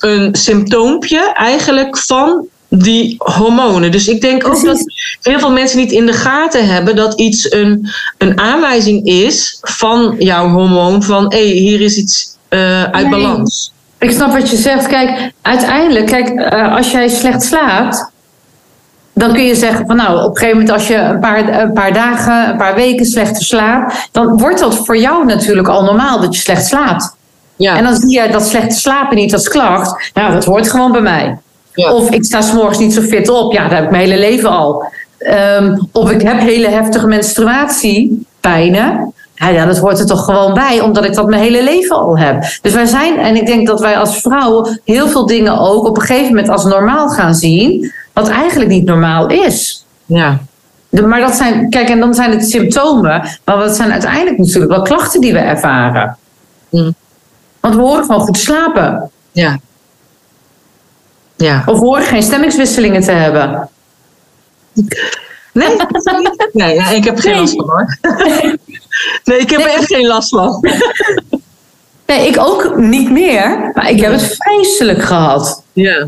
een 0.00 0.34
symptoompje 0.34 1.32
eigenlijk 1.34 1.98
van 1.98 2.46
die 2.68 3.14
hormonen. 3.18 3.90
Dus 3.90 4.08
ik 4.08 4.20
denk 4.20 4.46
ook 4.46 4.64
dat 4.64 4.84
heel 5.22 5.38
veel 5.38 5.50
mensen 5.50 5.78
niet 5.78 5.92
in 5.92 6.06
de 6.06 6.12
gaten 6.12 6.68
hebben 6.68 6.96
dat 6.96 7.20
iets 7.20 7.52
een, 7.52 7.88
een 8.18 8.40
aanwijzing 8.40 9.06
is 9.06 9.58
van 9.60 10.14
jouw 10.18 10.48
hormoon 10.48 11.02
van 11.02 11.24
hé, 11.32 11.46
hey, 11.46 11.56
hier 11.56 11.80
is 11.80 11.96
iets 11.96 12.36
eh, 12.48 12.82
uit 12.82 13.08
Nee. 13.08 13.10
balans. 13.10 13.72
Ik 13.98 14.10
snap 14.10 14.32
wat 14.32 14.50
je 14.50 14.56
zegt. 14.56 14.86
Kijk, 14.86 15.32
uiteindelijk, 15.42 16.06
kijk, 16.06 16.28
eh, 16.28 16.76
als 16.76 16.90
jij 16.90 17.08
slecht 17.08 17.42
slaapt, 17.42 18.10
dan 19.14 19.32
kun 19.32 19.44
je 19.44 19.54
zeggen 19.54 19.86
van 19.86 19.96
nou, 19.96 20.22
op 20.22 20.30
een 20.30 20.36
gegeven 20.36 20.58
moment 20.58 20.74
als 20.74 20.86
je 20.86 20.96
een 20.96 21.20
paar, 21.20 21.60
een 21.60 21.72
paar 21.72 21.92
dagen, 21.92 22.48
een 22.48 22.56
paar 22.56 22.74
weken 22.74 23.06
slechter 23.06 23.44
slaapt, 23.44 24.08
dan 24.12 24.38
wordt 24.38 24.60
dat 24.60 24.74
voor 24.74 24.98
jou 24.98 25.24
natuurlijk 25.24 25.68
al 25.68 25.84
normaal 25.84 26.20
dat 26.20 26.34
je 26.34 26.40
slecht 26.40 26.66
slaapt. 26.66 27.14
Ja. 27.56 27.76
En 27.76 27.84
dan 27.84 27.96
zie 27.96 28.20
je 28.22 28.28
dat 28.28 28.46
slechte 28.48 28.78
slapen 28.78 29.16
niet 29.16 29.32
als 29.32 29.48
klacht. 29.48 30.10
Nou, 30.14 30.32
dat 30.32 30.44
hoort 30.44 30.70
gewoon 30.70 30.92
bij 30.92 31.00
mij. 31.00 31.38
Ja. 31.76 31.92
Of 31.92 32.10
ik 32.10 32.24
sta 32.24 32.40
s'morgens 32.40 32.78
niet 32.78 32.94
zo 32.94 33.00
fit 33.00 33.28
op. 33.28 33.52
Ja, 33.52 33.62
dat 33.62 33.70
heb 33.72 33.84
ik 33.84 33.90
mijn 33.90 34.02
hele 34.08 34.18
leven 34.18 34.50
al. 34.50 34.84
Ehm, 35.18 35.78
of 35.92 36.10
ik 36.10 36.22
heb 36.22 36.40
hele 36.40 36.68
heftige 36.68 37.06
menstruatiepijnen. 37.06 39.12
Ja, 39.34 39.48
ja, 39.48 39.66
dat 39.66 39.78
hoort 39.78 39.98
er 39.98 40.06
toch 40.06 40.24
gewoon 40.24 40.54
bij, 40.54 40.80
omdat 40.80 41.04
ik 41.04 41.14
dat 41.14 41.26
mijn 41.28 41.42
hele 41.42 41.62
leven 41.64 41.96
al 41.96 42.18
heb. 42.18 42.44
Dus 42.62 42.72
wij 42.74 42.86
zijn, 42.86 43.18
en 43.18 43.36
ik 43.36 43.46
denk 43.46 43.66
dat 43.66 43.80
wij 43.80 43.98
als 43.98 44.20
vrouwen 44.20 44.80
heel 44.84 45.08
veel 45.08 45.26
dingen 45.26 45.58
ook 45.58 45.86
op 45.86 45.96
een 45.96 46.02
gegeven 46.02 46.28
moment 46.28 46.48
als 46.48 46.64
normaal 46.64 47.08
gaan 47.08 47.34
zien, 47.34 47.92
wat 48.12 48.28
eigenlijk 48.28 48.70
niet 48.70 48.84
normaal 48.84 49.26
is. 49.26 49.84
ja. 50.06 50.38
De- 50.88 51.02
maar 51.06 51.20
dat 51.20 51.34
zijn, 51.34 51.70
kijk, 51.70 51.88
en 51.88 52.00
dan 52.00 52.14
zijn 52.14 52.30
het 52.30 52.48
symptomen, 52.50 53.28
maar 53.44 53.58
dat 53.58 53.76
zijn 53.76 53.92
uiteindelijk 53.92 54.38
natuurlijk 54.38 54.72
wel 54.72 54.82
klachten 54.82 55.20
die 55.20 55.32
we 55.32 55.38
ervaren. 55.38 56.16
Mm. 56.70 56.94
Want 57.60 57.74
we 57.74 57.80
horen 57.80 58.04
gewoon 58.04 58.20
goed 58.20 58.38
slapen. 58.38 59.10
Ja. 59.32 59.58
Ja. 61.36 61.62
Of 61.66 61.78
horen 61.78 62.02
geen 62.02 62.22
stemmingswisselingen 62.22 63.02
te 63.02 63.12
hebben. 63.12 63.68
Nee, 65.52 65.76
nee 66.52 66.96
ik 66.96 67.04
heb 67.04 67.18
geen 67.18 67.32
Nee. 67.32 67.40
last 67.40 67.54
van 67.56 67.68
hoor. 67.68 67.98
Nee, 69.24 69.38
ik 69.38 69.50
heb 69.50 69.60
er 69.60 69.66
echt 69.66 69.86
geen 69.86 70.06
last 70.06 70.28
van. 70.28 70.64
Nee, 72.06 72.28
ik 72.28 72.38
ook 72.38 72.76
niet 72.76 73.10
meer. 73.10 73.70
Maar 73.74 73.90
ik 73.90 74.00
heb 74.00 74.12
het 74.12 74.36
vreselijk 74.38 75.02
gehad. 75.02 75.62
Ja. 75.72 76.06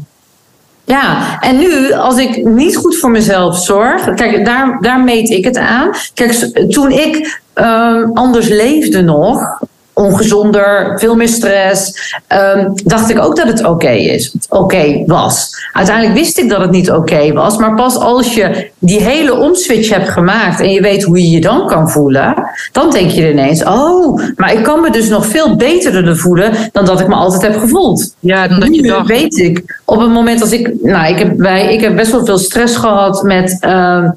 Ja, 0.84 1.36
en 1.40 1.58
nu, 1.58 1.92
als 1.92 2.16
ik 2.16 2.44
niet 2.44 2.76
goed 2.76 2.96
voor 2.96 3.10
mezelf 3.10 3.58
zorg. 3.58 4.14
Kijk, 4.14 4.44
daar, 4.44 4.78
daar 4.80 5.00
meet 5.00 5.28
ik 5.30 5.44
het 5.44 5.56
aan. 5.56 5.90
Kijk, 6.14 6.32
toen 6.70 6.90
ik 6.90 7.40
ehm, 7.54 8.10
anders 8.14 8.48
leefde 8.48 9.02
nog. 9.02 9.60
Ongezonder, 9.98 10.98
veel 10.98 11.14
meer 11.16 11.28
stress. 11.28 11.92
ehm, 12.26 12.68
dacht 12.84 13.10
ik 13.10 13.18
ook 13.18 13.36
dat 13.36 13.46
het 13.46 13.64
oké 13.64 13.90
is. 13.90 14.34
Oké 14.48 15.02
was. 15.06 15.50
Uiteindelijk 15.72 16.16
wist 16.18 16.38
ik 16.38 16.48
dat 16.48 16.60
het 16.60 16.70
niet 16.70 16.90
oké 16.90 17.32
was. 17.32 17.56
Maar 17.56 17.74
pas 17.74 17.96
als 17.96 18.34
je 18.34 18.70
die 18.78 19.00
hele 19.02 19.34
omswitch 19.34 19.90
hebt 19.90 20.08
gemaakt. 20.08 20.60
en 20.60 20.70
je 20.70 20.80
weet 20.80 21.02
hoe 21.02 21.18
je 21.22 21.30
je 21.30 21.40
dan 21.40 21.66
kan 21.66 21.90
voelen. 21.90 22.34
dan 22.72 22.90
denk 22.90 23.10
je 23.10 23.30
ineens: 23.30 23.64
oh, 23.64 24.20
maar 24.36 24.52
ik 24.52 24.62
kan 24.62 24.80
me 24.80 24.90
dus 24.90 25.08
nog 25.08 25.26
veel 25.26 25.56
beter 25.56 26.16
voelen. 26.16 26.52
dan 26.72 26.84
dat 26.84 27.00
ik 27.00 27.06
me 27.08 27.14
altijd 27.14 27.42
heb 27.42 27.56
gevoeld. 27.60 28.14
Ja, 28.20 28.48
dan 28.48 28.60
dat 28.60 28.74
je 28.74 28.80
Nu 28.82 28.88
dacht. 28.88 29.06
weet 29.08 29.38
ik, 29.38 29.80
op 29.84 30.00
het 30.00 30.10
moment 30.10 30.40
als 30.40 30.52
ik. 30.52 30.82
Nou, 30.82 31.12
ik 31.12 31.18
heb, 31.18 31.38
wij, 31.38 31.72
ik 31.74 31.80
heb 31.80 31.96
best 31.96 32.10
wel 32.12 32.24
veel 32.24 32.38
stress 32.38 32.76
gehad 32.76 33.22
met. 33.22 33.56
ehm, 33.60 34.04
eh, 34.04 34.10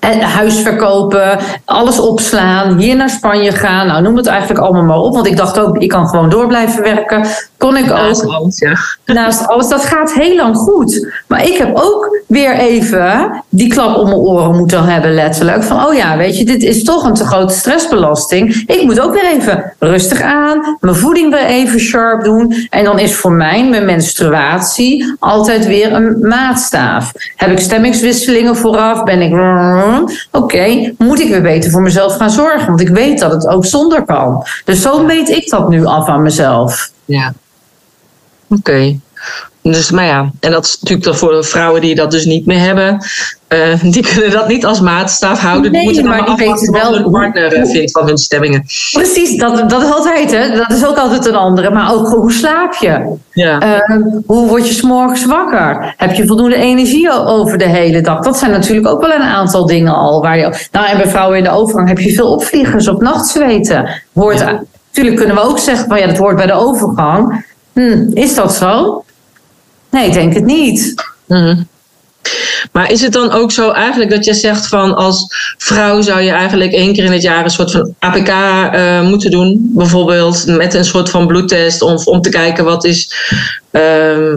huis 0.00 0.60
verkopen, 0.60 1.38
alles 1.64 2.00
opslaan, 2.00 2.78
hier 2.78 2.96
naar 2.96 3.10
Spanje 3.10 3.52
gaan. 3.52 3.86
Nou, 3.86 4.02
noem 4.02 4.16
het 4.16 4.26
eigenlijk 4.26 4.60
allemaal 4.60 4.82
maar 4.82 4.98
op. 4.98 5.14
Want 5.14 5.26
ik 5.26 5.36
dacht 5.36 5.58
ook, 5.58 5.78
ik 5.78 5.88
kan 5.88 6.08
gewoon 6.08 6.28
door 6.28 6.46
blijven 6.46 6.82
werken. 6.82 7.26
Kon 7.56 7.76
ik 7.76 7.86
Naast 7.86 8.24
ook 8.24 8.32
alles, 8.32 8.58
ja. 8.58 8.76
naast 9.14 9.48
alles. 9.48 9.68
Dat 9.68 9.84
gaat 9.84 10.12
heel 10.12 10.36
lang 10.36 10.56
goed. 10.56 11.08
Maar 11.26 11.46
ik 11.46 11.56
heb 11.56 11.76
ook 11.76 12.22
weer 12.26 12.52
even 12.52 13.30
die 13.48 13.68
klap 13.68 13.96
om 13.96 14.04
mijn 14.04 14.16
oren 14.16 14.56
moeten 14.56 14.84
hebben, 14.84 15.14
letterlijk. 15.14 15.62
Van, 15.62 15.86
oh 15.86 15.94
ja, 15.94 16.16
weet 16.16 16.38
je, 16.38 16.44
dit 16.44 16.62
is 16.62 16.84
toch 16.84 17.04
een 17.04 17.14
te 17.14 17.24
grote 17.24 17.54
stressbelasting. 17.54 18.62
Ik 18.66 18.82
moet 18.82 19.00
ook 19.00 19.12
weer 19.12 19.26
even 19.26 19.72
rustig 19.78 20.20
aan, 20.20 20.76
mijn 20.80 20.96
voeding 20.96 21.32
weer 21.32 21.44
even 21.44 21.80
sharp 21.80 22.24
doen. 22.24 22.66
En 22.70 22.84
dan 22.84 22.98
is 22.98 23.14
voor 23.14 23.32
mij 23.32 23.68
mijn 23.68 23.84
menstruatie 23.84 25.16
altijd 25.18 25.66
weer 25.66 25.92
een 25.92 26.18
maatstaaf. 26.20 27.12
Heb 27.36 27.50
ik 27.50 27.58
stemmingswisselingen 27.58 28.56
vooraf? 28.56 29.02
Ben 29.02 29.22
ik... 29.22 29.32
Oké, 30.32 30.94
moet 30.98 31.20
ik 31.20 31.28
weer 31.28 31.42
beter 31.42 31.70
voor 31.70 31.82
mezelf 31.82 32.16
gaan 32.16 32.30
zorgen? 32.30 32.66
Want 32.66 32.80
ik 32.80 32.88
weet 32.88 33.18
dat 33.18 33.32
het 33.32 33.46
ook 33.46 33.64
zonder 33.64 34.04
kan. 34.04 34.46
Dus 34.64 34.82
zo 34.82 35.04
meet 35.04 35.28
ik 35.28 35.50
dat 35.50 35.68
nu 35.68 35.84
af 35.84 36.08
aan 36.08 36.22
mezelf. 36.22 36.90
Ja. 37.04 37.34
Oké. 38.48 38.98
Dus, 39.62 39.90
maar 39.90 40.04
ja, 40.04 40.30
en 40.40 40.50
dat 40.50 40.64
is 40.64 40.78
natuurlijk 40.80 41.08
dan 41.08 41.16
voor 41.16 41.32
de 41.32 41.42
vrouwen 41.42 41.80
die 41.80 41.94
dat 41.94 42.10
dus 42.10 42.24
niet 42.24 42.46
meer 42.46 42.58
hebben. 42.58 43.04
Eh, 43.48 43.82
die 43.82 44.06
kunnen 44.12 44.30
dat 44.30 44.48
niet 44.48 44.64
als 44.66 44.80
maatstaf 44.80 45.40
houden. 45.40 45.72
Nee, 45.72 45.80
die 45.80 45.90
moeten 45.90 46.08
maar 46.10 46.18
maar 46.18 46.36
die 46.36 46.46
weten 46.46 46.72
wat 46.72 46.82
wel 46.82 46.94
hun 46.94 47.10
partner 47.10 47.52
eh, 47.52 47.70
vindt 47.70 47.90
van 47.90 48.06
hun 48.06 48.18
stemmingen. 48.18 48.64
Precies, 48.92 49.36
dat, 49.36 49.70
dat 49.70 49.82
is 49.82 49.90
altijd, 49.90 50.30
hè. 50.30 50.56
Dat 50.56 50.70
is 50.70 50.86
ook 50.86 50.96
altijd 50.96 51.26
een 51.26 51.34
andere. 51.34 51.70
Maar 51.70 51.92
ook 51.94 52.08
hoe 52.08 52.32
slaap 52.32 52.74
je? 52.74 53.16
Ja. 53.32 53.58
Ehm, 53.60 54.02
hoe 54.26 54.48
word 54.48 54.68
je 54.68 54.74
s'morgens 54.74 55.24
wakker? 55.24 55.94
Heb 55.96 56.14
je 56.14 56.26
voldoende 56.26 56.56
energie 56.56 57.12
over 57.12 57.58
de 57.58 57.68
hele 57.68 58.00
dag? 58.00 58.20
Dat 58.20 58.38
zijn 58.38 58.50
natuurlijk 58.50 58.88
ook 58.88 59.00
wel 59.00 59.12
een 59.12 59.22
aantal 59.22 59.66
dingen 59.66 59.94
al. 59.94 60.22
Waar 60.22 60.38
je, 60.38 60.66
nou, 60.72 60.86
en 60.86 60.96
bij 60.96 61.08
vrouwen 61.08 61.38
in 61.38 61.44
de 61.44 61.50
overgang 61.50 61.88
heb 61.88 61.98
je 61.98 62.12
veel 62.12 62.32
opvliegers 62.32 62.88
of 62.88 63.00
nachtzweten. 63.00 64.02
Hoort, 64.14 64.38
Ja. 64.38 64.62
Natuurlijk 64.88 65.16
kunnen 65.16 65.36
we 65.36 65.50
ook 65.50 65.58
zeggen, 65.58 65.88
van 65.88 65.98
ja, 65.98 66.06
dat 66.06 66.16
hoort 66.16 66.36
bij 66.36 66.46
de 66.46 66.52
overgang. 66.52 67.44
Hm, 67.72 68.10
is 68.12 68.34
dat 68.34 68.54
zo? 68.54 69.04
Nee, 69.90 70.06
ik 70.06 70.12
denk 70.12 70.34
het 70.34 70.44
niet. 70.44 70.94
Mhm. 71.26 71.56
Maar 72.72 72.90
is 72.92 73.00
het 73.00 73.12
dan 73.12 73.32
ook 73.32 73.52
zo 73.52 73.70
eigenlijk 73.70 74.10
dat 74.10 74.24
je 74.24 74.34
zegt 74.34 74.66
van 74.66 74.94
als 74.96 75.26
vrouw 75.58 76.00
zou 76.00 76.20
je 76.20 76.30
eigenlijk 76.30 76.72
één 76.72 76.92
keer 76.92 77.04
in 77.04 77.12
het 77.12 77.22
jaar 77.22 77.44
een 77.44 77.50
soort 77.50 77.70
van 77.70 77.94
APK 77.98 78.28
eh, 78.28 79.00
moeten 79.02 79.30
doen? 79.30 79.70
Bijvoorbeeld 79.74 80.46
met 80.46 80.74
een 80.74 80.84
soort 80.84 81.10
van 81.10 81.26
bloedtest 81.26 81.82
om, 81.82 81.96
om 82.04 82.20
te 82.20 82.28
kijken 82.30 82.64
wat 82.64 82.84
is. 82.84 83.12
ehm, 83.70 84.36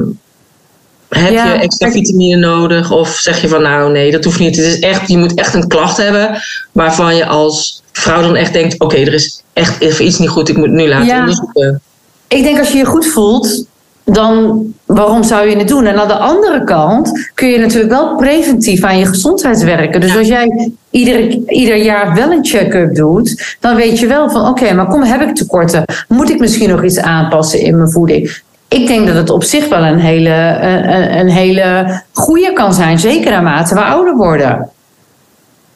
heb 1.10 1.32
Ja, 1.32 1.46
je 1.54 1.60
extra 1.60 1.88
kijk- 1.90 1.98
vitamine 2.06 2.36
nodig? 2.36 2.92
Of 2.92 3.10
zeg 3.10 3.42
je 3.42 3.48
van 3.48 3.62
nou 3.62 3.92
nee, 3.92 4.12
dat 4.12 4.24
hoeft 4.24 4.40
niet. 4.40 4.56
Het 4.56 4.66
is 4.66 4.80
echt, 4.80 5.08
je 5.10 5.18
moet 5.18 5.34
echt 5.34 5.54
een 5.54 5.68
klacht 5.68 5.98
hebben 5.98 6.42
waarvan 6.72 7.16
je 7.16 7.26
als 7.26 7.82
vrouw 7.92 8.22
dan 8.22 8.36
echt 8.36 8.54
denkt: 8.54 8.80
oké, 8.80 8.96
er 8.98 9.14
is 9.14 9.42
echt 9.54 9.82
even 9.82 10.06
iets 10.06 10.18
niet 10.18 10.30
goed, 10.30 10.50
ik 10.50 10.58
moet 10.58 10.66
het 10.66 10.76
nu 10.76 10.88
laten 10.88 11.06
Ja. 11.08 11.20
onderzoeken. 11.20 11.82
Ik 12.28 12.44
denk 12.44 12.60
als 12.60 12.72
je 12.72 12.78
je 12.78 12.86
goed 12.86 13.06
voelt, 13.08 13.66
dan 14.14 14.66
waarom 14.86 15.24
zou 15.24 15.50
je 15.50 15.58
het 15.58 15.68
doen? 15.68 15.86
En 15.86 16.00
aan 16.00 16.08
de 16.08 16.18
andere 16.18 16.64
kant 16.64 17.30
kun 17.34 17.48
je 17.48 17.60
natuurlijk 17.60 17.92
wel 17.92 18.16
preventief 18.16 18.84
aan 18.84 18.98
je 18.98 19.06
gezondheid 19.06 19.64
werken. 19.64 20.02
Dus 20.02 20.18
als 20.18 20.28
jij 20.28 20.72
ieder, 20.90 21.20
ieder 21.48 21.76
jaar 21.76 22.16
wel 22.16 22.32
een 22.32 22.46
check-up 22.46 22.96
doet, 22.96 23.58
dan 23.60 23.76
weet 23.76 24.00
je 24.00 24.08
wel 24.08 24.30
van 24.30 24.48
oké, 24.48 24.74
maar 24.74 24.88
kom, 24.88 25.04
heb 25.04 25.22
ik 25.22 25.36
tekorten? 25.36 25.86
Moet 26.08 26.30
ik 26.30 26.40
misschien 26.40 26.70
nog 26.70 26.84
iets 26.84 27.00
aanpassen 27.00 27.60
in 27.60 27.78
mijn 27.78 27.92
voeding? 27.92 28.42
Ik 28.68 28.88
denk 28.88 29.08
dat 29.08 29.16
het 29.16 29.30
op 29.30 29.44
zich 29.44 29.68
wel 29.68 29.84
een 29.84 30.00
hele, 30.00 30.58
een, 30.62 31.18
een 31.18 31.30
hele 31.30 32.02
goede 32.14 32.54
kan 32.54 32.74
zijn, 32.74 33.00
zeker 33.00 33.32
naarmate 33.32 33.74
we 33.74 33.82
ouder 33.82 34.16
worden. 34.16 34.70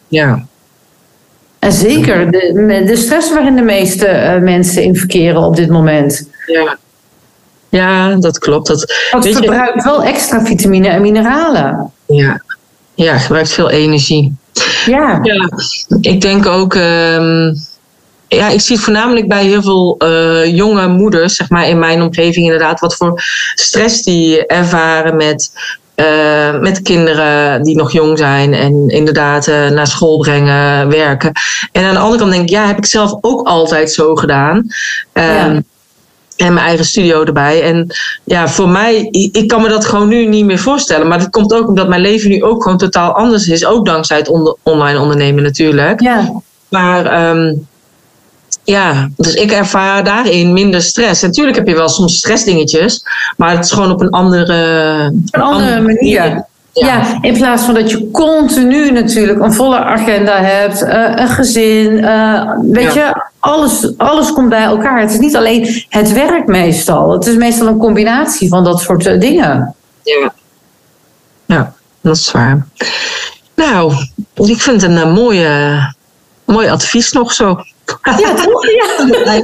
Ja. 0.08 0.46
En 1.60 1.72
zeker 1.72 2.32
de, 2.32 2.84
de 2.86 2.96
stress 2.96 3.34
waarin 3.34 3.56
de 3.56 3.62
meeste 3.62 4.06
eh, 4.06 4.42
mensen 4.42 4.84
in 4.84 4.96
verkeren 4.96 5.42
op 5.42 5.56
dit 5.56 5.70
moment. 5.70 6.30
Ja. 6.46 6.78
Ja, 7.76 8.16
dat 8.16 8.40
klopt. 8.40 8.68
Dat, 8.68 8.94
Dat 9.12 9.24
je, 9.24 9.34
verbruikt 9.34 9.84
wel 9.84 10.04
extra 10.04 10.46
vitamine 10.46 10.88
en 10.88 11.02
mineralen. 11.02 11.92
ja. 12.08 12.42
ja, 12.94 13.18
gebruikt 13.18 13.52
veel 13.52 13.70
energie. 13.70 14.36
Ja. 14.86 15.20
Ja, 15.24 15.50
ik 16.02 16.22
denk 16.22 16.46
ook. 16.46 16.74
ehm, 16.76 17.54
ja, 18.28 18.50
ik 18.50 18.62
zie 18.62 18.76
het 18.76 18.86
voornamelijk 18.86 19.28
bij 19.28 19.44
heel 19.46 19.62
veel 19.62 19.96
eh, 19.98 20.56
jonge 20.56 20.88
moeders, 20.88 21.36
zeg 21.36 21.50
maar 21.50 21.68
in 21.68 21.80
mijn 21.80 22.02
omgeving 22.02 22.46
inderdaad, 22.46 22.80
wat 22.80 22.96
voor 22.96 23.22
stress 23.56 24.04
die 24.04 24.46
ervaren 24.46 25.16
met, 25.16 25.52
eh, 25.96 26.60
met 26.60 26.82
kinderen 26.82 27.64
die 27.64 27.76
nog 27.76 27.92
jong 27.92 28.18
zijn 28.18 28.54
en 28.54 28.90
inderdaad 28.90 29.48
eh, 29.48 29.70
naar 29.70 29.88
school 29.88 30.18
brengen, 30.18 30.90
werken. 30.90 31.32
En 31.72 31.84
aan 31.86 31.94
de 31.94 32.00
andere 32.00 32.20
kant 32.20 32.32
denk 32.32 32.44
ik, 32.44 32.50
ja, 32.50 32.68
heb 32.68 32.78
ik 32.78 32.86
zelf 32.86 33.18
ook 33.22 33.48
altijd 33.48 33.92
zo 33.92 34.16
gedaan. 34.16 34.68
Ehm, 35.14 35.54
Ja. 35.54 35.62
En 36.36 36.54
mijn 36.54 36.66
eigen 36.66 36.86
studio 36.86 37.24
erbij. 37.24 37.62
En 37.62 37.96
ja, 38.24 38.48
voor 38.48 38.70
mij, 38.70 39.08
ik 39.32 39.48
kan 39.48 39.62
me 39.62 39.68
dat 39.68 39.86
gewoon 39.86 40.08
nu 40.08 40.26
niet 40.26 40.46
meer 40.46 40.60
voorstellen. 40.60 41.08
Maar 41.08 41.20
dat 41.20 41.30
komt 41.30 41.54
ook 41.54 41.68
omdat 41.68 41.88
mijn 41.88 42.02
leven 42.02 42.30
nu 42.30 42.44
ook 42.44 42.64
gewoon 42.64 42.78
totaal 42.78 43.12
anders 43.12 43.48
is. 43.48 43.66
Ook 43.66 43.86
dankzij 43.86 44.18
het 44.18 44.58
online 44.64 45.00
ondernemen 45.00 45.44
natuurlijk. 45.44 46.02
Ja. 46.02 46.42
Maar 46.70 47.06
ehm, 47.06 47.54
ja, 48.64 49.10
dus 49.18 49.34
ik 49.34 49.52
ervaar 49.52 50.04
daarin 50.04 50.54
minder 50.54 50.82
stress. 50.82 51.22
natuurlijk 51.22 51.58
heb 51.58 51.68
je 51.68 51.76
wel 51.76 51.90
soms 51.90 52.18
stressdingetjes. 52.18 53.06
Maar 53.38 53.52
het 53.52 53.66
is 53.66 53.72
gewoon 53.72 53.92
op 53.92 54.02
een 54.02 54.10
andere, 54.10 54.54
een 55.30 55.42
andere, 55.42 55.82
manier. 55.82 56.46
Ja. 56.84 57.18
in 57.22 57.34
plaats 57.34 57.64
van 57.64 57.74
dat 57.74 57.92
je 57.92 58.12
continu 58.12 58.92
natuurlijk 58.92 59.40
een 59.40 59.54
volle 59.54 59.78
agenda 59.78 60.42
hebt, 60.42 60.84
uh, 60.84 61.12
een 61.16 61.28
gezin, 61.28 61.92
uh, 61.92 62.52
weet 62.62 62.94
je, 62.94 63.26
alles, 63.40 63.98
alles 63.98 64.34
komt 64.34 64.50
bij 64.50 64.64
elkaar. 64.64 65.00
Het 65.00 65.12
is 65.12 65.20
niet 65.20 65.36
alleen 65.36 65.86
het 65.90 66.14
werk 66.14 66.48
meestal. 66.48 67.12
Het 67.12 67.26
is 67.26 67.36
meestal 67.36 67.68
een 67.68 67.78
combinatie 67.78 68.50
van 68.50 68.64
dat 68.64 68.82
soort 68.82 69.06
uh, 69.06 69.20
dingen. 69.20 69.76
Ja. 70.04 70.34
ja, 71.46 71.74
dat 72.02 72.16
is 72.16 72.32
waar. 72.32 72.68
Nou, 73.56 73.94
ik 74.36 74.62
vind 74.62 74.82
het 74.82 74.92
een 74.92 75.12
mooie, 75.12 75.80
mooi 76.46 76.70
advies 76.70 77.12
nog 77.12 77.34
zo. 77.34 77.60
Ja, 78.02 78.34
toch? 78.34 78.66
Ja. 78.66 79.42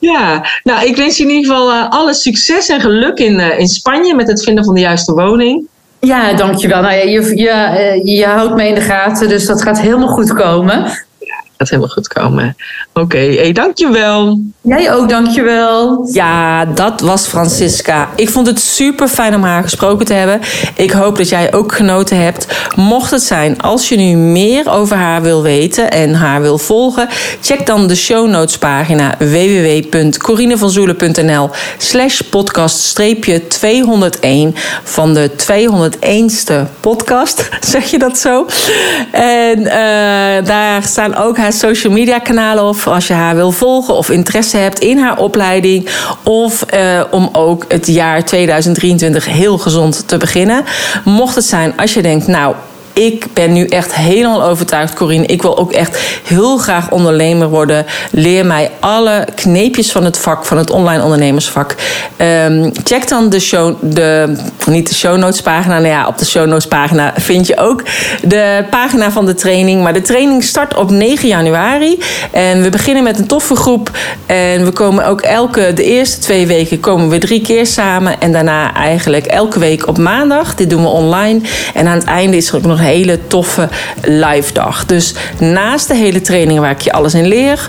ja, 0.12 0.44
nou, 0.62 0.86
ik 0.86 0.96
wens 0.96 1.16
je 1.16 1.22
in 1.22 1.30
ieder 1.30 1.50
geval 1.50 1.72
uh, 1.72 1.90
alle 1.90 2.14
succes 2.14 2.68
en 2.68 2.80
geluk 2.80 3.18
in, 3.18 3.38
uh, 3.38 3.58
in 3.58 3.68
Spanje 3.68 4.14
met 4.14 4.28
het 4.28 4.44
vinden 4.44 4.64
van 4.64 4.74
de 4.74 4.80
juiste 4.80 5.12
woning. 5.12 5.66
Ja, 6.00 6.32
dankjewel. 6.32 6.82
Nou 6.82 6.94
ja, 6.94 7.02
je, 7.02 7.36
je, 7.36 7.48
eh, 7.48 8.16
je 8.18 8.26
houdt 8.26 8.54
me 8.54 8.68
in 8.68 8.74
de 8.74 8.80
gaten, 8.80 9.28
dus 9.28 9.46
dat 9.46 9.62
gaat 9.62 9.80
helemaal 9.80 10.08
goed 10.08 10.32
komen 10.32 10.84
gaat 11.62 11.70
helemaal 11.70 11.94
goed 11.94 12.08
komen. 12.08 12.56
Oké, 12.92 13.00
okay, 13.00 13.34
hey, 13.34 13.52
dankjewel. 13.52 14.40
Jij 14.60 14.94
ook, 14.94 15.08
dankjewel. 15.08 16.08
Ja, 16.12 16.64
dat 16.64 17.00
was 17.00 17.26
Francisca. 17.26 18.08
Ik 18.16 18.30
vond 18.30 18.46
het 18.46 18.60
super 18.60 19.08
fijn 19.08 19.34
om 19.34 19.42
haar 19.42 19.62
gesproken 19.62 20.06
te 20.06 20.12
hebben. 20.12 20.40
Ik 20.74 20.90
hoop 20.90 21.16
dat 21.16 21.28
jij 21.28 21.52
ook 21.52 21.72
genoten 21.72 22.22
hebt. 22.22 22.46
Mocht 22.76 23.10
het 23.10 23.22
zijn, 23.22 23.60
als 23.60 23.88
je 23.88 23.96
nu 23.96 24.16
meer 24.16 24.70
over 24.70 24.96
haar 24.96 25.22
wil 25.22 25.42
weten 25.42 25.90
en 25.90 26.14
haar 26.14 26.40
wil 26.40 26.58
volgen, 26.58 27.08
check 27.40 27.66
dan 27.66 27.86
de 27.86 27.96
show 27.96 28.28
notes 28.28 28.58
pagina 28.58 29.14
www.corinevanzoelen.nl 29.18 31.50
slash 31.78 32.20
podcast 32.20 33.00
201 33.48 34.54
van 34.84 35.14
de 35.14 35.30
201ste 35.30 36.54
podcast. 36.80 37.48
Zeg 37.72 37.90
je 37.90 37.98
dat 37.98 38.18
zo? 38.18 38.46
En 39.10 39.58
uh, 39.58 39.66
daar 40.46 40.82
staan 40.82 41.16
ook 41.16 41.36
haar 41.36 41.51
social 41.52 41.92
media 41.92 42.18
kanalen 42.18 42.64
of 42.64 42.86
als 42.86 43.06
je 43.06 43.12
haar 43.12 43.34
wil 43.34 43.50
volgen 43.50 43.94
of 43.94 44.10
interesse 44.10 44.56
hebt 44.56 44.78
in 44.78 44.98
haar 44.98 45.18
opleiding. 45.18 45.88
Of 46.22 46.64
uh, 46.74 47.00
om 47.10 47.28
ook 47.32 47.64
het 47.68 47.86
jaar 47.86 48.24
2023 48.24 49.26
heel 49.26 49.58
gezond 49.58 50.08
te 50.08 50.16
beginnen. 50.16 50.64
Mocht 51.04 51.34
het 51.34 51.44
zijn 51.44 51.76
als 51.76 51.94
je 51.94 52.02
denkt, 52.02 52.26
nou 52.26 52.54
ik 52.92 53.26
ben 53.32 53.52
nu 53.52 53.66
echt 53.66 53.94
helemaal 53.94 54.42
overtuigd, 54.42 54.94
Corine. 54.94 55.26
Ik 55.26 55.42
wil 55.42 55.58
ook 55.58 55.72
echt 55.72 55.98
heel 56.24 56.56
graag 56.56 56.90
ondernemer 56.90 57.48
worden. 57.48 57.86
Leer 58.10 58.46
mij 58.46 58.70
alle 58.80 59.26
kneepjes 59.34 59.92
van 59.92 60.04
het 60.04 60.18
vak, 60.18 60.44
van 60.44 60.56
het 60.56 60.70
online 60.70 61.02
ondernemersvak. 61.02 61.74
Um, 62.46 62.72
check 62.84 63.08
dan 63.08 63.28
de 63.28 63.40
show, 63.40 63.76
de, 63.80 64.36
niet 64.66 64.88
de 64.88 64.94
show 64.94 65.16
notes 65.16 65.40
pagina. 65.40 65.74
Nou 65.74 65.86
ja, 65.88 66.06
op 66.06 66.18
de 66.18 66.24
show 66.24 66.46
notes 66.46 66.66
pagina 66.66 67.12
vind 67.16 67.46
je 67.46 67.58
ook 67.58 67.82
de 68.22 68.64
pagina 68.70 69.10
van 69.10 69.26
de 69.26 69.34
training. 69.34 69.82
Maar 69.82 69.92
de 69.92 70.02
training 70.02 70.44
start 70.44 70.76
op 70.76 70.90
9 70.90 71.28
januari. 71.28 71.98
En 72.30 72.62
we 72.62 72.70
beginnen 72.70 73.02
met 73.02 73.18
een 73.18 73.26
toffe 73.26 73.56
groep. 73.56 73.90
En 74.26 74.64
we 74.64 74.70
komen 74.70 75.06
ook 75.06 75.20
elke, 75.20 75.72
de 75.74 75.84
eerste 75.84 76.18
twee 76.18 76.46
weken 76.46 76.80
komen 76.80 77.08
we 77.08 77.18
drie 77.18 77.40
keer 77.40 77.66
samen. 77.66 78.20
En 78.20 78.32
daarna 78.32 78.74
eigenlijk 78.74 79.26
elke 79.26 79.58
week 79.58 79.88
op 79.88 79.98
maandag. 79.98 80.54
Dit 80.54 80.70
doen 80.70 80.82
we 80.82 80.88
online. 80.88 81.40
En 81.74 81.86
aan 81.86 81.98
het 81.98 82.06
einde 82.06 82.36
is 82.36 82.48
er 82.48 82.56
ook 82.56 82.64
nog 82.64 82.80
hele 82.82 83.18
toffe 83.26 83.68
live 84.02 84.52
dag. 84.52 84.86
Dus 84.86 85.14
naast 85.38 85.88
de 85.88 85.94
hele 85.94 86.20
training 86.20 86.60
waar 86.60 86.70
ik 86.70 86.80
je 86.80 86.92
alles 86.92 87.14
in 87.14 87.26
leer, 87.26 87.68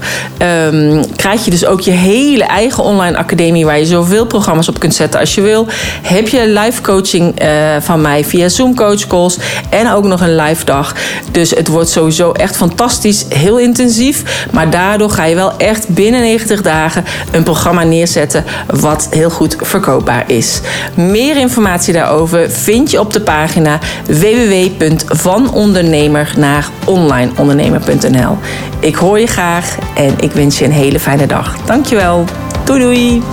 um, 0.71 1.15
krijg 1.15 1.45
je 1.45 1.51
dus 1.51 1.65
ook 1.65 1.81
je 1.81 1.91
hele 1.91 2.43
eigen 2.43 2.83
online 2.83 3.17
academie 3.17 3.65
waar 3.65 3.79
je 3.79 3.85
zoveel 3.85 4.25
programma's 4.25 4.67
op 4.67 4.79
kunt 4.79 4.95
zetten 4.95 5.19
als 5.19 5.35
je 5.35 5.41
wil. 5.41 5.67
Heb 6.01 6.27
je 6.27 6.47
live 6.47 6.81
coaching 6.81 7.41
uh, 7.41 7.47
van 7.79 8.01
mij 8.01 8.25
via 8.25 8.49
Zoom 8.49 8.75
coach 8.75 9.07
calls 9.07 9.37
en 9.69 9.91
ook 9.91 10.03
nog 10.03 10.21
een 10.21 10.35
live 10.35 10.65
dag. 10.65 10.95
Dus 11.31 11.49
het 11.49 11.67
wordt 11.67 11.89
sowieso 11.89 12.31
echt 12.31 12.55
fantastisch, 12.55 13.25
heel 13.29 13.59
intensief. 13.59 14.47
Maar 14.51 14.69
daardoor 14.69 15.09
ga 15.09 15.25
je 15.25 15.35
wel 15.35 15.57
echt 15.57 15.87
binnen 15.87 16.21
90 16.21 16.61
dagen 16.61 17.05
een 17.31 17.43
programma 17.43 17.83
neerzetten 17.83 18.43
wat 18.67 19.07
heel 19.09 19.29
goed 19.29 19.55
verkoopbaar 19.61 20.23
is. 20.27 20.61
Meer 20.93 21.37
informatie 21.37 21.93
daarover 21.93 22.51
vind 22.51 22.91
je 22.91 22.99
op 22.99 23.13
de 23.13 23.21
pagina 23.21 23.79
www 24.05 24.77
van 25.07 25.53
ondernemer 25.53 26.33
naar 26.37 26.69
onlineondernemer.nl. 26.85 28.37
Ik 28.79 28.95
hoor 28.95 29.19
je 29.19 29.27
graag 29.27 29.77
en 29.95 30.13
ik 30.19 30.31
wens 30.31 30.59
je 30.59 30.65
een 30.65 30.71
hele 30.71 30.99
fijne 30.99 31.25
dag. 31.25 31.57
Dankjewel. 31.65 32.25
Doei 32.65 32.79
doei. 32.79 33.23